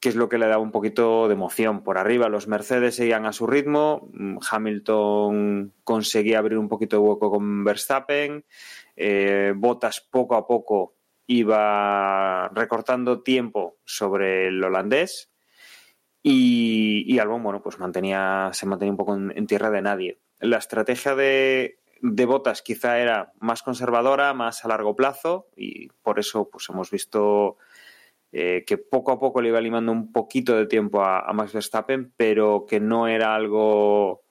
[0.00, 1.82] que es lo que le da un poquito de emoción.
[1.82, 4.10] Por arriba los Mercedes seguían a su ritmo,
[4.50, 8.44] Hamilton conseguía abrir un poquito de hueco con Verstappen,
[8.96, 10.96] eh, Bottas poco a poco
[11.26, 15.32] iba recortando tiempo sobre el holandés
[16.22, 20.18] y, y Albon, bueno, pues mantenía, se mantenía un poco en, tierra de nadie.
[20.38, 26.18] La estrategia de, de Bottas quizá era más conservadora, más a largo plazo y por
[26.18, 27.56] eso pues hemos visto
[28.38, 32.12] eh, que poco a poco le iba limando un poquito de tiempo a, Max Verstappen,
[32.18, 34.24] pero que no era algo,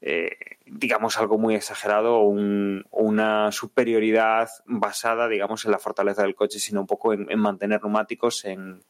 [0.00, 0.30] eh,
[0.64, 6.80] digamos, algo muy exagerado o una superioridad basada, digamos, en la fortaleza del coche, sino
[6.80, 8.80] un poco en, mantener neumáticos, en,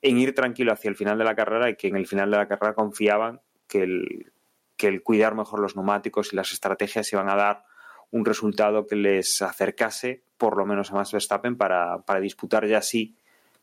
[0.00, 2.48] ir tranquilo hacia el final de la carrera y que en el final de la
[2.48, 7.64] carrera confiaban que el, cuidar mejor los neumáticos y las estrategias iban a dar
[8.10, 12.80] un resultado que les acercase por lo menos a Max Verstappen para, para disputar ya
[12.80, 13.17] sí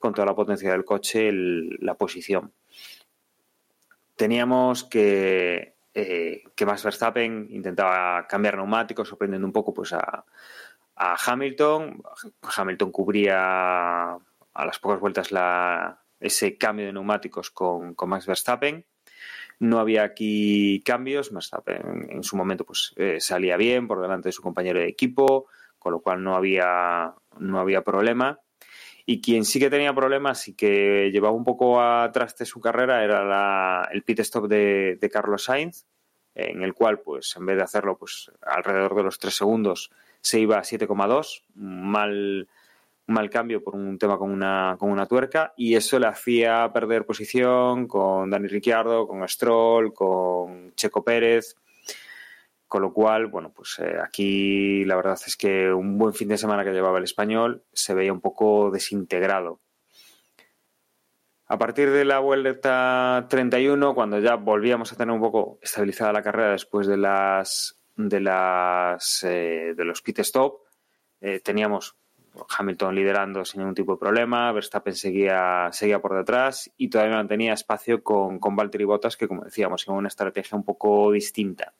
[0.05, 2.53] con toda la potencia del coche la posición.
[4.15, 10.23] Teníamos que, eh, que Max Verstappen intentaba cambiar neumáticos, sorprendiendo un poco pues, a,
[10.95, 12.03] Hamilton.
[12.55, 18.85] Hamilton cubría a las pocas vueltas la, ese cambio de neumáticos con, Max Verstappen.
[19.57, 21.33] No había aquí cambios.
[21.33, 25.47] Verstappen en su momento pues, eh, salía bien por delante de su compañero de equipo,
[25.79, 28.39] con lo cual no había, no había problema.
[29.05, 33.03] Y quien sí que tenía problemas y que llevaba un poco atrás de su carrera
[33.03, 35.85] era el pit stop de, Carlos Sainz,
[36.33, 39.91] en el cual, pues, en vez de hacerlo pues alrededor de los 3 segundos,
[40.21, 42.47] se iba a 7,2, mal,
[43.05, 47.05] mal cambio por un tema con una, con una tuerca, y eso le hacía perder
[47.05, 51.55] posición con Dani Ricciardo, con Stroll, con Checo Pérez.
[52.67, 56.37] Con lo cual, bueno, pues eh, aquí la verdad es que un buen fin de
[56.37, 59.61] semana que llevaba el español se veía un poco desintegrado.
[61.47, 66.23] A partir de la vuelta 31, cuando ya volvíamos a tener un poco estabilizada la
[66.23, 70.61] carrera después de las de de los pit stop
[71.43, 71.95] teníamos
[72.57, 77.53] Hamilton liderando sin ningún tipo de problema, Verstappen seguía, seguía por detrás y todavía mantenía
[77.53, 81.73] espacio con, con Valtteri Bottas, que como decíamos, iba una estrategia un poco distinta,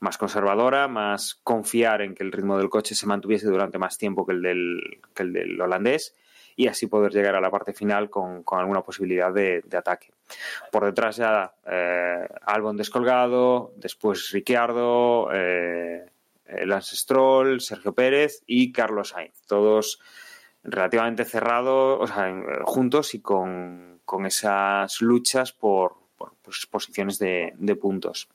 [0.00, 4.26] más conservadora, más confiar en que el ritmo del coche se mantuviese durante más tiempo
[4.26, 6.14] que el del, que el del holandés
[6.56, 10.12] y así poder llegar a la parte final con, con alguna posibilidad de, ataque.
[10.70, 16.06] Por detrás ya eh, Albon descolgado, después Ricciardo, eh,
[16.46, 20.00] eh, Lance Stroll, Sergio Pérez y Carlos Sainz, todos
[20.62, 27.78] relativamente cerrados, o sea, juntos y con, con esas luchas por, por pues, posiciones de,
[27.80, 28.28] puntos.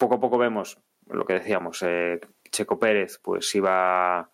[0.00, 0.78] Poco a poco vemos
[1.08, 2.18] lo que decíamos, eh,
[2.50, 4.30] Checo Pérez pues iba,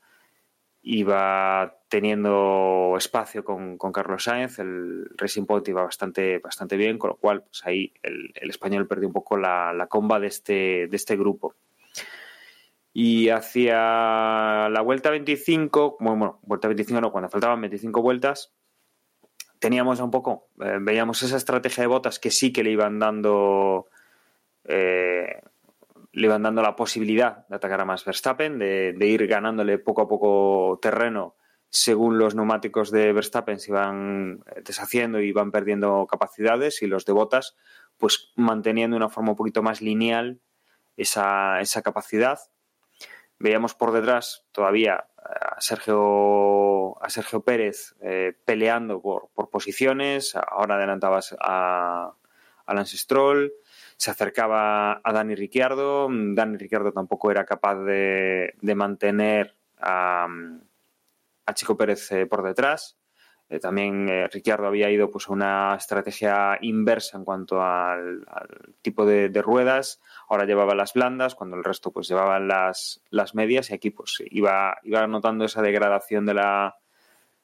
[0.83, 7.17] iba teniendo espacio con, Carlos Sainz, el Racing Point iba bastante, bastante bien, con lo
[7.17, 10.97] cual pues ahí el, el español perdió un poco la, la comba de este, de
[10.97, 11.57] este grupo.
[12.93, 18.55] Y hacia la vuelta 25, bueno, bueno, vuelta 25 no, cuando faltaban 25 vueltas,
[19.59, 23.89] teníamos un poco, eh, veíamos esa estrategia de botas que sí que le iban dando
[24.65, 25.41] eh,
[26.17, 30.09] le iban dando la posibilidad de atacar a más Verstappen, de, ir ganándole poco a
[30.09, 31.37] poco terreno
[31.69, 37.13] según los neumáticos de Verstappen se iban deshaciendo y iban perdiendo capacidades y los de
[37.13, 37.55] botas
[37.99, 40.41] pues manteniendo de una forma un poquito más lineal
[40.97, 42.39] esa, capacidad
[43.39, 50.35] Veíamos por detrás todavía a Sergio, a Sergio Pérez eh, peleando por, por, posiciones.
[50.35, 52.15] Ahora adelantabas a,
[52.65, 53.53] a Lance Stroll.
[53.97, 56.09] Se acercaba a Dani Ricciardo.
[56.11, 60.27] Dani Ricciardo tampoco era capaz de, de mantener a,
[61.47, 62.99] a, Chico Pérez eh, por detrás.
[63.49, 68.75] Eh, también eh, Ricciardo había ido pues, a una estrategia inversa en cuanto al, al
[68.83, 70.01] tipo de, de, ruedas.
[70.29, 74.23] Ahora llevaba las blandas, cuando el resto pues llevaban las, las medias y aquí pues
[74.31, 76.77] iba, iba notando esa degradación de, la,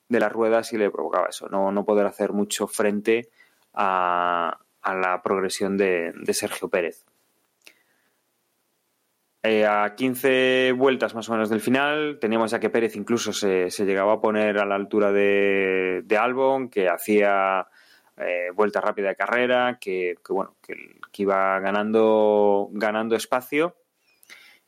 [0.09, 3.31] de las ruedas y le provocaba eso, no, no poder hacer mucho frente
[3.73, 7.05] a, a la progresión de, de Sergio Pérez.
[9.45, 13.71] Eh, a 15 vueltas más o menos del final, teníamos ya que Pérez incluso se,
[13.71, 17.67] se llegaba a poner a la altura de, de Albon, que hacía
[18.19, 20.75] eh, vuelta rápida de carrera, que, que bueno, que,
[21.11, 23.75] que, iba ganando, ganando espacio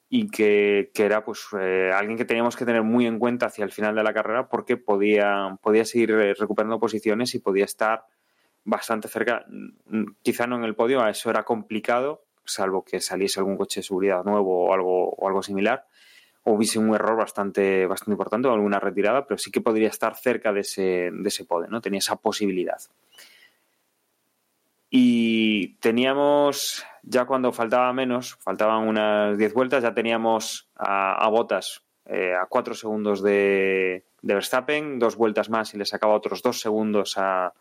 [0.09, 3.65] y que, que era pues eh, alguien que teníamos que tener muy en cuenta hacia
[3.65, 8.07] el final de la carrera porque podía, podía seguir recuperando posiciones y podía estar
[8.65, 9.47] bastante cerca,
[10.23, 14.25] quizá no en el podio, eso era complicado, salvo que saliese algún coche de seguridad
[14.25, 15.87] nuevo o algo, o algo similar,
[16.45, 20.15] o hubiese un error bastante, bastante importante o alguna retirada, pero sí que podría estar
[20.17, 21.81] cerca de ese, de ese podio, ¿no?
[21.81, 22.81] Tenía esa posibilidad.
[24.91, 31.83] Y teníamos, ya cuando faltaba menos, faltaban unas 10 vueltas, ya teníamos a, a Botas
[32.07, 36.61] eh, a 4 segundos de, de, Verstappen, dos vueltas más y le sacaba otros 2
[36.61, 37.55] segundos a,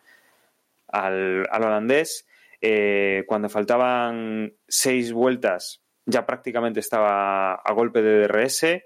[0.93, 2.25] al, al holandés
[2.65, 8.83] eh, cuando faltaban seis vueltas ya prácticamente estaba a golpe de DRS.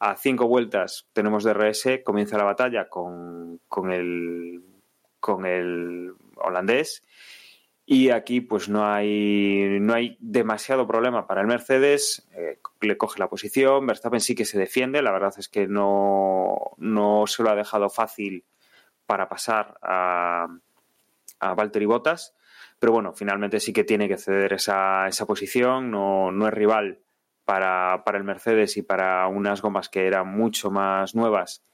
[0.00, 4.62] A cinco vueltas tenemos DRS, comienza la batalla con, con, el,
[5.20, 7.04] con el holandés.
[7.86, 13.18] Y aquí pues no hay, no hay demasiado problema para el Mercedes, eh, le coge
[13.18, 17.50] la posición, Verstappen sí que se defiende, la verdad es que no, no se lo
[17.50, 18.44] ha dejado fácil
[19.06, 20.48] para pasar a,
[21.40, 22.34] a Valtteri Bottas,
[22.78, 27.00] pero bueno, finalmente sí que tiene que ceder esa, esa posición, no, no es rival
[27.44, 31.64] para, para, el Mercedes y para unas gomas que eran mucho más nuevas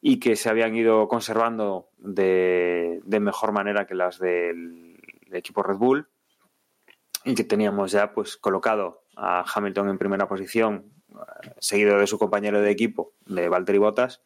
[0.00, 5.62] y que se habían ido conservando de, de mejor manera que las del, del, equipo
[5.62, 6.08] Red Bull
[7.24, 10.92] y que teníamos ya pues colocado a Hamilton en primera posición
[11.58, 14.20] seguido de su compañero de equipo de Valtteri Bottas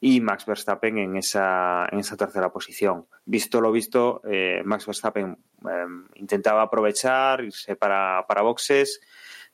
[0.00, 3.06] y Max Verstappen en esa, en esa tercera posición.
[3.24, 5.38] Visto lo visto, eh, Max Verstappen
[5.68, 5.86] eh,
[6.16, 9.00] intentaba aprovechar, irse para, para boxes,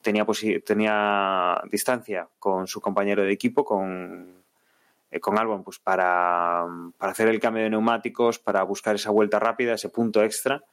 [0.03, 0.27] tenía,
[0.65, 4.43] tenía distancia con su compañero de equipo, con,
[5.11, 6.67] eh, con Albon, pues para,
[6.99, 10.65] para hacer el cambio de neumáticos, para buscar esa vuelta rápida, ese punto extra.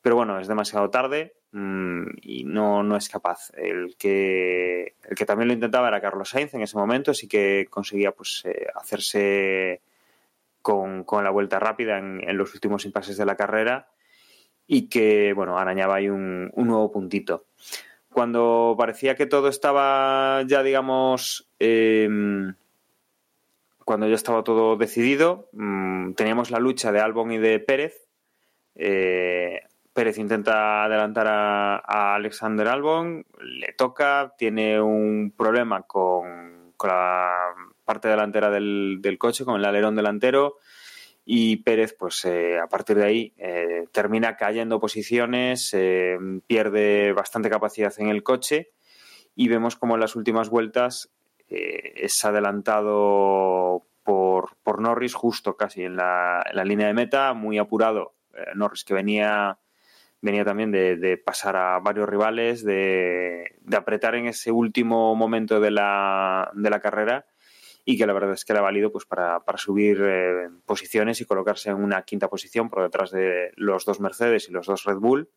[0.00, 3.50] Pero bueno, es demasiado tarde y no, no es capaz.
[3.56, 7.66] El que, el que también lo intentaba era Carlos Sainz en ese momento, sí que
[7.70, 9.80] conseguía pues, eh, hacerse
[10.60, 13.88] con, con, la vuelta rápida en, los últimos impases de la carrera
[14.66, 17.46] y que, bueno, arañaba ahí un, nuevo puntito.
[18.12, 22.08] Cuando parecía que todo estaba ya, digamos, eh,
[23.84, 28.06] cuando ya estaba todo decidido, mmm, teníamos la lucha de Albon y de Pérez.
[28.74, 29.62] Eh,
[29.98, 37.32] Pérez intenta adelantar a, Alexander Albon, le toca, tiene un problema con, la
[37.84, 40.58] parte delantera del, coche, con el alerón delantero,
[41.24, 46.16] y Pérez, pues eh, a partir de ahí, eh, termina cayendo posiciones, eh,
[46.46, 48.70] pierde bastante capacidad en el coche,
[49.34, 51.10] y vemos como en las últimas vueltas
[51.48, 57.58] es adelantado por, por, Norris justo casi en la, en la línea de meta, muy
[57.58, 58.14] apurado.
[58.54, 59.58] Norris que venía
[60.20, 66.50] venía también de, pasar a varios rivales, de, apretar en ese último momento de la,
[66.54, 67.26] de la, carrera
[67.84, 71.24] y que la verdad es que le ha valido pues para, subir eh, posiciones y
[71.24, 74.98] colocarse en una quinta posición por detrás de los dos Mercedes y los dos Red
[74.98, 75.30] Bull.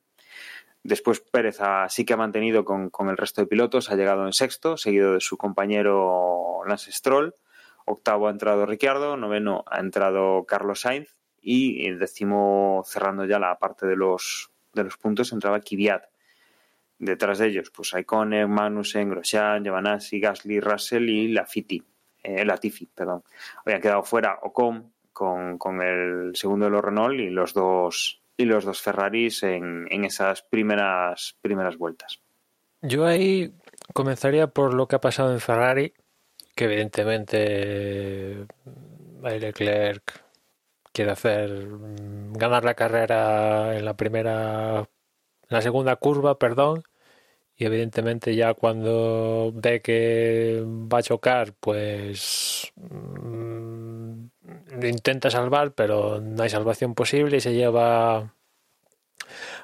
[0.84, 1.60] Después Pérez
[1.90, 5.22] sí que ha mantenido con, el resto de pilotos, ha llegado en sexto, seguido de
[5.22, 7.36] su compañero Lance Stroll.
[7.86, 13.58] Octavo ha entrado Ricciardo, noveno ha entrado Carlos Sainz y el décimo cerrando ya la
[13.60, 16.04] parte de los de los puntos entraba Kvyat.
[16.98, 21.84] Detrás de ellos, pues Aikonen, Magnussen, Grosjean, Giovanazzi, Gasly, Russell y Lafiti,
[22.22, 23.24] eh, Latifi, perdón.
[23.66, 28.46] Habían quedado fuera Ocon con, con el segundo de los Renault y los dos y
[28.46, 32.22] los dos Ferraris en, en esas primeras primeras vueltas.
[32.82, 33.54] Yo ahí
[33.94, 35.94] comenzaría por lo que ha pasado en Ferrari,
[36.56, 38.48] que evidentemente
[39.22, 40.24] Leclerc
[40.92, 44.88] quiere hacer mm, ganar la carrera en la primera, en
[45.50, 46.84] la segunda curva, perdón,
[47.56, 54.26] y evidentemente ya cuando ve que va a chocar, pues mm,
[54.84, 58.34] intenta salvar, pero no hay salvación posible y se lleva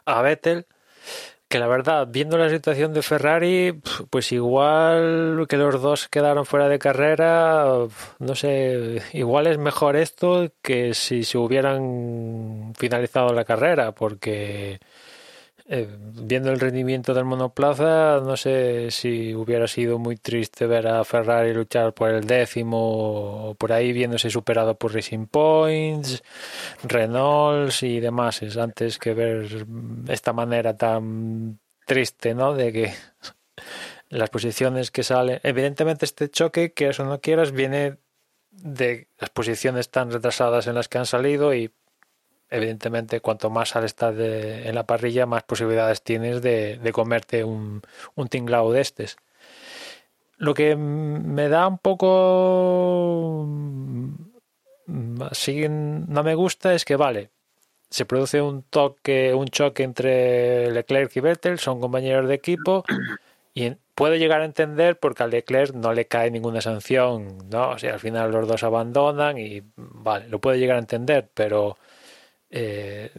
[0.05, 0.67] a Vettel
[1.47, 3.79] que la verdad, viendo la situación de Ferrari,
[4.09, 7.65] pues igual que los dos quedaron fuera de carrera,
[8.19, 14.79] no sé, igual es mejor esto que si se hubieran finalizado la carrera, porque
[15.69, 21.03] eh, viendo el rendimiento del monoplaza, no sé si hubiera sido muy triste ver a
[21.03, 26.23] Ferrari luchar por el décimo o por ahí viéndose superado por Racing Points,
[26.83, 29.65] Renault y demás, antes que ver
[30.07, 32.53] esta manera tan triste, ¿no?
[32.53, 32.93] De que
[34.09, 35.41] las posiciones que salen.
[35.43, 37.97] Evidentemente, este choque, que eso no quieras, viene
[38.51, 41.73] de las posiciones tan retrasadas en las que han salido y
[42.49, 47.81] evidentemente cuanto más al estar en la parrilla, más posibilidades tienes de, comerte un,
[48.15, 49.17] un tinglao de estos.
[50.37, 57.31] Lo que me da un poco mm, así no me gusta es que vale,
[57.89, 62.83] se produce un toque, un choque entre Leclerc y Vettel, son compañeros de equipo
[63.53, 67.71] y puedo llegar a entender porque al Leclerc no le cae ninguna sanción, ¿no?
[67.71, 71.77] O sea, al final los dos abandonan y vale, lo puedo llegar a entender, pero
[72.49, 73.11] eh,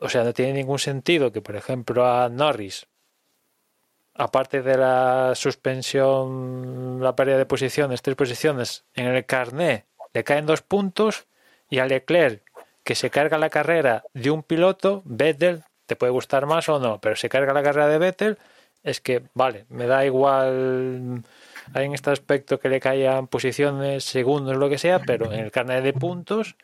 [0.00, 2.86] o sea, no tiene ningún sentido que, por ejemplo, a Norris,
[4.14, 10.46] aparte de la suspensión, la pérdida de posiciones, tres posiciones, en el carné le caen
[10.46, 11.26] dos puntos
[11.70, 12.42] y a Leclerc,
[12.82, 17.00] que se carga la carrera de un piloto, Vettel, te puede gustar más o no,
[17.00, 18.38] pero se carga la carrera de Vettel,
[18.82, 21.22] es que, vale, me da igual
[21.74, 25.50] hay en este aspecto que le caigan posiciones, segundos, lo que sea, pero en el
[25.50, 26.56] carnet de puntos,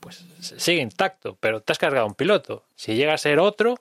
[0.00, 2.64] pues sigue intacto, pero te has cargado un piloto.
[2.74, 3.76] Si llega a ser otro,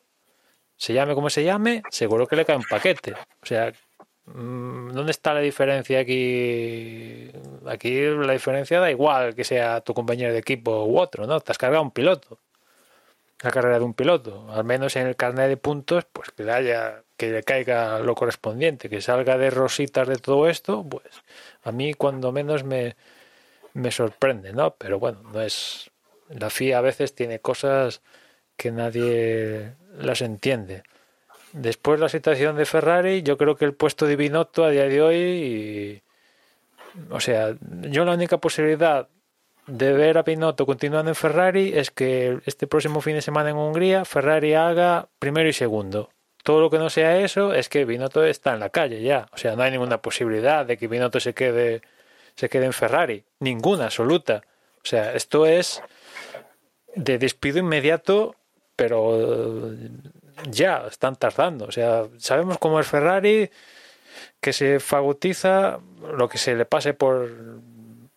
[0.77, 3.13] se llame como se llame, seguro que le cae un paquete.
[3.13, 3.71] O sea,
[4.25, 7.31] mm, ¿dónde está la diferencia aquí?
[7.67, 11.39] Aquí la diferencia da igual que sea tu compañero de equipo u otro, ¿no?
[11.39, 12.39] Te has cargado un piloto.
[13.41, 16.51] La carrera de un piloto, al menos en el carnet de puntos, pues que le
[16.51, 21.05] haya que le caiga lo correspondiente, que salga de rositas de todo esto, pues
[21.61, 22.95] a mí cuando menos me,
[23.75, 24.73] me sorprende, ¿no?
[24.73, 25.91] Pero bueno, no es.
[26.29, 28.01] La FIA a veces tiene cosas
[28.57, 30.81] que nadie las entiende.
[31.53, 35.01] Después la situación de Ferrari, yo creo que el puesto de Binotto a día de
[35.03, 36.01] hoy,
[37.11, 39.09] o sea, yo la única posibilidad
[39.67, 43.57] de ver a Binotto continuando en Ferrari es que este próximo fin de semana en
[43.57, 46.09] Hungría Ferrari haga primero y segundo
[46.43, 49.27] todo lo que no sea eso es que Binotto está en la calle ya.
[49.33, 51.81] O sea, no hay ninguna posibilidad de que Binotto se quede,
[52.35, 53.23] se quede en Ferrari.
[53.39, 54.41] Ninguna, absoluta.
[54.77, 55.83] O sea, esto es
[56.95, 58.35] de despido inmediato,
[58.75, 59.71] pero
[60.49, 61.65] ya están tardando.
[61.65, 63.49] O sea, sabemos cómo es Ferrari,
[64.39, 65.79] que se fagotiza
[66.17, 67.29] lo que se le pase por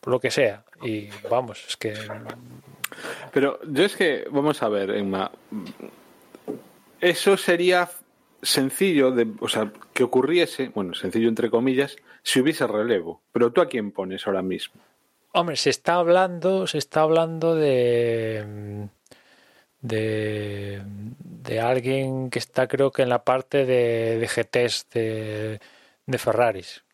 [0.07, 0.65] lo que sea.
[0.83, 1.95] Y vamos, es que.
[3.33, 5.31] Pero yo es que, vamos a ver, Emma.
[7.01, 7.91] Eso sería
[8.45, 13.21] sencillo, de, o sea, que ocurriese, bueno, sencillo entre comillas, si hubiese relevo.
[13.33, 14.81] Pero tú a quién pones ahora mismo?
[15.33, 18.89] Hombre, se está hablando, se está hablando de
[19.85, 25.61] de, de alguien que está creo que en la parte de, de GTs de,
[26.07, 26.85] de Ferraris.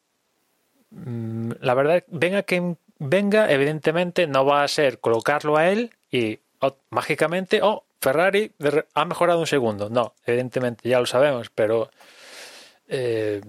[0.90, 6.40] Mm, La verdad, venga que venga, evidentemente no va a ser colocarlo a él y
[6.58, 8.52] oh, mágicamente, oh, Ferrari
[8.94, 9.90] ha mejorado un segundo.
[9.90, 11.90] No, evidentemente ya lo sabemos, pero
[12.88, 13.40] eh,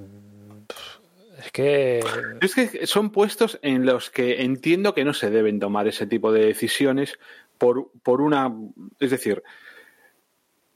[1.40, 2.03] es que
[2.41, 6.32] Es que son puestos en los que entiendo que no se deben tomar ese tipo
[6.32, 7.18] de decisiones
[7.57, 8.53] por, por una.
[8.99, 9.41] Es decir,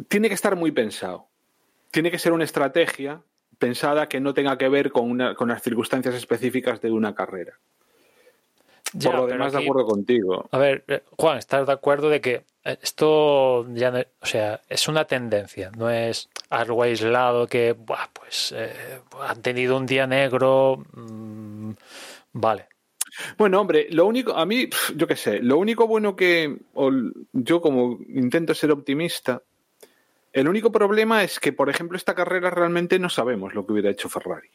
[0.08, 1.28] tiene que estar muy pensado.
[1.92, 3.22] Tiene que ser una estrategia
[3.58, 7.60] pensada que no tenga que ver con, una, con las circunstancias específicas de una carrera.
[8.98, 10.48] Ya, por lo demás, de acuerdo contigo.
[10.52, 14.88] A ver, eh, Juan, ¿estás de acuerdo de que esto ya no, o sea, es
[14.88, 18.74] una tendencia, no es algo aislado que, buah, pues, eh,
[19.22, 21.72] han tenido un día negro, mm,
[22.34, 22.68] vale.
[23.38, 26.58] Bueno, hombre, lo único, a mí, yo qué sé, lo único bueno que
[27.34, 29.42] yo como intento ser optimista,
[30.34, 33.90] el único problema es que, por ejemplo, esta carrera realmente no sabemos lo que hubiera
[33.90, 34.50] hecho Ferrari.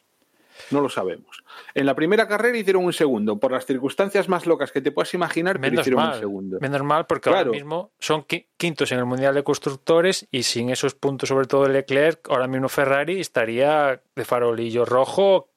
[0.71, 1.43] No lo sabemos.
[1.73, 5.13] En la primera carrera hicieron un segundo, por las circunstancias más locas que te puedas
[5.13, 6.57] imaginar, pero Menos hicieron un mal, segundo.
[6.61, 7.47] menos mal porque Claro.
[7.47, 11.47] ahora mismo son qui- quintos en el Mundial de Constructores y sin esos puntos, sobre
[11.47, 15.49] todo Leclerc, ahora mismo Ferrari estaría de farolillo rojo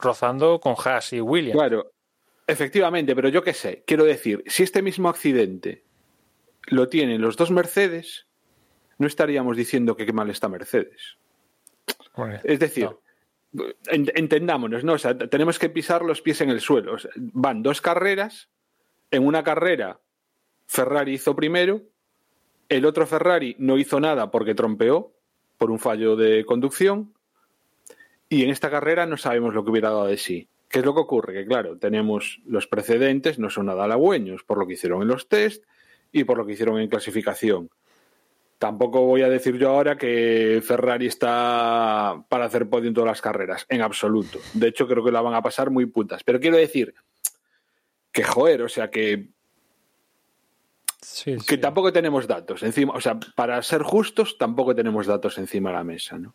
[0.00, 1.56] rozando con Haas y Williams.
[1.58, 1.92] Claro,
[2.46, 5.84] efectivamente, pero yo qué sé, quiero decir, si este mismo accidente
[6.66, 8.26] lo tienen los dos Mercedes,
[8.98, 11.16] no estaríamos diciendo que qué mal está Mercedes.
[12.16, 13.00] Bueno, Es decir, no.
[13.88, 14.94] En- entendámonos, ¿no?
[14.94, 16.96] O sea, tenemos que pisar los pies en el suelo.
[17.16, 18.48] Van dos carreras.
[19.10, 20.00] En una carrera,
[20.66, 21.82] Ferrari hizo primero.
[22.68, 25.12] El otro Ferrari no hizo nada porque trompeó
[25.58, 27.12] por un fallo de conducción.
[28.28, 30.48] Y en esta carrera no sabemos lo que hubiera dado de sí.
[30.68, 31.32] ¿Qué es lo que ocurre?
[31.34, 35.28] Que claro, tenemos los precedentes, no son nada halagüeños por lo que hicieron en los
[35.28, 35.64] test
[36.12, 37.68] y por lo que hicieron en clasificación.
[38.60, 43.22] Tampoco voy a decir yo ahora que Ferrari está para hacer podio en todas las
[43.22, 44.38] carreras, en absoluto.
[44.52, 46.22] De hecho, creo que la van a pasar muy putas.
[46.24, 46.94] Pero quiero decir
[48.12, 49.30] que, joder, o sea, que,
[51.00, 52.92] Sí, que tampoco tenemos datos encima.
[52.92, 56.34] O sea, para ser justos, tampoco tenemos datos encima de la mesa, ¿no?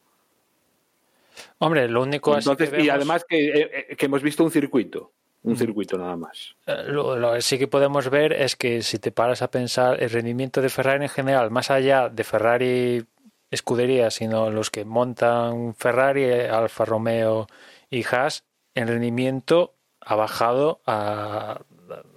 [1.60, 5.14] Hombre, lo único Entonces, que y además que, eh, eh, que hemos visto un circuito,
[5.46, 5.58] un Mm.
[5.58, 6.56] circuito nada más.
[6.66, 10.02] Eh, Lo, lo que sí que podemos ver es que si te paras a pensar
[10.02, 13.06] el rendimiento de Ferrari en general, más allá de Ferrari
[13.52, 17.48] escudería, sino los que montan Ferrari, eh, Alfa Romeo
[17.90, 18.44] y Haas,
[18.74, 21.62] el rendimiento ha bajado a-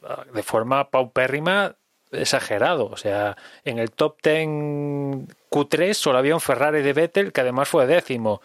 [0.02, 1.76] a- de forma paupérrima
[2.10, 2.86] exagerado.
[2.86, 7.68] O sea, en el top 10 Q3 solo había un Ferrari de Vettel que además
[7.68, 8.40] fue décimo.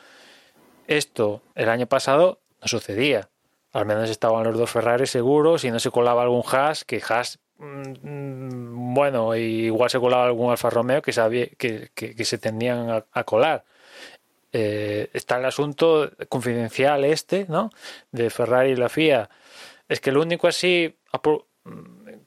[0.88, 3.30] Esto el año pasado no sucedía.
[3.74, 7.40] Al menos estaban los dos Ferrari seguros y no se colaba algún Haas, que Haas,
[7.58, 13.24] mm, bueno, igual se colaba algún Alfa Romeo que, sabía, que, que- se tendían a,
[13.24, 13.66] colar.
[14.52, 17.72] Eh, está el asunto confidencial este, ¿no?
[18.12, 19.30] De Ferrari y la FIA.
[19.90, 21.46] Es que lo único así apro-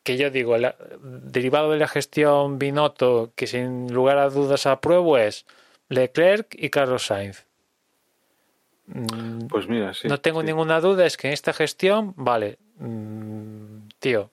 [0.02, 0.56] que yo digo,
[1.00, 5.46] derivado de la gestión Binotto, que sin lugar a dudas apruebo, es
[5.88, 7.46] Leclerc y Carlos Sainz.
[8.86, 10.08] Mm, Pues mira, sí.
[10.08, 10.46] no tengo sí.
[10.46, 14.30] ninguna duda, es que en esta gestión, vale, mm, tío,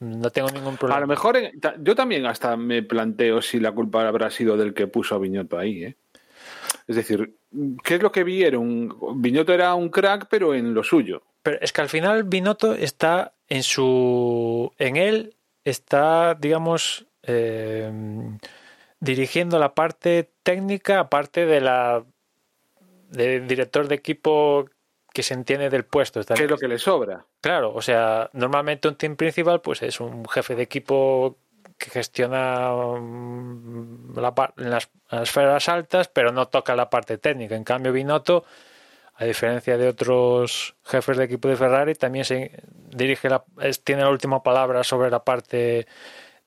[0.00, 0.98] no tengo ningún problema.
[0.98, 1.38] A lo mejor
[1.80, 5.58] yo también hasta me planteo si la culpa habrá sido del que puso a Viñoto
[5.58, 5.96] ahí, ¿eh?
[6.88, 7.34] Es decir,
[7.84, 8.96] ¿qué es lo que vieron?
[9.22, 11.22] Viñoto era un crack, pero en lo suyo.
[11.42, 14.72] Pero es que al final Binotto está en su.
[14.78, 15.34] En él
[15.64, 17.90] está, digamos, eh,
[19.00, 22.04] dirigiendo la parte técnica, aparte de la.
[23.12, 24.66] De director de equipo
[25.12, 26.20] que se entiende del puesto.
[26.24, 27.26] ¿Qué es lo que le sobra?
[27.40, 31.36] Claro, o sea, normalmente un team principal pues es un jefe de equipo
[31.76, 37.54] que gestiona mm, la las, esferas altas, pero no toca la parte técnica.
[37.56, 38.44] En cambio, Binotto,
[39.14, 44.02] a diferencia de otros jefes de equipo de Ferrari, también se dirige la, es- tiene
[44.02, 45.86] la última palabra sobre la parte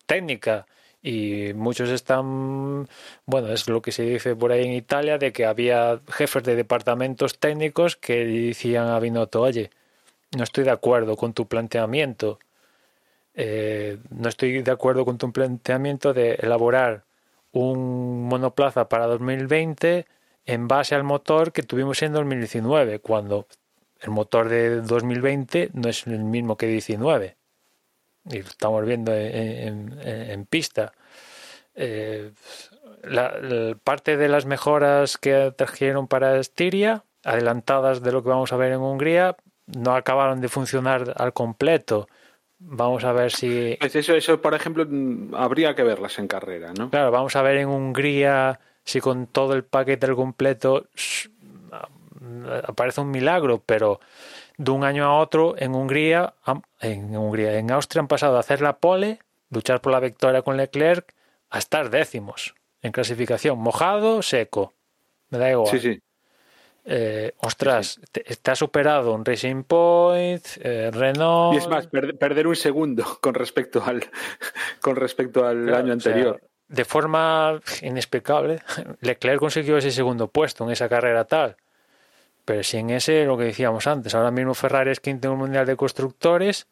[0.05, 0.65] técnica.
[1.07, 2.87] Y muchos están,
[3.27, 6.55] bueno, es lo que se dice por ahí en Italia, de que había jefes de
[6.55, 9.69] departamentos técnicos que decían a Binotto, oye,
[10.35, 12.39] no estoy de acuerdo con tu planteamiento.
[13.35, 17.03] Eh, no estoy de acuerdo con tu planteamiento de elaborar
[17.51, 20.07] un monoplaza para 2020
[20.47, 23.45] en base al motor que tuvimos en 2019, cuando
[24.01, 27.35] el motor de 2020 no es el mismo que 19.
[28.29, 30.93] Y lo estamos viendo en, en- en pista.
[31.75, 32.31] Eh,
[33.03, 38.51] la, la parte de las mejoras que trajeron para Estiria, adelantadas de lo que vamos
[38.53, 39.35] a ver en Hungría,
[39.67, 42.07] no acabaron de funcionar al completo.
[42.59, 43.75] Vamos a ver si.
[43.79, 46.89] Pues eso, eso, por ejemplo, mm, habría que verlas en carrera, ¿no?
[46.89, 50.87] Claro, vamos a ver en Hungría si con todo el paquete al completo
[52.67, 53.99] aparece un milagro, pero
[54.57, 56.33] de un año a otro en Hungría,
[56.79, 59.19] en Hungría, en Austria han pasado de hacer la pole,
[59.49, 61.13] luchar por la victoria con Leclerc,
[61.49, 64.73] a estar décimos en clasificación, mojado, seco.
[65.29, 65.67] Me da igual.
[65.67, 66.01] Sí, sí.
[66.87, 71.55] Eh, ostras, te, ha superado un Racing Point, eh, Renault.
[71.55, 74.05] Y es más, perder un segundo con respecto al,
[74.81, 76.39] con respecto al año anterior.
[76.67, 78.59] de forma inexplicable,
[79.01, 81.57] Leclerc consiguió ese segundo puesto en esa carrera tal.
[82.45, 85.39] Pero si en ese, lo que decíamos antes, ahora mismo Ferrari es quinto en el
[85.39, 86.67] Mundial de Constructores,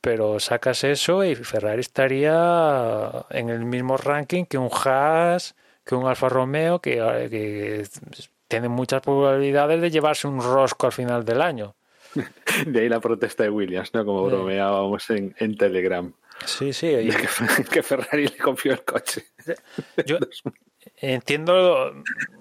[0.00, 6.06] pero sacas eso y Ferrari estaría en el mismo ranking que un Haas, que un
[6.06, 6.96] Alfa Romeo, que,
[7.30, 7.84] que
[8.48, 11.74] tiene muchas probabilidades de llevarse un rosco al final del año.
[12.66, 14.04] De ahí la protesta de Williams, ¿no?
[14.04, 16.12] Como bromeábamos en, en Telegram.
[16.44, 16.94] Sí, sí.
[17.70, 19.26] Que, Ferrari le confió el coche.
[20.06, 20.18] Yo
[21.00, 21.94] entiendo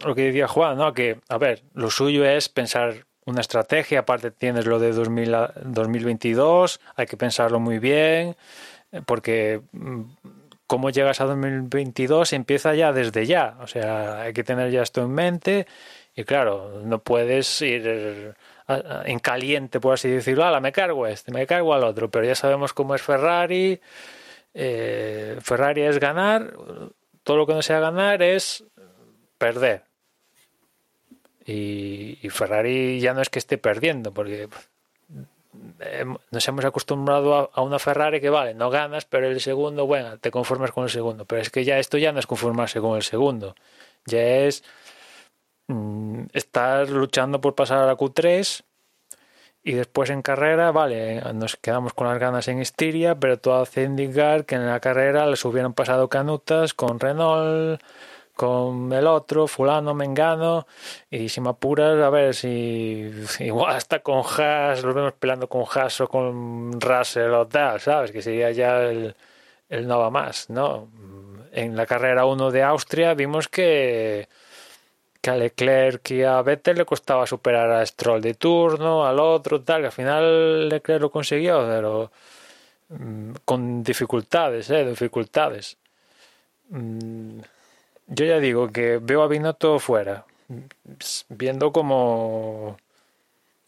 [0.03, 0.93] lo, que decía Juan, ¿no?
[0.93, 5.35] Que, a ver, lo suyo es pensar una estrategia, aparte tienes lo de 2000,
[5.65, 8.35] 2022, hay que pensarlo muy bien,
[9.05, 10.01] porque mm,
[10.65, 15.01] cómo llegas a 2022 empieza ya desde ya, o sea, hay que tener ya esto
[15.01, 15.67] en mente
[16.17, 18.33] y claro, no puedes ir
[19.05, 22.33] en caliente, por así decirlo, ala, me cargo este, me cargo al otro, pero ya
[22.33, 23.79] sabemos cómo es Ferrari.
[24.55, 26.53] Eh, Ferrari es ganar,
[27.27, 28.63] todo lo que no sea ganar es
[29.37, 29.83] perder.
[31.45, 34.47] Y, Ferrari ya no es que esté perdiendo, porque
[36.31, 40.31] nos hemos acostumbrado a, una Ferrari que vale, no ganas, pero el segundo, bueno, te
[40.31, 41.25] conformas con el segundo.
[41.25, 43.55] Pero es que ya esto ya no es conformarse con el segundo,
[44.05, 44.63] ya es
[45.69, 48.63] Mm, estar luchando por pasar a la Q3
[49.67, 53.83] y después en carrera, vale, nos quedamos con las ganas en Estiria, pero todo hace
[53.83, 57.81] indicar que en la carrera les hubieran pasado canutas con Renault,
[58.33, 60.67] con el otro, fulano, mengano,
[61.11, 65.65] y si me apuras, a ver si igual hasta con Haas, lo vemos peleando con
[65.69, 68.11] Haas o con Russell o tal, ¿sabes?
[68.13, 69.17] Que sería ya el,
[69.67, 70.87] el no va más, ¿no?
[71.51, 74.29] En la carrera 1 de Austria vimos que
[75.27, 79.61] que a Leclerc y a Vettel le costaba superar a Stroll de turno, al otro,
[79.61, 82.11] tal, que al final Leclerc lo consiguió, pero
[82.87, 84.85] mm, con dificultades, ¿eh?
[84.85, 85.75] Dificultades.
[86.69, 87.39] Mm,
[88.07, 90.23] yo ya digo que veo a Binotto fuera,
[91.27, 92.77] viendo como...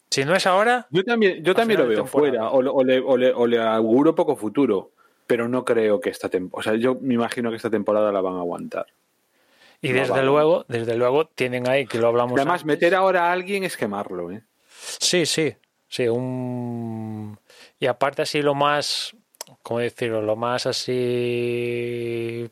[0.08, 0.86] Si no es ahora...
[0.88, 4.34] Yo también, yo también lo veo fuera, o, le, o, le, o, le, auguro poco
[4.34, 4.92] futuro,
[5.26, 6.58] pero no creo que esta temporada...
[6.58, 8.86] O sea, yo me imagino que esta temporada la van a aguantar.
[9.82, 12.38] Y desde luego, desde luego tienen ahí que lo hablamos.
[12.38, 14.42] además, meter ahora a alguien es quemarlo, ¿eh?
[14.98, 15.54] Sí, sí,
[15.88, 17.38] sí, un
[17.78, 19.16] y aparte así lo más,
[19.62, 20.20] ¿cómo decirlo?
[20.20, 22.50] Lo más así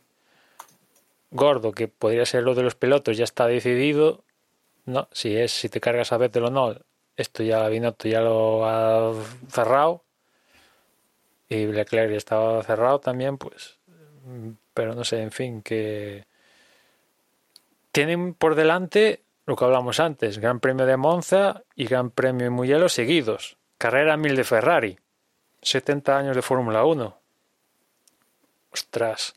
[1.30, 4.24] gordo que podría ser lo de los pilotos ya está decidido,
[4.86, 6.74] no, si es si te cargas a Vettel o no,
[7.16, 9.12] esto ya Binotto ya lo ha
[9.50, 10.05] cerrado
[11.50, 13.78] y Leclerc ya estaba cerrado también, pues,
[14.72, 16.27] pero no sé, en fin, que
[17.93, 22.51] tienen por delante lo que hablamos antes, Gran Premio de Monza y Gran Premio de
[22.51, 23.56] Mugello seguidos.
[23.78, 24.98] Carrera 1000 de Ferrari.
[25.62, 27.19] 70 años de Fórmula 1.
[28.73, 29.35] Ostras,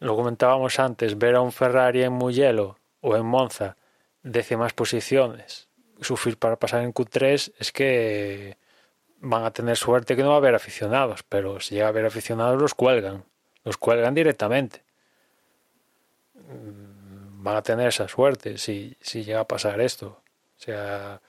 [0.00, 3.76] lo comentábamos antes, ver a un Ferrari en Mugello o en Monza,
[4.22, 5.68] décimas posiciones,
[6.00, 8.58] sufrir para pasar en Q3, es que
[9.20, 12.06] van a tener suerte que no va a haber aficionados, pero si llega a haber
[12.06, 13.24] aficionados los cuelgan,
[13.64, 14.82] los cuelgan directamente
[17.42, 20.20] van a tener esa suerte si, si llega a pasar esto.
[20.58, 21.20] O sea,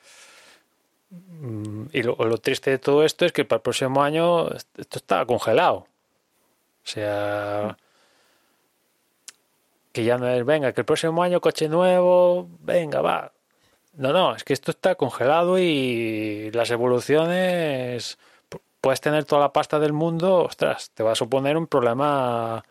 [1.09, 5.25] mm, y lo, triste de todo esto es que para el próximo año esto está
[5.25, 5.87] congelado.
[6.85, 7.77] O sea,
[9.91, 13.31] que ya no es, venga, que el próximo año coche nuevo, venga, va.
[13.93, 18.17] No, no, es que esto está congelado y las evoluciones,
[18.81, 22.63] puedes tener toda la pasta del mundo, ostras, te va a suponer un problema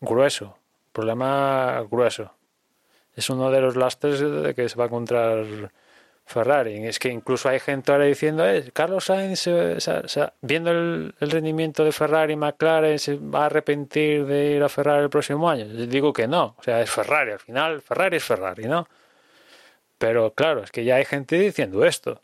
[0.00, 0.56] grueso,
[0.92, 2.37] problema grueso
[3.18, 5.44] es uno de los lastres de que se va a encontrar
[6.24, 6.86] Ferrari.
[6.86, 9.48] Es que incluso hay gente ahora diciendo, eh, Carlos Sainz,
[10.40, 15.02] viendo el, rendimiento de Ferrari y McLaren, se va a arrepentir de ir a Ferrari
[15.02, 15.66] el próximo año.
[15.66, 18.86] Yo digo que no, o sea, es Ferrari, al final Ferrari es Ferrari, ¿no?
[19.98, 22.22] Pero claro, es que ya hay gente diciendo esto.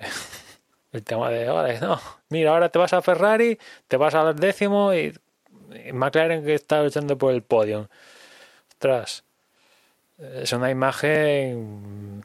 [0.92, 2.00] El tema de, vale, no,
[2.30, 5.16] mira, ahora te vas a Ferrari, te vas al décimo y,
[5.86, 7.88] y McLaren que está luchando por el podio
[10.18, 12.24] es una imagen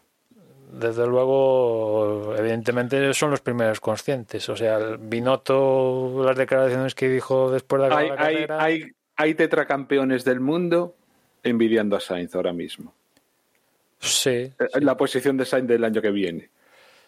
[0.72, 4.48] desde luego, evidentemente son los primeros conscientes.
[4.50, 8.64] O sea, Binotto, las declaraciones que dijo después de hay, la carrera...
[8.64, 10.96] Hay, hay tetracampeones del mundo
[11.44, 12.94] envidiando a Sainz ahora mismo.
[14.00, 14.30] Sí.
[14.30, 16.50] Eh, la posición de Sainz del año que viene.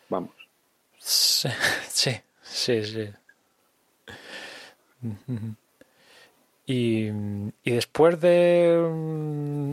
[0.09, 0.31] Vamos.
[0.97, 1.49] Sí,
[1.89, 2.11] sí,
[2.41, 2.83] sí.
[2.83, 3.09] sí.
[6.69, 7.09] Y,
[7.63, 8.77] después de,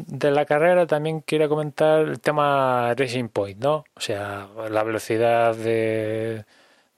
[0.07, 3.85] de, la carrera también quiero comentar el tema Racing Point, ¿no?
[3.97, 6.45] O sea, la velocidad de,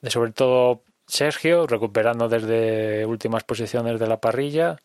[0.02, 4.76] de sobre todo Sergio, recuperando desde últimas posiciones de la parrilla.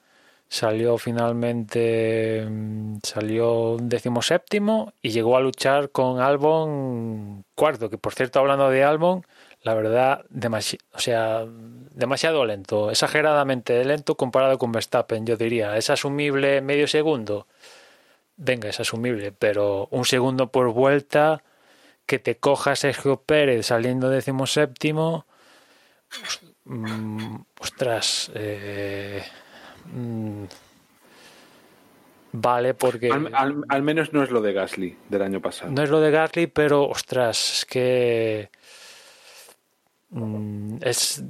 [0.50, 2.48] Salió finalmente,
[3.04, 9.26] salió decimoséptimo y llegó a luchar con Albon cuarto, que por cierto, hablando de Albon,
[9.64, 15.78] la verdad, demasi o sea, demasiado lento, exageradamente lento comparado con Verstappen, yo diría.
[15.78, 17.48] ¿Es asumible medio segundo?
[18.38, 21.44] Venga, es asumible, pero un segundo por vuelta
[22.08, 25.28] que te coja Sergio Pérez saliendo decimoséptimo,
[26.66, 29.24] mmm, ostras, eh,
[29.94, 30.46] mmm,
[32.32, 33.12] vale porque...
[33.12, 35.72] Al, al, al, menos no es lo de Gasly del año pasado.
[35.72, 38.61] No es lo de Gasly, pero ostras, es que Mm,
[40.82, 41.24] es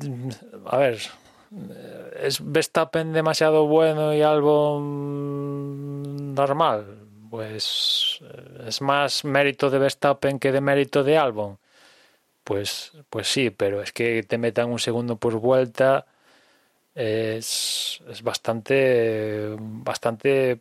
[0.65, 0.99] a ver
[2.21, 5.13] es Verstappen demasiado bueno y Albon
[6.33, 6.97] normal
[7.29, 11.59] pues eh, es más mérito de Verstappen que de mérito de Albon
[12.43, 16.05] pues pues sí pero es que te metan un segundo por vuelta
[16.95, 20.59] es, es bastante bastante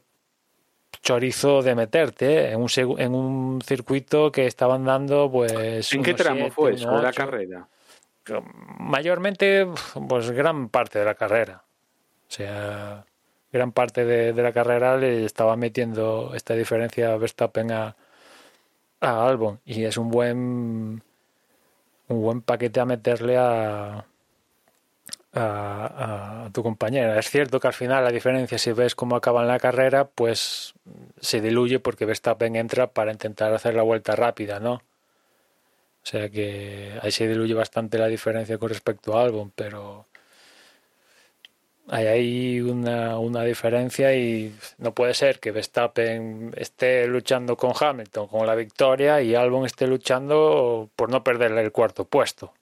[1.03, 2.53] chorizo de meterte ¿eh?
[2.53, 2.69] en, un
[2.99, 7.67] en un circuito que estaban dando pues ¿en qué tramo fue eso la carrera?
[8.79, 9.67] Mayormente,
[10.09, 11.65] pues gran parte de la carrera.
[12.29, 13.05] O sea,
[13.53, 17.97] gran parte de, la carrera le estaba metiendo esta diferencia Verstappen a,
[19.01, 19.61] a Albon.
[19.65, 21.03] Y es un buen
[22.09, 24.05] un buen paquete a meterle a,
[25.33, 27.19] a, a, tu compañera.
[27.19, 30.75] Es cierto que al final la diferencia, si ves cómo acaba en la carrera, pues
[31.21, 34.83] se diluye porque Verstappen entra para intentar hacer la vuelta rápida, ¿no?
[36.03, 40.07] O sea que ahí se diluye bastante la diferencia con respecto a Albon, pero
[41.89, 48.29] hay ahí una, una diferencia y no puede ser que Verstappen esté luchando con Hamilton
[48.29, 52.55] con la victoria y Albon esté luchando por no perderle el cuarto puesto.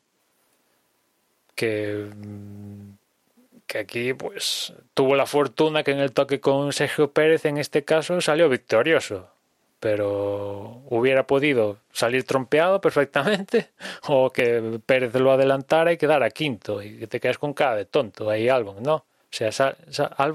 [1.55, 2.09] Que,
[3.67, 7.85] que aquí pues tuvo la fortuna que en el toque con Sergio Pérez en este
[7.85, 9.29] caso salió victorioso
[9.81, 13.71] pero hubiera podido salir trompeado perfectamente
[14.09, 18.29] o que Pérez lo adelantara y quedara quinto y te quedas con cara de tonto
[18.31, 18.95] ahí Albon, ¿no?
[18.95, 19.77] O sea, sal,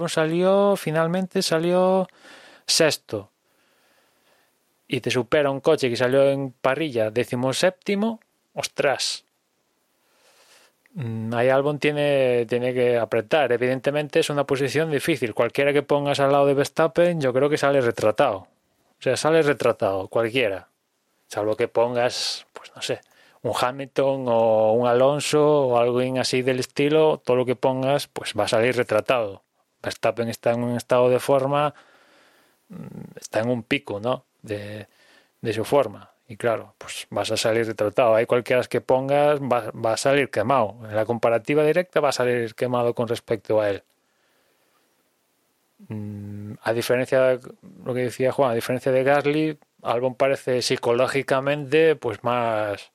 [0.07, 2.07] salió, finalmente salió
[2.65, 3.31] sexto
[4.87, 8.19] y te supera un coche que salió en parrilla décimo séptimo,
[8.53, 9.25] ostras.
[11.33, 13.51] Ahí Albon tiene, tiene que apretar.
[13.51, 15.33] Evidentemente es una posición difícil.
[15.33, 18.47] Cualquiera que pongas al lado de Verstappen, yo creo que sale retratado
[19.03, 20.69] sea, sale retratado cualquiera.
[21.27, 23.01] Salvo que pongas, pues no sé,
[23.41, 28.33] un Hamilton o un Alonso o algo así del estilo, todo lo que pongas, pues
[28.39, 29.43] va a salir retratado.
[29.81, 31.73] Verstappen está en un estado de forma,
[32.69, 34.25] mm, está en un pico, ¿no?
[34.41, 34.87] De,
[35.41, 36.11] de su forma.
[36.27, 38.15] Y claro, pues vas a salir retratado.
[38.15, 40.77] Hay cualquiera que pongas, va, va a salir quemado.
[40.89, 43.83] En la comparativa directa va a salir quemado con respecto a él.
[45.89, 47.39] Mm, a diferencia de
[47.85, 52.91] lo que decía Juan, a diferencia de Gasly, Albon parece psicológicamente pues más,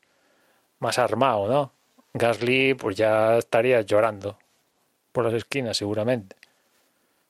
[0.79, 1.73] más armado, ¿no?
[2.15, 4.39] Gasly pues ya estaría llorando
[5.13, 6.37] por las esquinas seguramente.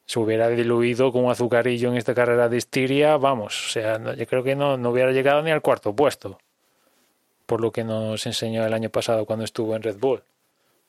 [0.06, 4.26] Se hubiera diluido con un azucarillo en esta carrera de Estiria, vamos, o sea, yo
[4.26, 6.38] creo que no, no hubiera llegado ni al cuarto puesto,
[7.46, 10.22] por lo que nos enseñó el año pasado cuando estuvo en Red Bull.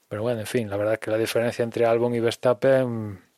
[0.08, 3.29] Pero bueno, en fin, la verdad es que la diferencia entre Albon y Verstappen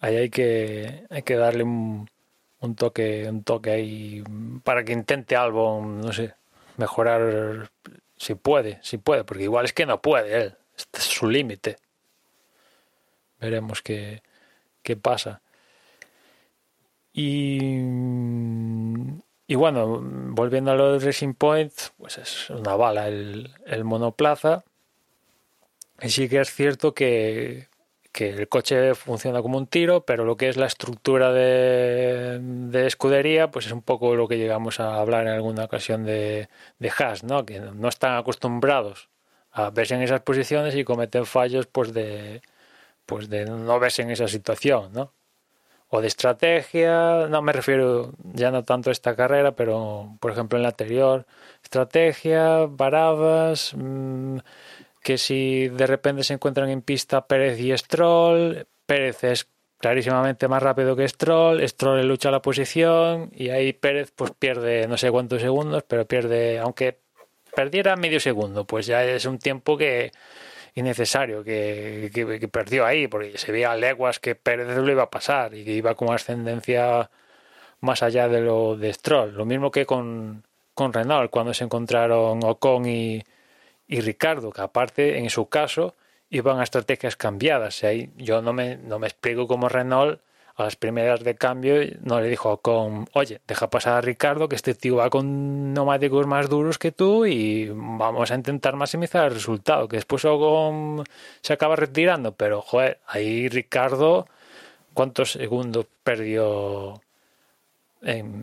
[0.00, 2.08] ahí hay que, hay que darle un,
[2.60, 4.24] un toque, un toque ahí
[4.64, 6.34] para que intente algo, no sé,
[6.76, 7.70] mejorar
[8.16, 11.76] si puede, si puede, porque igual es que no puede él, este es su límite.
[13.38, 14.22] Veremos qué,
[14.82, 15.40] qué pasa.
[17.12, 17.80] Y,
[19.46, 24.64] y bueno, volviendo a lo del Racing Point, pues es una bala el, el monoplaza.
[26.02, 27.69] Y sí que es cierto que,
[28.12, 32.86] que el coche funciona como un tiro, pero lo que es la estructura de, de,
[32.86, 36.92] escudería, pues es un poco lo que llegamos a hablar en alguna ocasión de, de
[36.98, 37.46] Haas, ¿no?
[37.46, 39.08] que no están acostumbrados
[39.52, 42.42] a verse en esas posiciones y cometen fallos pues de,
[43.06, 45.12] pues de no verse en esa situación, ¿no?
[45.90, 50.56] o de estrategia, no me refiero ya no tanto a esta carrera, pero por ejemplo
[50.56, 51.26] en la anterior,
[51.64, 54.38] estrategia, paradas, mm,
[55.02, 59.48] que si de repente se encuentran en pista Pérez y Stroll, Pérez es
[59.78, 64.98] clarísimamente más rápido que Stroll, Stroll lucha la posición y ahí Pérez pues pierde no
[64.98, 66.98] sé cuántos segundos, pero pierde, aunque
[67.54, 70.12] perdiera medio segundo, pues ya es un tiempo que
[70.74, 75.10] innecesario que, que, perdió ahí, porque se veía a leguas que Pérez lo iba a
[75.10, 77.10] pasar y que iba con ascendencia
[77.80, 79.34] más allá de lo de Stroll.
[79.34, 80.44] Lo mismo que con,
[80.74, 83.22] con Renault, cuando se encontraron Ocon y,
[83.90, 85.96] y Ricardo, que aparte en su caso
[86.30, 87.82] iban a estrategias cambiadas.
[87.82, 90.20] Ahí yo no me, no me explico cómo Renault
[90.54, 94.54] a las primeras de cambio no le dijo con, oye, deja pasar a Ricardo que
[94.54, 99.34] este tío va con neumáticos más duros que tú y vamos a intentar maximizar el
[99.34, 100.22] resultado, que después
[101.40, 104.28] se acaba retirando, pero joder, ahí Ricardo,
[104.94, 107.00] ¿cuántos segundos perdió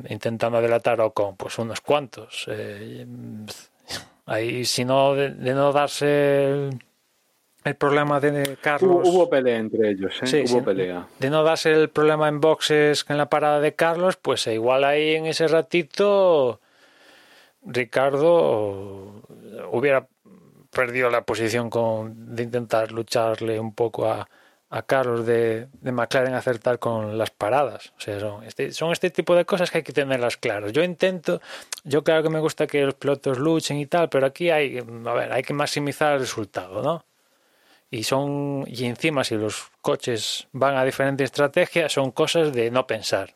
[0.10, 1.38] intentando delatar a Ocon?
[1.38, 2.48] Pues unos cuantos.
[2.50, 3.06] Eh,
[4.28, 6.70] ahí si no, de, de no darse
[7.64, 9.08] el problema de Carlos.
[9.08, 10.46] Hubo, pelea entre ellos, ¿eh?
[10.48, 11.08] hubo pelea.
[11.20, 15.16] De no darse el problema en boxes en la parada de Carlos, pues igual ahí
[15.16, 16.62] en ese ratito
[17.66, 19.24] Ricardo
[19.72, 20.08] hubiera
[20.72, 24.30] perdido la posición con, de intentar lucharle un poco a,
[24.70, 27.94] a Carlos de, de, McLaren acertar con las paradas.
[27.98, 30.74] O sea, son este, son este tipo de cosas que hay que tenerlas claras.
[30.74, 31.42] Yo intento,
[31.84, 35.14] yo claro que me gusta que los pilotos luchen y tal, pero aquí hay, a
[35.14, 37.06] ver, hay que maximizar el resultado, ¿no?
[37.90, 42.86] y son y encima si los coches van a diferentes estrategias son cosas de no
[42.86, 43.36] pensar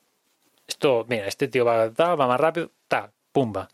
[0.67, 2.71] esto mira este tío va va más rápido
[3.31, 3.69] pumba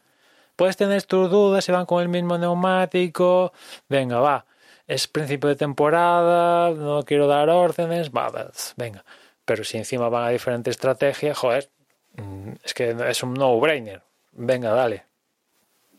[0.55, 3.53] puedes tener tus dudas si van con el mismo neumático
[3.89, 4.45] venga va
[4.87, 8.31] es principio de temporada no quiero dar órdenes va,
[8.75, 9.03] venga.
[9.45, 11.69] Pero si encima van a diferentes estrategias joder
[12.15, 14.01] mm, es que es un no brainer
[14.37, 15.05] venga dale.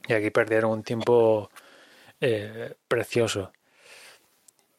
[0.07, 1.51] Y aquí perdieron un tiempo
[2.21, 3.53] eh, precioso.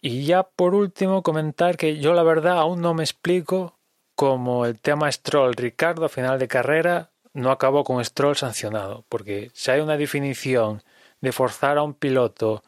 [0.02, 3.78] Y ya por último comentar que yo la verdad aún no me explico
[4.16, 9.52] cómo el tema Stroll Ricardo a final de carrera no acabó con Stroll sancionado, porque
[9.54, 10.82] si hay una definición
[11.22, 12.64] de forzar a un piloto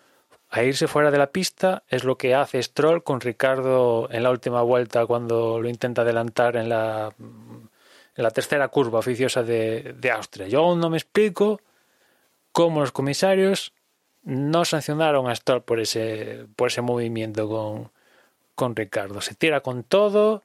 [0.51, 4.31] a irse fuera de la pista es lo que hace Stroll con Ricardo en la
[4.31, 10.11] última vuelta cuando lo intenta adelantar en la, en la tercera curva oficiosa de, de
[10.11, 10.47] Austria.
[10.49, 11.61] Yo aún no me explico
[12.51, 13.73] cómo los comisarios
[14.23, 17.89] no sancionaron a Stroll por ese, por ese movimiento con,
[18.53, 19.21] con Ricardo.
[19.21, 20.43] Se tira con todo.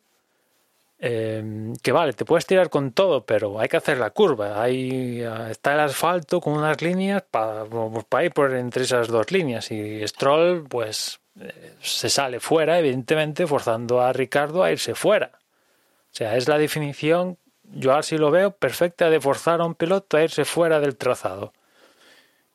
[0.98, 4.62] Eh, que vale, te puedes tirar con todo, pero hay que hacer la curva.
[4.62, 7.64] Ahí está el asfalto con unas líneas para,
[8.08, 9.70] para ir por entre esas dos líneas.
[9.70, 15.32] Y Stroll, pues, eh, se sale fuera, evidentemente, forzando a Ricardo a irse fuera.
[15.34, 20.16] O sea, es la definición, yo así lo veo, perfecta de forzar a un piloto
[20.16, 21.52] a irse fuera del trazado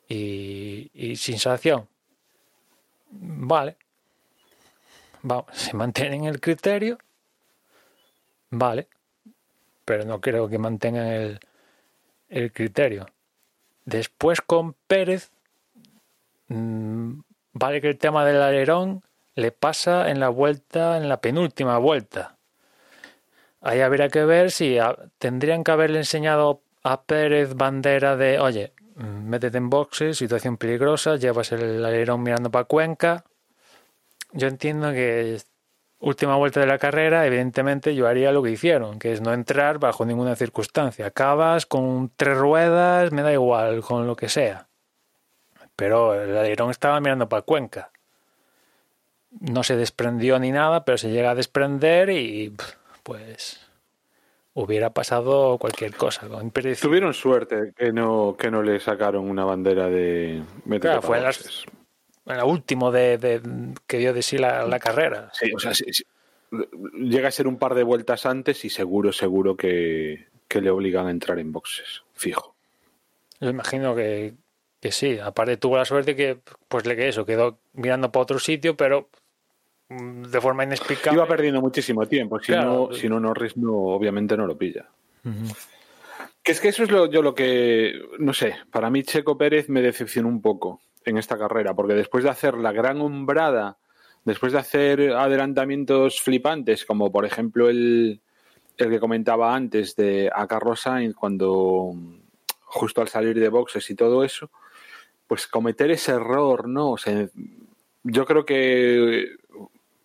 [0.08, 1.88] y, sin sanción.
[3.10, 3.76] Vale.
[5.52, 6.98] se mantienen el criterio.
[8.52, 8.86] Vale.
[9.84, 11.40] Pero no creo que mantengan el,
[12.28, 13.06] el criterio.
[13.84, 15.30] Después con Pérez,
[16.48, 17.20] mm,
[17.54, 19.02] vale que el tema del alerón
[19.34, 22.36] le pasa en la vuelta, en la penúltima vuelta.
[23.62, 24.76] Ahí habría que ver si
[25.18, 31.52] tendrían que haberle enseñado a Pérez bandera de, oye, métete en boxes, situación peligrosa, llevas
[31.52, 33.24] el alerón mirando para Cuenca.
[34.32, 35.40] Yo entiendo que
[36.02, 39.78] última vuelta de la carrera, evidentemente yo haría lo que hicieron, que es no entrar
[39.78, 41.06] bajo ninguna circunstancia.
[41.06, 44.66] Acabas con tres ruedas, me da igual, con lo que sea.
[45.76, 47.90] Pero el alerón estaba mirando para Cuenca.
[49.40, 52.52] No se desprendió ni nada, pero se llega a desprender y
[53.04, 53.60] pues
[54.54, 56.26] hubiera pasado cualquier cosa.
[56.80, 60.42] Tuvieron suerte que no, que no le sacaron una bandera de
[60.80, 61.24] claro, fue en,
[62.24, 63.40] la última de,
[63.86, 65.30] que dio de sí la, carrera.
[65.32, 65.72] Sí, o sea,
[66.94, 71.06] llega a ser un par de vueltas antes y seguro, seguro que, que le obligan
[71.06, 72.54] a entrar en boxes, fijo.
[73.40, 74.34] Yo imagino que,
[74.80, 75.18] que sí.
[75.18, 76.38] Aparte tuvo la suerte que,
[76.68, 79.08] pues le que eso, quedó mirando para otro sitio, pero
[79.88, 81.18] de forma inexplicable.
[81.18, 84.88] Iba perdiendo muchísimo tiempo, si, no, si no Norris no, obviamente no lo pilla.
[86.42, 89.68] Que es que eso es lo, yo lo que, no sé, para mí Checo Pérez
[89.68, 93.78] me decepcionó un poco en esta carrera, porque después de hacer la gran hombrada,
[94.24, 98.20] después de hacer adelantamientos flipantes, como por ejemplo el,
[98.76, 101.92] el que comentaba antes de a Carlos Sainz cuando
[102.64, 104.50] justo al salir de boxes y todo eso,
[105.26, 106.92] pues cometer ese error, ¿no?
[106.92, 107.28] O sea,
[108.02, 109.36] yo creo que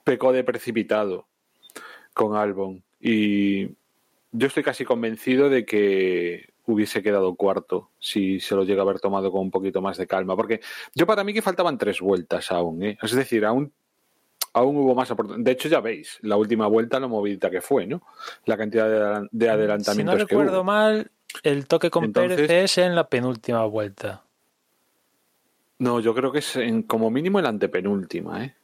[0.03, 1.27] pecó de precipitado
[2.13, 2.83] con Albon.
[2.99, 3.67] Y
[4.31, 8.99] yo estoy casi convencido de que hubiese quedado cuarto si se lo llega a haber
[8.99, 10.35] tomado con un poquito más de calma.
[10.35, 10.61] Porque
[10.93, 12.97] yo para mí que faltaban tres vueltas aún, ¿eh?
[13.01, 13.73] Es decir, aún,
[14.53, 18.03] aún hubo más De hecho, ya veis, la última vuelta lo movidita que fue, ¿no?
[18.45, 21.09] La cantidad de, de adelantamientos Si no recuerdo mal,
[21.43, 24.23] el toque con Pérez es en la penúltima vuelta.
[25.79, 28.55] No, yo creo que es en, como mínimo en la antepenúltima, ¿eh?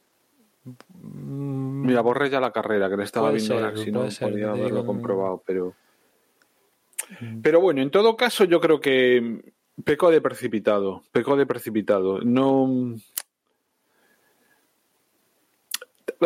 [0.64, 1.86] Mm.
[1.86, 5.42] Mira, borré ya la carrera que le estaba viendo ahora, si no podía haberlo comprobado,
[5.46, 5.74] pero.
[7.42, 9.52] Pero bueno, en todo caso, yo creo que
[9.84, 11.02] peco de precipitado.
[11.12, 12.20] Peco de precipitado.
[12.20, 12.96] No.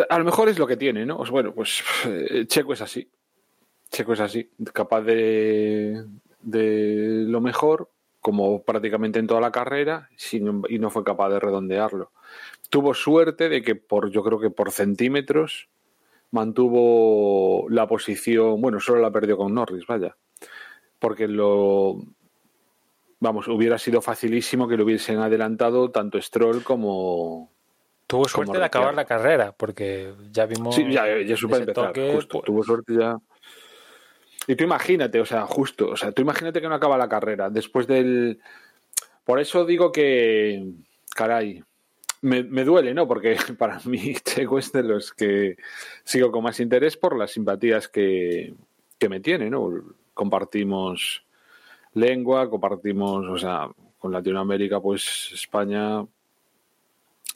[0.09, 1.17] A lo mejor es lo que tiene, ¿no?
[1.17, 3.09] Pues bueno, pues eh, Checo es así.
[3.91, 4.49] Checo es así.
[4.73, 6.05] Capaz de,
[6.41, 7.89] de lo mejor,
[8.21, 10.39] como prácticamente en toda la carrera, y
[10.79, 12.11] no fue capaz de redondearlo.
[12.69, 15.69] Tuvo suerte de que por, yo creo que por centímetros,
[16.31, 20.15] mantuvo la posición, bueno, solo la perdió con Norris, vaya,
[20.99, 22.01] porque lo,
[23.19, 27.51] vamos, hubiera sido facilísimo que lo hubiesen adelantado tanto Stroll como...
[28.07, 30.75] Tuvo suerte de acabar la carrera, porque ya vimos...
[30.75, 33.17] Sí, ya, ya supe empezar, justo, pues tuvo suerte ya...
[34.47, 37.49] Y tú imagínate, o sea, justo, o sea, tú imagínate que no acaba la carrera
[37.49, 38.39] después del...
[39.23, 40.71] Por eso digo que,
[41.15, 41.63] caray,
[42.21, 43.07] me, duele, ¿no?
[43.07, 45.57] Porque para mí Checo es de los que
[46.03, 48.55] sigo con más interés por las simpatías que,
[48.97, 49.69] que me tiene, ¿no?
[50.19, 51.23] Compartimos
[51.93, 56.05] lengua, compartimos, o sea, con Latinoamérica, pues España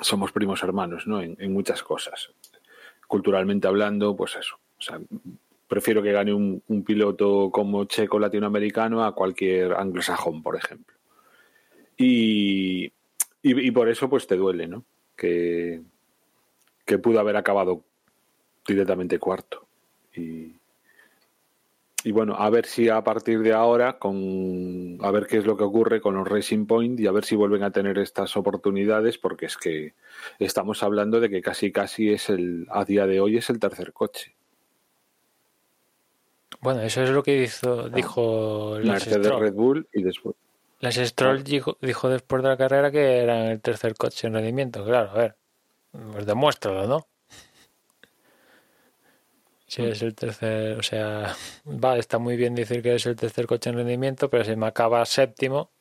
[0.01, 1.22] somos primos hermanos, ¿no?
[1.22, 2.30] En, muchas cosas.
[3.07, 4.57] Culturalmente hablando, pues eso.
[4.77, 4.99] O sea,
[5.65, 10.93] prefiero que gane un, piloto como checo latinoamericano a cualquier anglosajón, por ejemplo.
[11.95, 12.91] Y,
[13.72, 14.84] por eso pues te duele, ¿no?
[15.15, 15.81] Que,
[16.84, 17.85] que pudo haber acabado
[18.68, 19.65] directamente cuarto.
[20.14, 20.57] Y,
[22.04, 25.56] y bueno, a ver si a partir de ahora, con a ver qué es lo
[25.56, 29.18] que ocurre con los Racing Point y a ver si vuelven a tener estas oportunidades,
[29.18, 29.94] porque es que
[30.38, 33.94] estamos hablando de que casi casi es el, a día de hoy es el tercer
[33.94, 34.36] coche.
[36.60, 40.36] Bueno, eso es lo que hizo, dijo Mercedes Red Bull y después.
[40.80, 44.84] Las Stroll dijo, después de la carrera que eran el tercer coche en rendimiento.
[44.84, 45.36] Claro, a ver,
[46.12, 47.08] pues demuéstralo, ¿no?
[49.68, 53.48] Si es el tercer, o sea, vale, está muy bien decir que es el tercer
[53.48, 55.72] coche en rendimiento, pero si me acaba séptimo.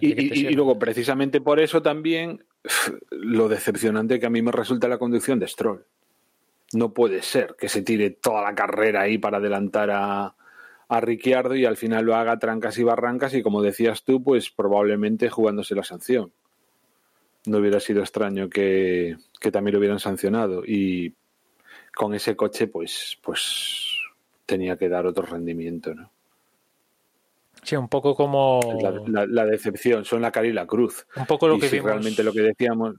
[0.00, 2.44] y, y, luego, precisamente por eso también,
[3.10, 5.84] lo decepcionante que a mí me resulta la conducción de Stroll
[6.72, 10.34] no puede ser que se tire toda la carrera ahí para adelantar a,
[10.88, 14.50] a Ricciardo y al final lo haga trancas y barrancas y como decías tú, pues
[14.50, 16.32] probablemente jugándose la sanción.
[17.46, 19.16] No hubiera sido extraño que,
[19.52, 21.14] también lo hubieran sancionado y
[22.00, 23.94] con ese coche pues, pues
[24.46, 26.10] tenía que dar otro rendimiento, ¿no?
[27.62, 28.58] Sí, un poco como...
[29.06, 31.06] La, decepción, son la cara y la cruz.
[31.14, 32.94] Un poco lo que si realmente lo que decíamos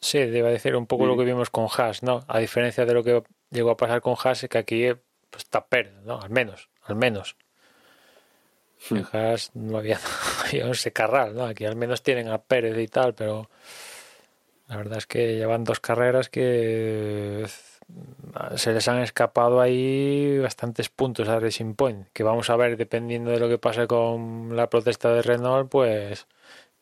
[0.00, 2.24] Sí, debe decir un poco lo que vimos con Haas, ¿no?
[2.26, 4.88] A diferencia de lo que llegó a pasar con Haas, que aquí
[5.30, 6.20] pues, está Pérez, ¿no?
[6.20, 7.36] Al menos, al menos.
[8.90, 10.00] En Haas no había,
[10.44, 11.44] había ese carral, ¿no?
[11.44, 13.48] Aquí al menos tienen a Pérez y tal, pero
[14.66, 17.46] la verdad es que llevan dos carreras que
[18.56, 23.30] se les han escapado ahí bastantes puntos a Racing Point, que vamos a ver dependiendo
[23.30, 26.26] de lo que pase con la protesta de Renault, pues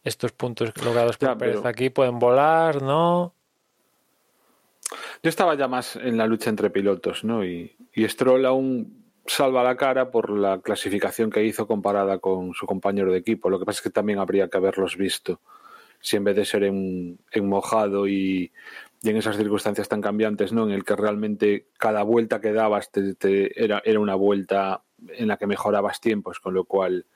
[0.03, 3.33] estos puntos logrados por Pérez aquí pueden volar, ¿no?
[5.23, 7.45] Yo estaba ya más en la lucha entre pilotos, ¿no?
[7.45, 12.67] Y, y Stroll aún salva la cara por la clasificación que hizo comparada con su
[12.67, 13.51] compañero de equipo.
[13.51, 15.41] Lo que pasa es que también habría que haberlos visto.
[16.01, 18.53] Si en vez de ser en, mojado y,
[19.03, 20.65] en esas circunstancias tan cambiantes, ¿no?
[20.65, 22.91] En el que realmente cada vuelta que dabas
[23.21, 27.07] era, era una vuelta en la que mejorabas tiempos, con lo cual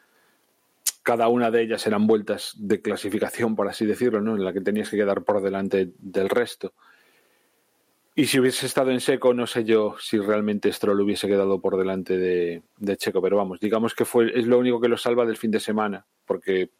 [1.03, 4.37] cada una de ellas eran vueltas de clasificación, por así decirlo, ¿no?
[4.37, 6.73] en la que tenías que quedar por delante del resto.
[8.15, 11.79] Y si hubiese estado en seco, no sé yo si realmente Stroll hubiese quedado por
[11.79, 12.63] delante de,
[12.97, 15.61] Checo, pero vamos, digamos que fue, es lo único que lo salva del fin de
[15.61, 16.71] semana, porque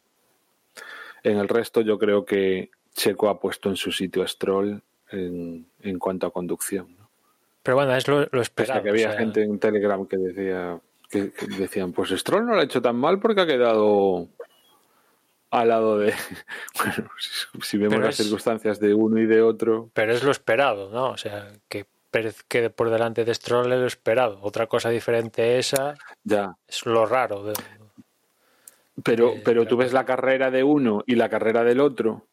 [1.23, 5.99] en el resto yo creo que Checo ha puesto en su sitio a Stroll en,
[5.99, 6.95] cuanto a conducción.
[7.63, 8.81] Pero bueno, es lo, lo esperado.
[8.81, 10.79] que había gente en Telegram que decía,
[11.09, 14.27] que, decían, pues Stroll no lo ha hecho tan mal porque ha quedado
[15.51, 16.13] al lado de.
[16.83, 17.09] Bueno,
[17.61, 19.91] si, vemos las circunstancias de uno y de otro.
[19.93, 21.09] Pero es lo esperado, ¿no?
[21.09, 24.39] O sea, que Pérez quede por delante de Stroll es lo esperado.
[24.41, 26.55] Otra cosa diferente esa ya.
[26.67, 27.53] es lo raro.
[29.03, 32.25] pero, pero tú ves la carrera de uno y la carrera del otro.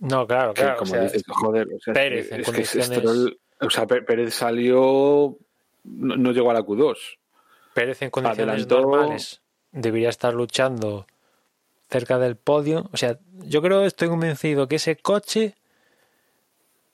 [0.00, 0.78] No, claro, claro.
[0.78, 5.36] como dices, joder, Pérez, es que Stroll, o sea, Pérez salió
[5.84, 6.96] no, no llegó a la Q2.
[7.74, 9.40] Pérez en condiciones Adelantó- normales
[9.72, 11.06] debería estar luchando
[11.90, 12.88] cerca del podio.
[12.92, 15.54] O sea, yo creo, estoy convencido que ese coche,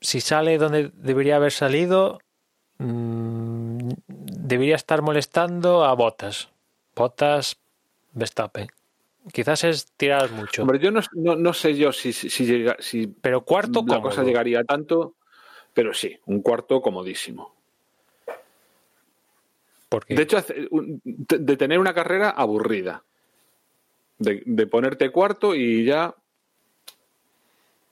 [0.01, 2.19] si sale donde debería haber salido,
[2.79, 6.49] mm, debería estar molestando a Botas.
[6.95, 7.57] Botas,
[8.13, 8.69] Verstappen.
[9.33, 10.63] Quizás es tirar mucho.
[10.63, 13.97] Hombre, yo no, no, no sé yo si, si, si llega, si pero cuarto, la
[13.97, 14.03] cómodo.
[14.03, 15.15] cosa llegaría a tanto,
[15.75, 17.55] pero sí, un cuarto comodísimo.
[19.89, 23.03] Porque De hecho, de tener una carrera aburrida.
[24.19, 26.15] De, de ponerte cuarto y ya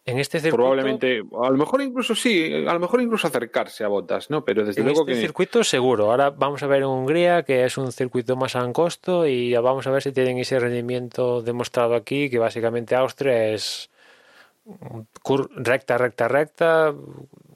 [0.06, 3.88] en este circuito, probablemente, a lo mejor incluso sí, a lo mejor incluso acercarse a
[3.88, 4.44] botas, ¿no?
[4.44, 6.10] Pero desde en luego este que circuito seguro.
[6.10, 9.90] Ahora vamos a ver en Hungría, que es un circuito más angosto, y vamos a
[9.90, 13.88] ver si tienen ese rendimiento demostrado aquí, que básicamente Austria es
[15.56, 16.94] recta, recta, recta,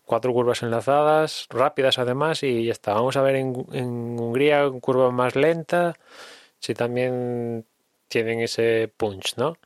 [0.07, 2.95] cuatro curvas enlazadas, rápidas además, y ya está.
[2.95, 5.97] Vamos a ver en, en Hungría curva más lenta,
[6.61, 7.67] si también
[8.09, 9.59] tienen ese punch, ¿no?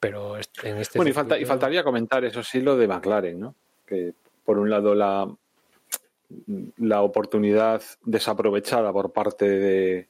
[0.00, 3.38] Pero en este Bueno, y, falta, y circuito- faltaría comentar, eso sí, lo de McLaren,
[3.38, 3.54] ¿no?
[3.86, 4.14] Que
[4.44, 5.28] por un lado la,
[6.78, 10.08] la oportunidad desaprovechada por parte de,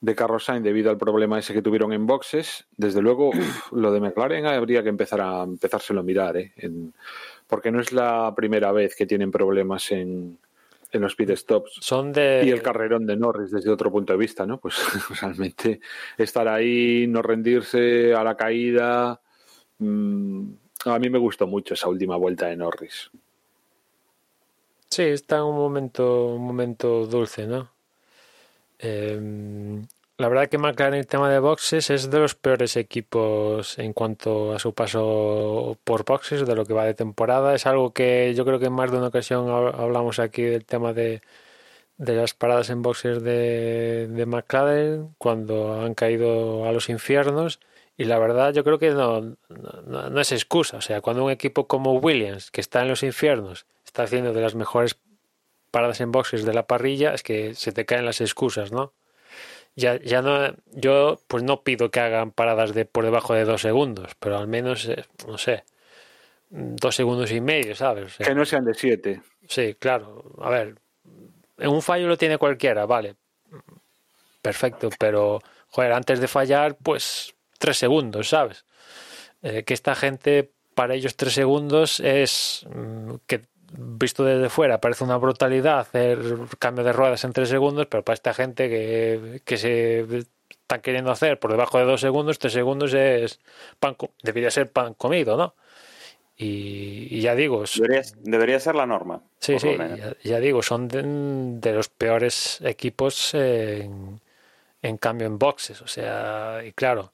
[0.00, 2.66] de Carlos Sainz debido al problema ese que tuvieron en boxes.
[2.76, 3.30] Desde luego,
[3.72, 6.52] lo de McLaren habría que empezar a empezárselo a mirar, ¿eh?
[6.56, 6.92] En-
[7.46, 10.36] porque no es la primera vez que tienen problemas en,
[10.90, 11.78] en los pit stops.
[11.80, 12.42] son de...
[12.44, 14.58] Y el carrerón de Norris desde otro punto de vista, ¿no?
[14.58, 14.76] Pues
[15.20, 15.80] realmente
[16.16, 19.20] estar ahí, no rendirse a la caída.
[19.78, 20.50] mm,
[20.86, 23.10] a mí me gustó mucho esa última vuelta de Norris.
[24.88, 27.70] Sí, está en un momento, un momento dulce, ¿no?
[28.78, 29.82] Eh,
[30.18, 33.92] la verdad que McLaren en el tema de boxes es de los peores equipos en
[33.92, 37.54] cuanto a su paso por boxes de lo que va de temporada.
[37.54, 40.64] Es algo que yo creo que en más de una ocasión hab- hablamos aquí del
[40.64, 41.22] tema de,
[41.98, 47.60] de las paradas en boxes de, McLaren cuando han caído a los infiernos.
[47.96, 50.78] Y la verdad yo creo que no, no- no es excusa.
[50.78, 54.40] O sea, cuando un equipo como Williams, que está en los infiernos, está haciendo de
[54.42, 54.98] las mejores
[55.70, 58.92] paradas en boxes de la parrilla, es que se te caen las excusas, ¿no?
[59.78, 63.62] Ya, ya no, yo pues no pido que hagan paradas de por debajo de dos
[63.62, 65.62] segundos, pero al menos, eh, no sé,
[66.50, 68.06] dos segundos y medio, ¿sabes?
[68.06, 69.22] O sea, Que no sean de siete.
[69.46, 70.24] Sí, claro.
[70.42, 70.74] A ver,
[71.58, 73.14] en un fallo lo tiene cualquiera, vale.
[74.42, 75.38] Perfecto, pero,
[75.68, 78.64] joder, antes de fallar, pues tres segundos, ¿sabes?
[79.42, 85.04] Eh, que esta gente, para ellos tres segundos es mm, que visto desde fuera parece
[85.04, 86.18] una brutalidad hacer
[86.58, 90.00] cambio de ruedas en tres segundos, pero para esta gente que, que se
[90.50, 93.40] están queriendo hacer por debajo de dos segundos, tres segundos es
[93.80, 95.54] pan, debería ser pan comido, ¿no?
[96.36, 99.22] Y, y ya digo, Debería, debería ser la norma.
[99.40, 99.76] Sí, sí,
[100.22, 104.20] ya digo, son de, de los peores equipos en,
[104.80, 105.82] en cambio en boxes.
[105.82, 107.12] O sea, y claro,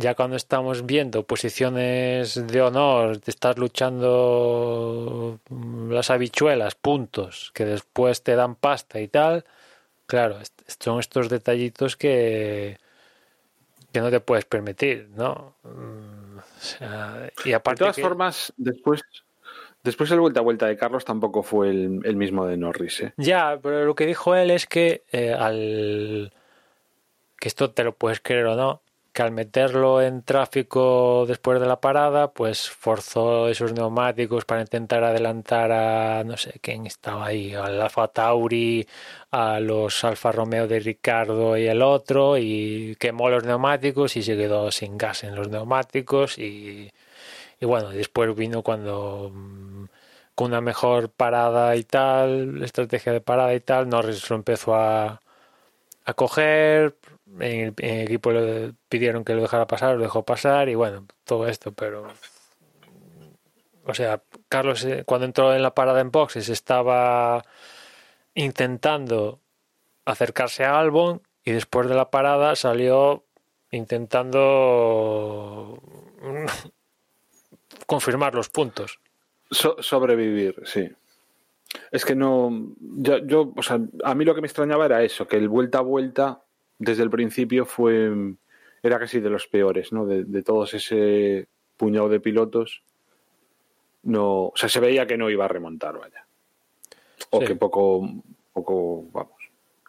[0.00, 5.38] ya cuando estamos viendo posiciones de honor, de estar luchando
[5.90, 9.44] las habichuelas, puntos, que después te dan pasta y tal,
[10.06, 10.38] claro,
[10.78, 12.78] son estos detallitos que,
[13.92, 15.54] que no te puedes permitir, ¿no?
[15.64, 19.02] Mm, o sea, y De aparte todas que- formas, después,
[19.82, 23.00] después el vuelta a vuelta de Carlos tampoco fue el, el mismo de Norris.
[23.02, 23.12] ¿eh?
[23.18, 26.32] Ya, pero lo que dijo él es que eh, al
[27.38, 28.80] que esto te lo puedes creer o no,
[29.20, 35.72] al meterlo en tráfico después de la parada, pues forzó esos neumáticos para intentar adelantar
[35.72, 38.86] a no sé quién estaba ahí, al Alfa Tauri,
[39.30, 44.36] a los Alfa Romeo de Ricardo y el otro, y quemó los neumáticos y se
[44.36, 46.90] quedó sin gas en los neumáticos y,
[47.60, 49.84] y bueno, después vino cuando mm,
[50.34, 55.20] con una mejor parada y tal, estrategia de parada y tal, Norris lo empezó a,
[56.04, 56.96] a coger,
[57.38, 61.46] en el, equipo le pidieron que lo dejara pasar, lo dejó pasar y bueno, todo
[61.46, 62.08] esto, pero
[63.84, 67.44] o sea, Carlos eh, cuando entró en la parada en boxes estaba
[68.34, 69.40] intentando
[70.04, 73.24] acercarse a Albon y después de la parada salió
[73.70, 75.80] intentando
[77.86, 78.98] confirmar los puntos.
[79.50, 80.90] So- sobrevivir, sí.
[81.92, 82.74] Es que no.
[82.80, 85.78] Yo, yo, o sea, a mí lo que me extrañaba era eso, que el vuelta
[85.78, 86.42] a vuelta
[86.80, 88.10] desde el principio fue.
[88.82, 90.06] Era casi de los peores, ¿no?
[90.06, 91.46] De, de todos ese
[91.76, 92.82] puñado de pilotos.
[94.02, 94.46] No.
[94.46, 96.26] O sea, se veía que no iba a remontar, vaya.
[97.30, 97.46] O Sí.
[97.46, 98.08] que poco.
[98.52, 99.04] Poco.
[99.12, 99.32] Vamos.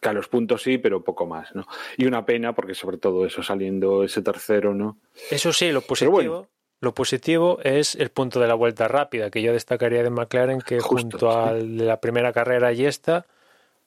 [0.02, 1.66] Que a los puntos sí, pero poco más, ¿no?
[1.96, 4.98] Y una pena, porque sobre todo eso, saliendo ese tercero, ¿no?
[5.30, 6.48] Eso sí, lo positivo, bueno.
[6.80, 10.80] lo positivo es el punto de la vuelta rápida, que yo destacaría de McLaren que
[10.80, 11.68] Justo, junto sí.
[11.78, 13.28] de la primera carrera y esta,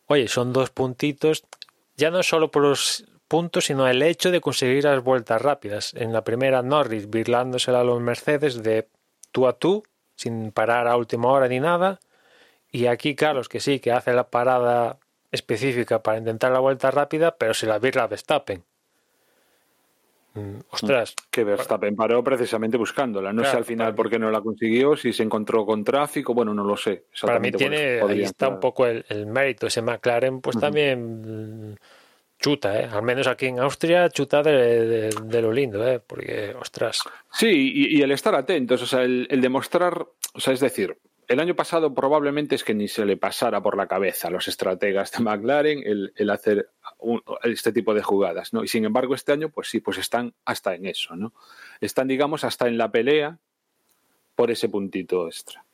[0.07, 1.45] oye, son dos puntitos,
[1.97, 5.95] ya no solo por los puntos, sino el hecho de conseguir las vueltas rápidas.
[5.95, 8.89] En la primera, Norris birlándosela a los Mercedes de
[9.33, 9.83] tú a tú,
[10.17, 12.01] sin parar a última hora ni nada.
[12.71, 14.99] Y aquí Carlos, que sí, que hace la parada
[15.31, 18.65] específica para intentar la vuelta rápida, pero se la birla Verstappen.
[20.35, 21.15] Mm, ostras.
[21.31, 23.33] Que Verstappen paró precisamente buscándola.
[23.33, 26.53] No sé al final por qué no la consiguió, si se encontró con tráfico, bueno,
[26.53, 27.05] no lo sé.
[27.23, 29.67] Para mí tiene, ahí está un poco el, mérito.
[29.67, 31.79] Ese McLaren, pues también
[32.41, 32.89] chuta, ¿eh?
[32.93, 36.01] Al menos aquí en Austria, chuta de, lo lindo, ¿eh?
[36.05, 37.01] Porque, ostras.
[37.33, 40.05] Sí, y, el estar atentos, o sea, el, demostrar,
[40.35, 40.99] o sea, es decir,
[41.29, 44.49] el año pasado probablemente es que ni se le pasara por la cabeza a los
[44.49, 46.71] estrategas de McLaren el, hacer
[47.43, 48.65] este tipo de jugadas, ¿no?
[48.65, 51.33] Y sin embargo este año, pues sí, pues están hasta en eso, ¿no?
[51.81, 53.39] Están, digamos, hasta en la pelea
[54.35, 55.65] por ese puntito extra.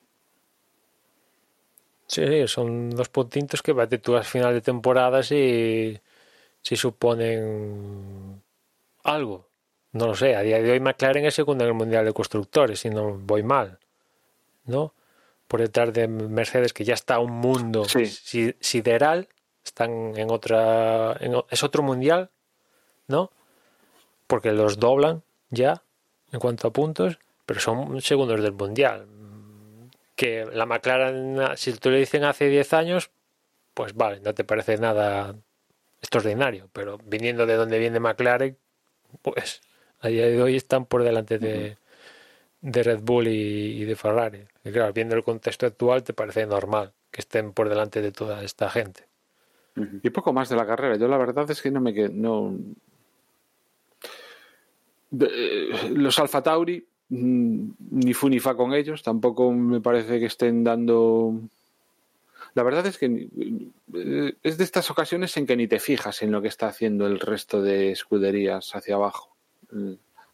[2.06, 5.98] Sí, son dos puntitos que bate tú al final de temporada si,
[6.60, 8.42] si suponen
[9.04, 9.48] algo.
[9.92, 12.80] No lo sé, a día de hoy McLaren es segundo en el Mundial de Constructores,
[12.80, 13.78] si no voy mal,
[14.64, 14.94] ¿no?
[15.50, 17.84] Por detrás de Mercedes, que ya está un mundo
[18.60, 19.26] sideral,
[19.64, 21.18] están en otra.
[21.50, 22.30] es otro mundial,
[23.08, 23.32] ¿no?
[24.28, 25.82] Porque los doblan ya
[26.30, 29.08] en cuanto a puntos, pero son segundos del mundial.
[30.14, 33.10] Que la McLaren, si te lo dicen hace 10 años,
[33.74, 35.34] pues vale, no te parece nada
[36.00, 38.56] extraordinario, pero viniendo de donde viene McLaren,
[39.22, 39.62] pues
[39.98, 41.76] a día de hoy están por delante de,
[42.62, 44.42] de Red Bull y, de Ferrari.
[44.64, 48.42] Y claro, viendo el contexto actual, te parece normal que estén por delante de toda
[48.44, 49.04] esta gente.
[50.02, 50.96] Y poco más de la carrera.
[50.96, 52.10] Yo la verdad es que no me quedo.
[52.12, 52.56] No...
[55.18, 60.26] Eh, los Alfa Tauri, mm, ni fu ni fa con ellos, tampoco me parece que
[60.26, 61.40] estén dando.
[62.54, 63.28] La verdad es que
[63.94, 67.06] eh, es de estas ocasiones en que ni te fijas en lo que está haciendo
[67.06, 69.34] el resto de escuderías hacia abajo.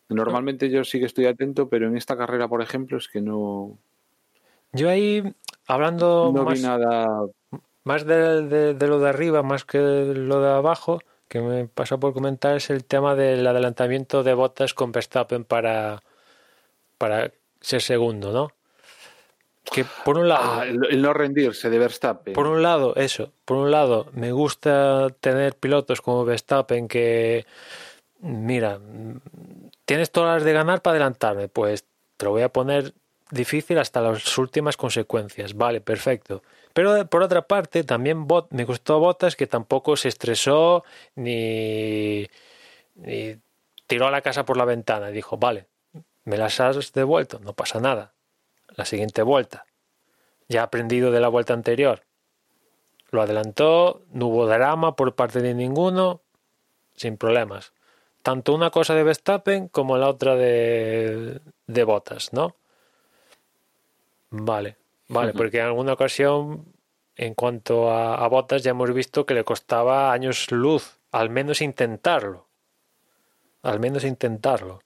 [0.09, 3.77] Normalmente yo sí que estoy atento, pero en esta carrera, por ejemplo, es que no.
[4.73, 5.35] Yo ahí,
[5.67, 7.07] hablando no más, vi nada...
[7.83, 12.57] más de, lo de arriba, más que lo de abajo, que me pasa por comentar
[12.57, 16.03] es el tema del adelantamiento de botas con Verstappen para,
[16.99, 18.53] para ser segundo, ¿no?
[19.73, 20.61] Que por un lado.
[20.61, 22.35] Ah, el, no rendirse de Verstappen.
[22.35, 23.33] Por un lado, eso.
[23.45, 27.45] Por un lado, me gusta tener pilotos como Verstappen que.
[28.21, 28.79] Mira,
[29.87, 31.87] tienes todas las de ganar para adelantarme, pues
[32.19, 32.93] te lo voy a poner
[33.31, 35.55] difícil hasta las últimas consecuencias.
[35.55, 36.43] Vale, perfecto.
[36.75, 40.85] Pero por otra parte, también Bot, me gustó Botas que tampoco se estresó
[41.15, 42.27] ni,
[42.97, 43.37] ni
[43.87, 45.09] tiró a la casa por la ventana.
[45.09, 45.67] Dijo, vale,
[46.25, 48.13] me las has devuelto, no pasa nada.
[48.77, 49.67] La siguiente vuelta.
[50.49, 52.03] Ya aprendido de la vuelta anterior.
[53.11, 56.23] Lo adelantó, no hubo drama por parte de ninguno,
[56.95, 57.73] sin problemas
[58.27, 62.57] tanto una cosa de Verstappen como la otra de, de Botas, ¿no?
[64.31, 66.65] Vale, vale, porque en alguna ocasión,
[67.15, 71.61] en cuanto a, a Botas, ya hemos visto que le costaba años luz, al menos
[71.61, 72.49] intentarlo.
[73.63, 74.81] Al menos intentarlo.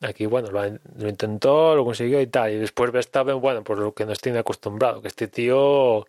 [0.00, 2.52] Aquí, bueno, lo, lo, intentó, lo consiguió y tal.
[2.52, 6.06] Y después Verstappen, bueno, por lo que nos tiene acostumbrado, que este tío,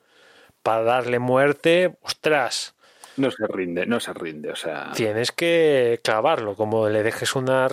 [0.62, 2.76] para darle muerte, ostras,
[3.18, 4.92] no se rinde, no se rinde, o sea...
[4.94, 7.68] Tienes que clavarlo, como le dejes una,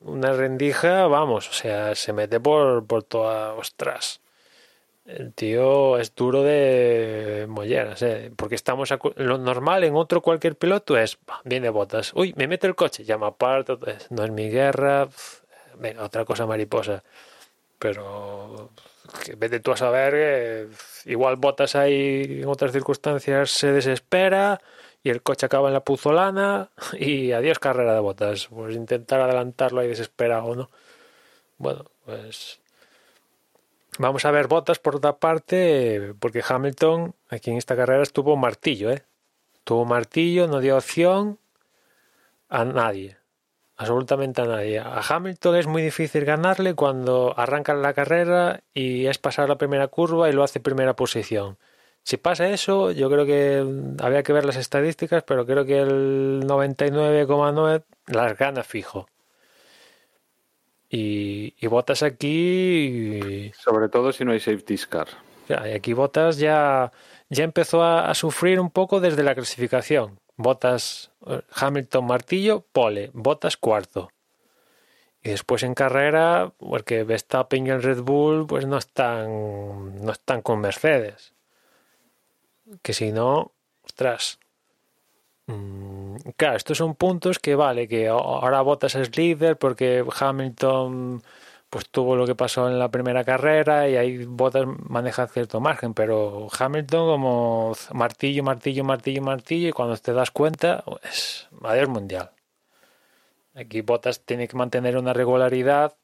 [0.00, 3.54] una rendija, vamos, o sea, se mete por, por toda...
[3.54, 4.20] Ostras.
[5.06, 8.04] El tío es duro de molleras,
[8.36, 8.92] porque estamos...
[9.16, 13.28] Lo normal en otro cualquier piloto es, viene botas, uy, me mete el coche, llama
[13.28, 13.76] aparte,
[14.10, 15.08] no es mi guerra,
[15.78, 17.02] venga, otra cosa mariposa.
[17.78, 18.70] Pero
[19.24, 20.68] que vete tú a saber
[21.06, 24.60] igual botas ahí en otras circunstancias se desespera
[25.08, 26.68] y el coche acaba en la puzolana
[26.98, 28.48] y adiós carrera de botas.
[28.48, 30.70] Pues intentar adelantarlo ahí desesperado, ¿no?
[31.56, 32.60] Bueno, pues
[33.98, 38.90] vamos a ver botas por otra parte, porque Hamilton aquí en esta carrera estuvo martillo,
[38.90, 39.02] ¿eh?
[39.64, 41.38] Tuvo martillo, no dio opción
[42.50, 43.16] a nadie,
[43.76, 44.78] absolutamente a nadie.
[44.78, 49.88] A Hamilton es muy difícil ganarle cuando arranca la carrera y es pasar la primera
[49.88, 51.56] curva y lo hace primera posición.
[52.08, 53.62] Si pasa eso, yo creo que
[54.02, 59.10] había que ver las estadísticas, pero creo que el 99,9 las gana fijo.
[60.88, 63.52] Y, y botas aquí.
[63.52, 65.08] Sobre todo si no hay safety car.
[65.50, 66.92] y aquí Botas ya,
[67.28, 70.18] ya empezó a, sufrir un poco desde la clasificación.
[70.38, 74.08] Botas, eh, Hamilton martillo, pole, Botas cuarto.
[75.22, 80.40] Y después en carrera, porque Verstappen y el Red Bull pues no están, no están
[80.40, 81.34] con Mercedes
[82.82, 83.52] que si no,
[83.84, 84.38] ostras.
[85.46, 91.22] Mm, claro, estos son puntos que vale, que ahora Bottas es líder porque Hamilton
[91.70, 95.94] pues tuvo lo que pasó en la primera carrera y ahí Bottas maneja cierto margen,
[95.94, 102.30] pero Hamilton como martillo, martillo, martillo, martillo y cuando te das cuenta, pues adiós mundial.
[103.54, 105.96] Aquí Bottas tiene que mantener una regularidad,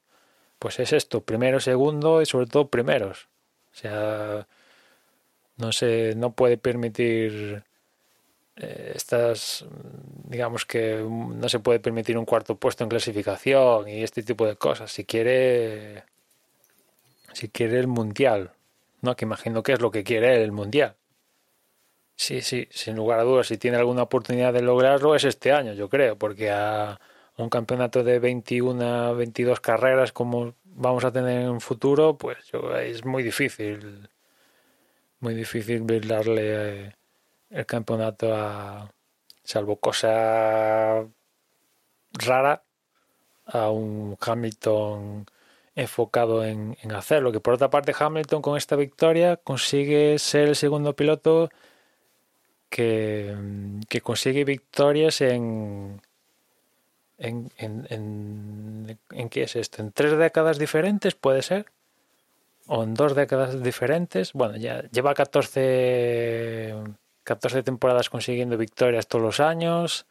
[0.59, 3.27] pues es esto, primero, segundo y sobre todo primeros.
[3.73, 4.47] O sea,
[5.57, 7.63] no se, no puede permitir
[8.57, 9.65] eh, estas,
[10.25, 14.55] digamos que no se puede permitir un cuarto puesto en clasificación y este tipo de
[14.55, 14.91] cosas.
[14.91, 16.03] Si quiere,
[17.33, 18.51] si quiere el mundial,
[19.01, 19.15] ¿no?
[19.15, 20.95] Que imagino que es lo que quiere el mundial.
[22.17, 25.73] Sí, sí, sin lugar a dudas, si tiene alguna oportunidad de lograrlo es este año,
[25.73, 26.99] yo creo, porque a
[27.37, 32.37] un campeonato de 21, 22 carreras como vamos a tener en un futuro, pues
[32.83, 34.09] es muy difícil,
[35.19, 36.95] muy difícil darle
[37.49, 38.91] el campeonato a,
[39.43, 41.05] salvo cosa
[42.13, 42.63] rara,
[43.45, 45.25] a un Hamilton
[45.75, 47.31] enfocado en, hacerlo.
[47.31, 51.49] Que por otra parte Hamilton con esta victoria consigue ser el segundo piloto
[52.69, 53.35] que,
[53.89, 56.01] que consigue victorias en,
[57.17, 59.81] en, en, en, en, qué es esto?
[59.81, 61.65] ¿En tres décadas diferentes puede ser?
[62.67, 64.33] ¿O en dos décadas diferentes?
[64.33, 66.73] Bueno, ya lleva 14
[67.23, 70.05] 14 temporadas consiguiendo victorias todos los años.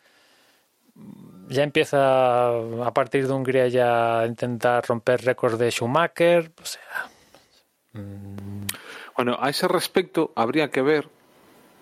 [1.49, 6.53] Ya empieza a partir de Hungría ya a intentar romper récords de Schumacher.
[6.61, 7.09] O sea.
[7.93, 8.67] Mm.
[9.17, 11.09] Bueno, a ese respecto habría que ver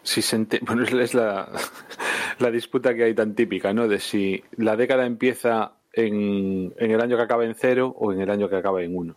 [0.03, 1.49] si se bueno es la,
[2.39, 3.89] la disputa que hay tan típica, ¿no?
[3.89, 8.21] De si la década empieza en, en el año que acaba en cero o en
[8.21, 9.17] el año que acaba en uno.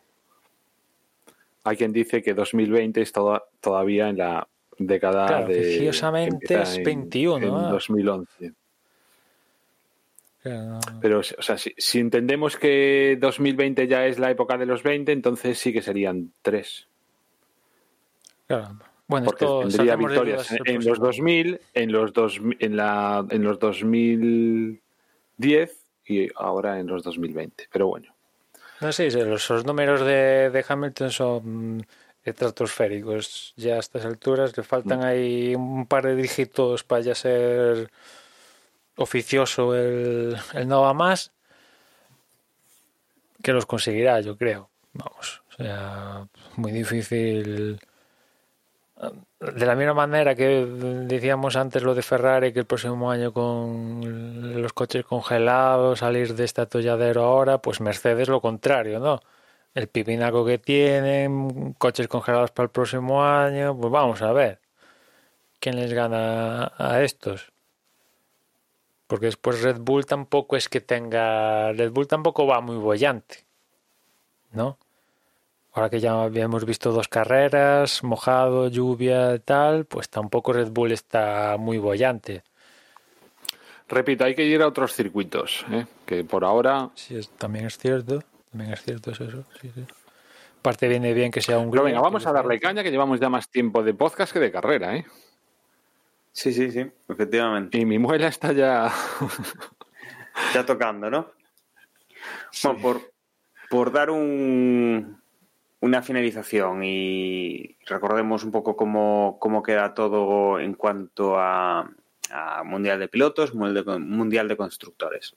[1.65, 4.47] Hay quien dice que 2020 es todavía en la
[4.77, 5.87] década claro, de.
[5.87, 6.03] es
[6.83, 7.45] 21.
[7.45, 8.53] En, 2011.
[11.01, 15.57] Pero, o sea, si, entendemos que 2020 ya es la época de los 20, entonces
[15.57, 16.87] sí que serían 3.
[18.45, 18.77] Claro.
[19.07, 25.79] Bueno, Porque tendría victorias en, los 2000, en los, dos, en, la, en los 2010
[26.05, 27.69] y ahora en los 2020.
[27.71, 28.14] Pero bueno.
[28.85, 31.87] No sé, los, los números de, de Hamilton son
[32.23, 33.55] estratosféricos.
[33.57, 35.03] Ya a estas alturas le faltan mm.
[35.03, 37.89] ahí un par de dígitos para ya ser
[38.95, 41.31] oficioso el, el no va más.
[43.41, 44.69] Que los conseguirá, yo creo.
[44.93, 47.79] Vamos, o sea, muy difícil.
[49.53, 54.61] De la misma manera que decíamos antes lo de Ferrari, que el próximo año con
[54.61, 59.21] los coches congelados, salir de este atolladero ahora, pues Mercedes lo contrario, ¿no?
[59.75, 64.61] el pipinaco que tienen, coches congelados para el próximo año, pues vamos a ver
[65.59, 67.51] quién les gana a estos.
[69.05, 71.73] Porque después Red Bull tampoco es que tenga.
[71.73, 73.45] Red Bull tampoco va muy bollante.
[74.51, 74.79] ¿No?
[75.75, 81.57] Ahora que ya habíamos visto dos carreras, mojado, lluvia, tal, pues tampoco Red Bull está
[81.59, 82.43] muy bollante.
[83.89, 85.85] Repito, hay que ir a otros circuitos, ¿eh?
[86.05, 86.91] que por ahora.
[86.95, 88.23] Sí, también es cierto.
[88.51, 89.25] También es cierto eso,
[89.59, 89.85] sí, sí.
[90.59, 91.83] Aparte viene bien que sea un grupo.
[91.83, 94.95] venga, vamos a darle caña que llevamos ya más tiempo de podcast que de carrera,
[94.95, 95.05] ¿eh?
[96.31, 97.77] Sí, sí, sí, efectivamente.
[97.77, 98.93] Y mi muela está ya.
[100.53, 101.31] ya tocando, ¿no?
[102.63, 103.01] Bueno, por,
[103.69, 105.21] por dar un,
[105.79, 111.89] una finalización y recordemos un poco cómo, cómo queda todo en cuanto a,
[112.65, 115.35] Mundial de Pilotos, Mundial de Constructores.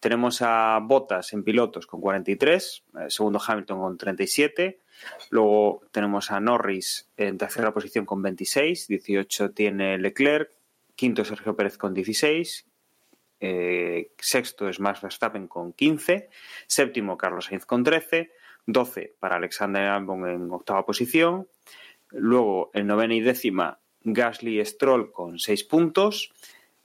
[0.00, 4.80] Tenemos a Bottas en pilotos con 43, eh, segundo Hamilton con 37.
[5.30, 10.50] Luego tenemos a Norris en tercera posición con 26, 18 tiene Leclerc,
[10.96, 12.66] quinto Sergio Pérez con 16,
[13.44, 16.28] eh, sexto es Max Verstappen con 15,
[16.66, 18.30] séptimo Carlos Sainz con 13,
[18.66, 21.48] 12 para Alexander Albon en octava posición,
[22.10, 26.32] luego en novena y décima Gasly Stroll con 6 puntos,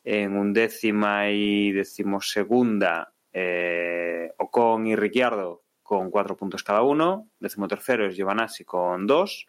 [0.03, 8.15] en undécima y decimosegunda eh, Ocon y Ricciardo con cuatro puntos cada uno, decimotercero es
[8.15, 9.47] Giovanassi con dos,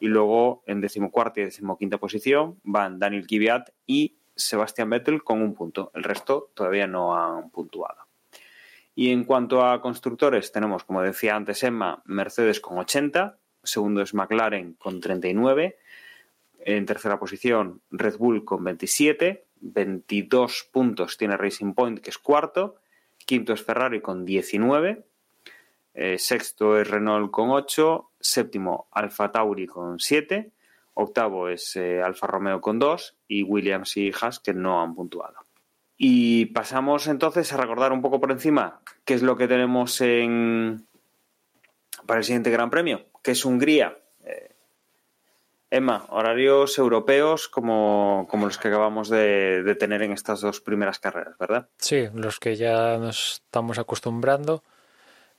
[0.00, 5.54] y luego en decimocuarta y decimoquinta posición van Daniel Kvyat y Sebastian Vettel con un
[5.54, 5.90] punto.
[5.94, 8.07] El resto todavía no han puntuado.
[8.98, 14.12] Y en cuanto a constructores, tenemos, como decía antes Emma, Mercedes con 80, segundo es
[14.12, 15.78] McLaren con 39,
[16.64, 22.80] en tercera posición Red Bull con 27, 22 puntos tiene Racing Point, que es cuarto.
[23.24, 25.04] Quinto es Ferrari con 19.
[25.94, 28.10] Eh, sexto es Renault con 8.
[28.18, 30.50] Séptimo Alfa Tauri con 7.
[30.94, 35.47] Octavo es eh, Alfa Romeo con dos y Williams y Haas que no han puntuado.
[36.00, 40.86] Y pasamos entonces a recordar un poco por encima qué es lo que tenemos en
[42.06, 43.98] para el siguiente Gran Premio, que es Hungría.
[44.24, 44.54] Eh,
[45.70, 51.00] Emma, horarios europeos como, como los que acabamos de, de, tener en estas dos primeras
[51.00, 51.68] carreras, ¿verdad?
[51.76, 54.62] Sí, los que ya nos estamos acostumbrando.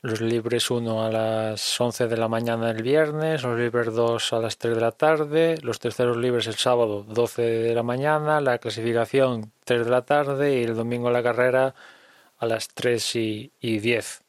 [0.02, 4.38] Los libres 1 a las 11 de la mañana el viernes, los libres 2 a
[4.38, 8.56] las 3 de la tarde, los terceros libres el sábado 12 de la mañana, la
[8.56, 11.74] clasificación 3 de la tarde y el domingo la carrera
[12.38, 14.22] a las 3 y, y 10.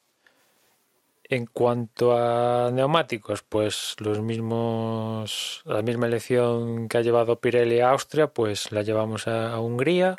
[1.24, 7.92] En cuanto a neumáticos, pues los mismos, la misma elección que ha llevado Pirelli a
[7.92, 10.18] Austria, pues la llevamos a, a Hungría.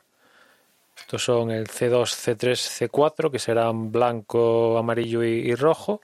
[1.03, 6.01] Estos son el C2, C3, C4, que serán blanco, amarillo y, rojo.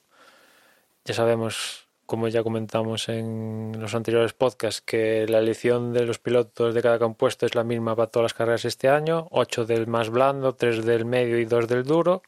[1.04, 6.74] Ya sabemos, como ya comentamos en los anteriores podcasts, que la elección de los pilotos
[6.74, 9.28] de cada compuesto es la misma para todas las carreras este año.
[9.30, 12.22] 8 del más blando, 3 del medio y 2 del duro.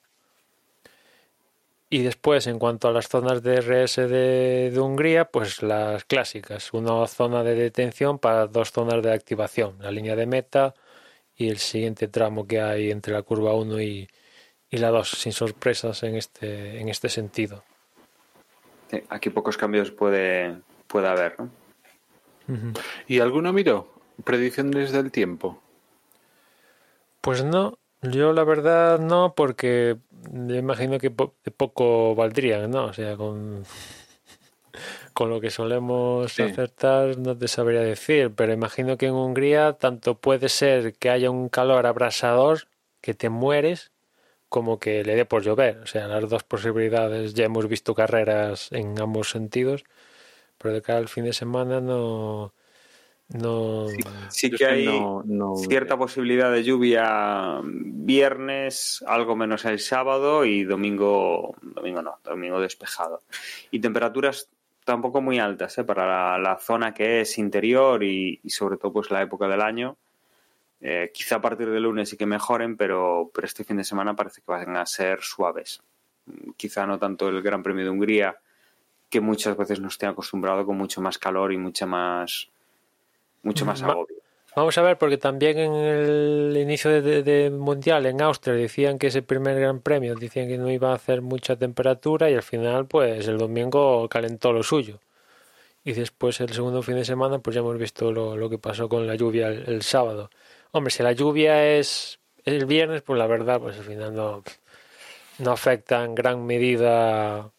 [1.91, 6.73] Y después, en cuanto a las zonas de RS de, Hungría, pues las clásicas.
[6.73, 9.77] Una zona de detención para dos zonas de activación.
[9.81, 10.75] La línea de meta
[11.41, 14.09] y el siguiente tramo que hay entre la curva 1 y,
[14.69, 17.65] y, la 2, sin sorpresas en este, en este sentido.
[18.91, 21.51] Sí, aquí pocos cambios puede, puede haber, ¿no?
[22.47, 22.81] Uh -huh.
[23.09, 23.91] ¿Y alguno miró?
[24.23, 25.63] ¿Predicciones del tiempo?
[27.23, 29.97] Pues no, yo la verdad no, porque
[30.31, 32.85] me imagino que po poco valdrían, ¿no?
[32.85, 33.65] O sea, con,
[35.21, 36.41] con lo que solemos sí.
[36.41, 41.31] acertar no te sabría decir, pero imagino que en Hungría tanto puede ser que haya
[41.31, 42.69] un calor abrasador
[43.03, 43.93] que te mueres
[44.49, 45.77] como que le dé por llover.
[45.81, 49.85] O sea, las dos posibilidades ya hemos visto carreras en ambos sentidos,
[50.57, 52.55] pero de cara al fin de semana no
[53.29, 53.99] no, sí,
[54.31, 60.65] sí que hay no, no, cierta posibilidad de lluvia viernes, algo menos el sábado y
[60.65, 63.23] domingo, domingo no, domingo despejado.
[63.71, 64.49] Y temperaturas
[64.91, 65.85] tampoco muy altas ¿eh?
[65.85, 69.61] para la, la, zona que es interior y, y, sobre todo pues la época del
[69.61, 69.97] año.
[70.81, 74.17] Eh, quizá a partir del lunes sí que mejoren, pero, pero este fin de semana
[74.17, 75.81] parece que van a ser suaves.
[76.57, 78.37] Quizá no tanto el Gran Premio de Hungría,
[79.09, 82.51] que muchas veces nos esté acostumbrado con mucho más calor y mucha más
[83.43, 84.20] mucho más agobio.
[84.57, 89.07] Vamos a ver, porque también en el inicio de, de, Mundial en Austria decían que
[89.07, 92.87] ese primer Gran Premio, decían que no iba a hacer mucha temperatura y al final,
[92.87, 94.99] pues el domingo calentó lo suyo.
[95.85, 98.89] Y después el segundo fin de semana, pues ya hemos visto lo, lo que pasó
[98.89, 100.31] con la lluvia el, sábado.
[100.73, 106.05] Hombre, si la lluvia es el viernes, pues la verdad, pues al final no afecta
[106.05, 107.53] en gran medida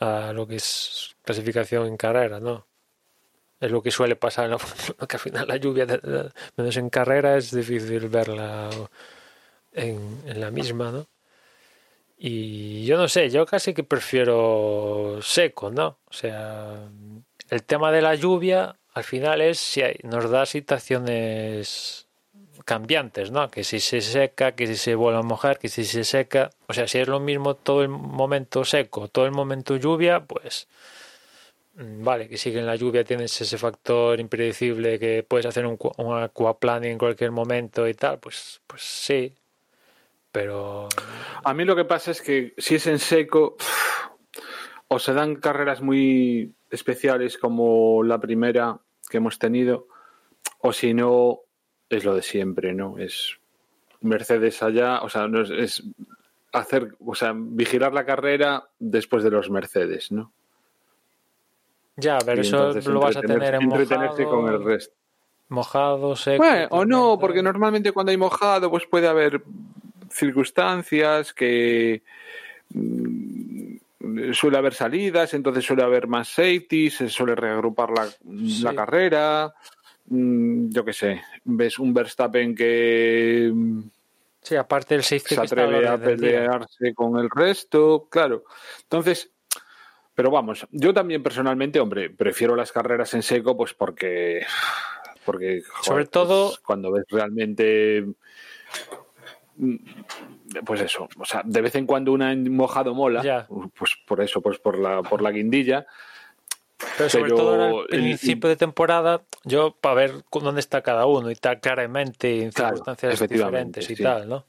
[0.00, 2.66] a lo que es clasificación en carrera, ¿no?
[3.64, 4.58] Es lo que suele pasar, ¿no?
[5.08, 5.86] que al final la lluvia,
[6.56, 8.70] menos en carrera, es difícil verla
[9.72, 11.06] en, en, la misma, ¿no?
[12.16, 15.98] Y yo no sé, yo casi que prefiero seco, ¿no?
[16.08, 16.88] O sea,
[17.50, 22.06] el tema de la lluvia al final es si hay, nos da situaciones
[22.64, 23.50] cambiantes, ¿no?
[23.50, 26.72] Que si se seca, que si se vuelve a mojar, que si se seca, o
[26.72, 30.68] sea, si es lo mismo todo el momento seco, todo el momento lluvia, pues
[31.76, 36.22] vale, que sigue en la lluvia tienes ese factor impredecible que puedes hacer un, un
[36.22, 39.34] aquaplaning en cualquier momento y tal, pues, pues sí,
[40.30, 40.88] pero...
[41.44, 43.56] A mí lo que pasa es que si es en seco,
[44.88, 49.88] o se dan carreras muy especiales como la primera que hemos tenido,
[50.58, 51.40] o si no,
[51.88, 52.98] es lo de siempre, ¿no?
[52.98, 53.38] Es
[54.00, 55.82] Mercedes allá, o sea, no es, es
[56.52, 60.32] hacer, o sea, vigilar la carrera después de los Mercedes, ¿no?
[61.96, 64.94] Ya, pero eso lo vas a tener en entretenerse mojado, con el resto.
[65.48, 66.42] Mojado, seco.
[66.42, 69.42] Bueno, o no, porque normalmente cuando hay mojado, pues puede haber
[70.10, 72.02] circunstancias que
[72.70, 78.62] mm, suele haber salidas, entonces suele haber más safety, se suele reagrupar la, sí.
[78.62, 79.54] la carrera.
[80.06, 83.52] Mm, yo qué sé, ves un Verstappen que
[84.44, 88.44] Sí, aparte el safety se atreve a pelearse con el resto, claro.
[88.82, 89.30] Entonces,
[90.14, 94.46] pero vamos, yo también personalmente, hombre, prefiero las carreras en seco, pues porque.
[95.24, 95.62] Porque.
[95.62, 96.48] Joder, Sobre todo.
[96.48, 98.04] Pues, cuando ves realmente.
[100.64, 103.46] Pues eso, o sea, de vez en cuando una mojado mola, ya.
[103.76, 105.86] pues por eso, pues por la, por la guindilla.
[106.98, 111.30] Pero sobre pero, todo al principio de temporada, yo para ver dónde está cada uno
[111.30, 114.02] y tal claramente en claro, circunstancias diferentes y sí.
[114.02, 114.44] tal, ¿no?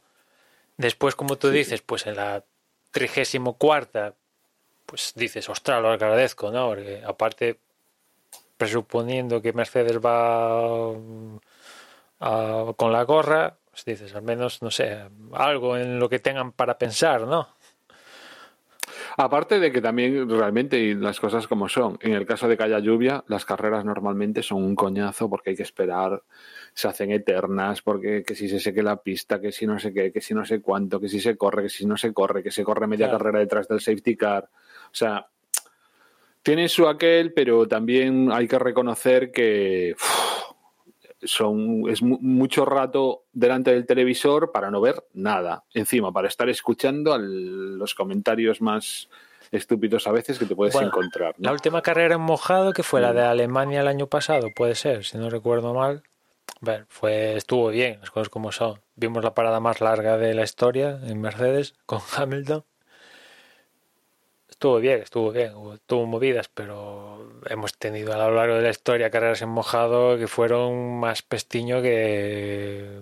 [0.78, 1.58] Después, como tú sí.
[1.58, 2.44] dices, pues en la
[2.92, 4.16] trigésimo cuarta
[4.86, 6.68] pues dices, ostras, lo agradezco, ¿no?
[6.70, 7.60] Porque aparte
[8.58, 11.38] presuponiendo que Mercedes va mm,
[12.76, 14.98] con la gorra, pues dices, al menos, no sé,
[15.34, 17.50] algo en lo que tengan para pensar, ¿no?
[19.18, 22.80] Aparte de que también realmente las cosas como son, en el caso de que haya
[22.80, 26.24] lluvia, las carreras normalmente son un coñazo porque hay que esperar,
[26.74, 30.12] se hacen eternas, porque que si se seque la pista, que si no sé qué,
[30.12, 32.52] que si no sé cuánto, que si se corre, que si no se corre, que
[32.52, 34.50] se corre media carrera detrás del safety car.
[34.96, 35.28] O sea,
[36.42, 39.94] tiene su aquel, pero también hay que reconocer que
[41.22, 45.66] son es mucho rato delante del televisor para no ver nada.
[45.74, 49.10] Encima, para estar escuchando los comentarios más
[49.52, 51.36] estúpidos a veces que te puedes encontrar.
[51.40, 55.04] La última carrera en mojado, que fue la de Alemania el año pasado, puede ser,
[55.04, 56.04] si no recuerdo mal.
[56.62, 58.80] Bueno, fue, estuvo bien, las cosas como son.
[58.96, 62.64] Vimos la parada más larga de la historia en Mercedes con Hamilton
[64.66, 65.52] estuvo bien, estuvo bien,
[65.86, 70.28] tuvo movidas, pero hemos tenido a lo largo de la historia carreras en mojado que
[70.28, 73.00] fueron más pestiño que,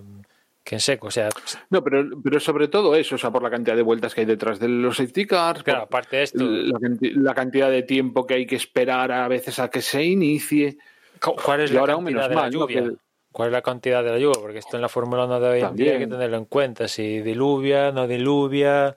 [0.62, 1.06] que en seco.
[1.06, 1.30] O sea,
[1.70, 4.26] no, pero, pero sobre todo eso, o sea, por la cantidad de vueltas que hay
[4.26, 8.46] detrás de los safety cars, claro, aparte de esto, la, cantidad de tiempo que hay
[8.46, 10.76] que esperar a veces a que se inicie.
[11.18, 12.92] ¿Cuál es la cantidad de la lluvia?
[13.32, 14.38] ¿Cuál es la cantidad de la lluvia?
[14.38, 16.88] Porque esto en la Fórmula 1 de hoy en día hay que tenerlo en cuenta.
[16.88, 18.94] Si diluvia, no diluvia,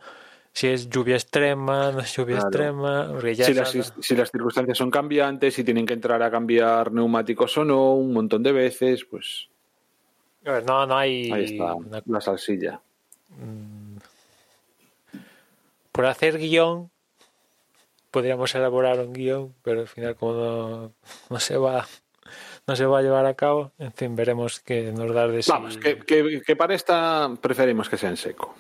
[0.58, 3.14] si es lluvia extrema, no es lluvia extrema.
[3.22, 7.64] Si, las, si, las, circunstancias son cambiantes, si tienen que entrar a cambiar neumáticos o
[7.64, 9.50] no, un montón de veces, pues.
[10.44, 11.32] no, no hay.
[11.32, 11.76] Ahí está,
[12.08, 12.82] la salsilla.
[13.40, 13.98] Mm.
[15.92, 16.90] Por hacer guion,
[18.10, 20.92] podríamos elaborar un guion, pero al final, como
[21.30, 21.88] no, se va
[22.66, 23.74] no se va a llevar a cabo.
[23.78, 27.98] En fin, veremos qué nos da de Vamos, que, que, que, para esta preferimos que
[27.98, 28.56] sea en seco.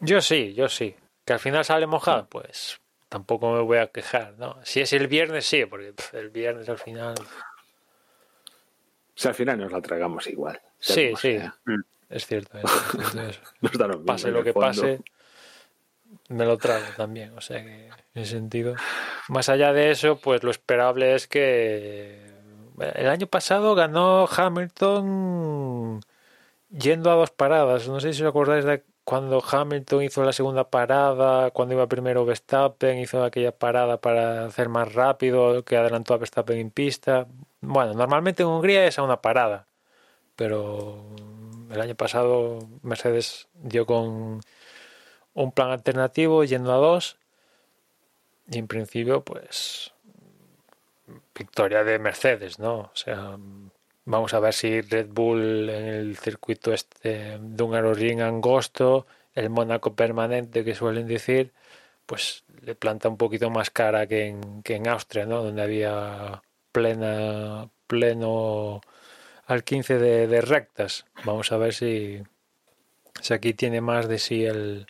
[0.00, 0.94] Yo sí, yo sí.
[1.26, 4.58] Que al final sale mojado, pues tampoco me voy a quejar, ¿no?
[4.64, 7.14] Si es el viernes, sí, porque el viernes al final.
[9.14, 10.60] Si al final nos la tragamos igual.
[10.78, 11.38] Sí, sí.
[11.64, 11.80] Mm.
[12.08, 12.58] Es cierto.
[14.06, 15.00] pase lo que pase,
[16.28, 17.36] me lo trago también.
[17.36, 18.74] O sea que, en ese sentido.
[19.28, 22.34] Más allá de eso, pues lo esperable es que.
[22.94, 26.00] El año pasado ganó Hamilton
[26.70, 27.88] yendo a dos paradas.
[27.88, 32.24] No sé si os acordáis de cuando Hamilton hizo la segunda parada, cuando iba primero
[32.24, 37.28] Verstappen, hizo aquella parada para hacer más rápido, que adelantó a Verstappen en pista.
[37.60, 39.68] Bueno, normalmente en Hungría es a una parada,
[40.34, 41.06] pero
[41.70, 44.40] el año pasado Mercedes dio con
[45.34, 47.16] un plan alternativo yendo a dos
[48.50, 49.92] y en principio pues
[51.32, 52.78] victoria de Mercedes, ¿no?
[52.78, 53.38] O sea,
[54.08, 59.04] Vamos a ver si Red Bull en el circuito este de un Ring angosto,
[59.34, 61.52] el Mónaco permanente que suelen decir,
[62.06, 65.42] pues le planta un poquito más cara que en, que en Austria, ¿no?
[65.42, 68.80] Donde había plena, pleno
[69.46, 71.04] al 15 de, rectas.
[71.24, 72.22] Vamos a ver si,
[73.20, 74.86] si aquí tiene más de sí el,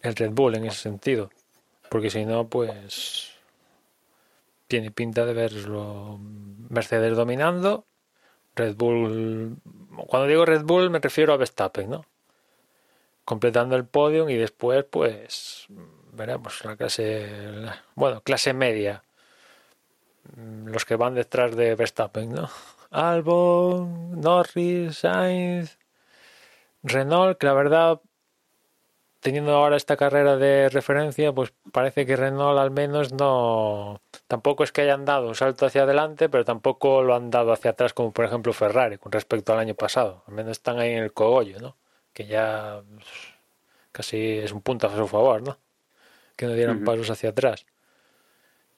[0.00, 1.30] el Red Bull en ese sentido.
[1.90, 3.32] Porque si no, pues
[4.66, 6.18] tiene pinta de verlo
[6.70, 7.86] Mercedes dominando
[8.60, 9.56] Red Bull,
[10.06, 12.04] cuando digo Red Bull me refiero a Verstappen, ¿no?
[13.24, 15.66] Completando el podio y después, pues,
[16.12, 17.26] veremos la clase,
[17.94, 19.02] bueno, clase media,
[20.66, 22.50] los que van detrás de Verstappen, ¿no?
[22.90, 25.78] Albon, Norris, Sainz,
[26.82, 28.00] Renault, que la verdad
[29.20, 34.00] teniendo ahora esta carrera de referencia, pues parece que Renault al menos no.
[34.26, 37.72] Tampoco es que hayan dado un salto hacia adelante, pero tampoco lo han dado hacia
[37.72, 40.24] atrás, como por ejemplo Ferrari, con respecto al año pasado.
[40.26, 41.76] Al menos están ahí en el cogollo, ¿no?
[42.12, 43.06] Que ya pues,
[43.92, 45.58] casi es un punto a su favor, ¿no?
[46.34, 47.66] Que no dieran pasos hacia atrás.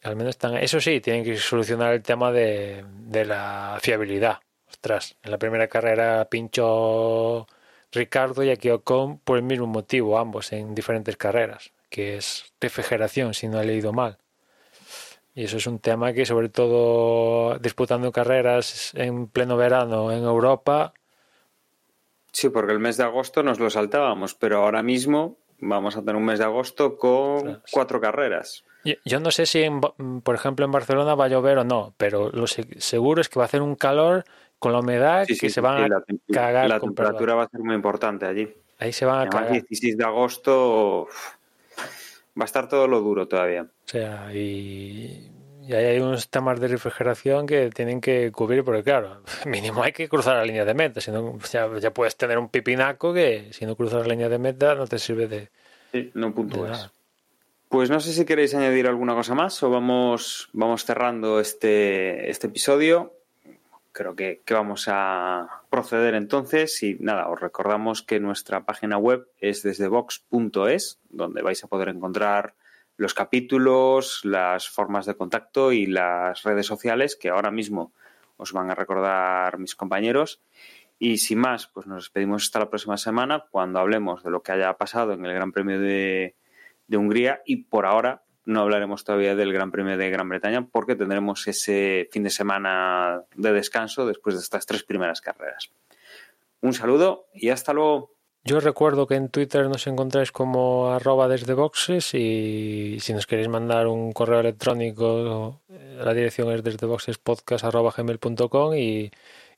[0.03, 0.57] Al menos están.
[0.57, 4.41] Eso sí, tienen que solucionar el tema de, de la fiabilidad.
[4.69, 7.47] Ostras, en la primera carrera pincho
[7.93, 13.49] Ricardo y Ocon por el mismo motivo, ambos en diferentes carreras, que es refrigeración, si
[13.49, 14.19] no he leído mal.
[15.35, 20.93] Y eso es un tema que, sobre todo disputando carreras en pleno verano en Europa.
[22.33, 26.17] Sí, porque el mes de agosto nos lo saltábamos, pero ahora mismo vamos a tener
[26.17, 28.65] un mes de agosto con cuatro carreras.
[29.05, 29.65] Yo no sé si,
[30.25, 33.45] por ejemplo, en Barcelona va a llover o no, pero lo seguro es que va
[33.45, 34.25] a hacer un calor
[34.63, 36.69] con la humedad que se van a cagar.
[36.69, 38.49] La temperatura va a ser muy importante allí.
[38.79, 39.53] Ahí se van a Además, cagar.
[39.55, 41.09] 16 de agosto
[42.39, 43.63] va a estar todo lo duro todavía.
[43.63, 45.29] O sea, y,
[45.67, 50.09] ahí hay unos temas de refrigeración que tienen que cubrir, porque claro, mínimo hay que
[50.09, 53.75] cruzar la línea de meta, si no, ya, puedes tener un pipinaco que si no
[53.75, 55.49] cruzas la línea de meta no te sirve de,
[55.91, 56.93] sí, no puntúas.
[57.69, 62.47] Pues no sé si queréis añadir alguna cosa más o vamos, vamos cerrando este, este
[62.47, 63.15] episodio.
[63.93, 69.29] Creo que, que, vamos a proceder entonces y nada, os recordamos que nuestra página web
[69.39, 72.55] es desde vox.es, donde vais a poder encontrar
[72.97, 77.93] los capítulos, las formas de contacto y las redes sociales que ahora mismo
[78.37, 80.41] os van a recordar mis compañeros.
[80.99, 84.53] Y sin más, pues nos despedimos hasta la próxima semana cuando hablemos de lo que
[84.53, 86.35] haya pasado en el Gran Premio de
[86.89, 91.47] Hungría y por ahora no hablaremos todavía del Gran Premio de Gran Bretaña porque tendremos
[91.47, 95.71] ese fin de semana de descanso después de estas tres primeras carreras.
[96.61, 98.13] Un saludo y hasta luego.
[98.45, 103.49] Yo recuerdo que en Twitter nos encontráis como arroba desde boxes y si nos queréis
[103.49, 109.13] mandar un correo electrónico, la dirección es desde boxespodcast.gmail.com y,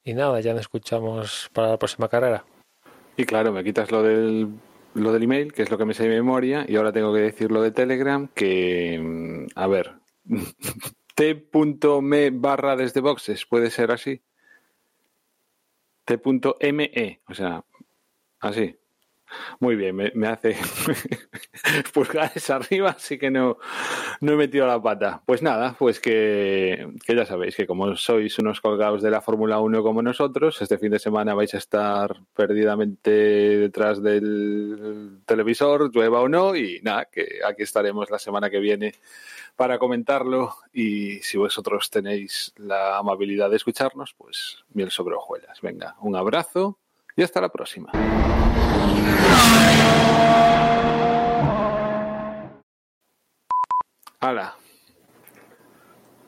[0.04, 2.44] y nada, ya nos escuchamos para la próxima carrera.
[3.16, 4.48] Y claro, me quitas lo del,
[4.94, 7.20] lo del email, que es lo que me sé de memoria, y ahora tengo que
[7.20, 9.92] decir lo de Telegram, que, mm, a ver,
[11.14, 14.22] t.me barra desde boxes, puede ser así.
[16.04, 17.64] T.me, o sea,
[18.44, 18.76] Así.
[19.60, 20.56] Muy bien, me, hace
[21.92, 23.58] pulgares arriba, así que no,
[24.20, 25.22] no he metido la pata.
[25.26, 29.60] Pues nada, pues que, que ya sabéis que como sois unos colgados de la Fórmula
[29.60, 36.20] 1 como nosotros, este fin de semana vais a estar perdidamente detrás del televisor, llueva
[36.20, 38.94] o no, y nada, que aquí estaremos la semana que viene
[39.56, 45.60] para comentarlo y si vosotros tenéis la amabilidad de escucharnos, pues miel sobre hojuelas.
[45.60, 46.78] Venga, un abrazo
[47.16, 47.92] y hasta la próxima.
[54.20, 54.56] ¡Hala!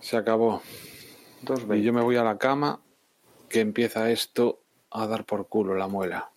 [0.01, 0.63] Se acabó.
[1.75, 2.81] y yo me voy a la cama
[3.49, 6.31] que empieza esto a dar por culo la muela.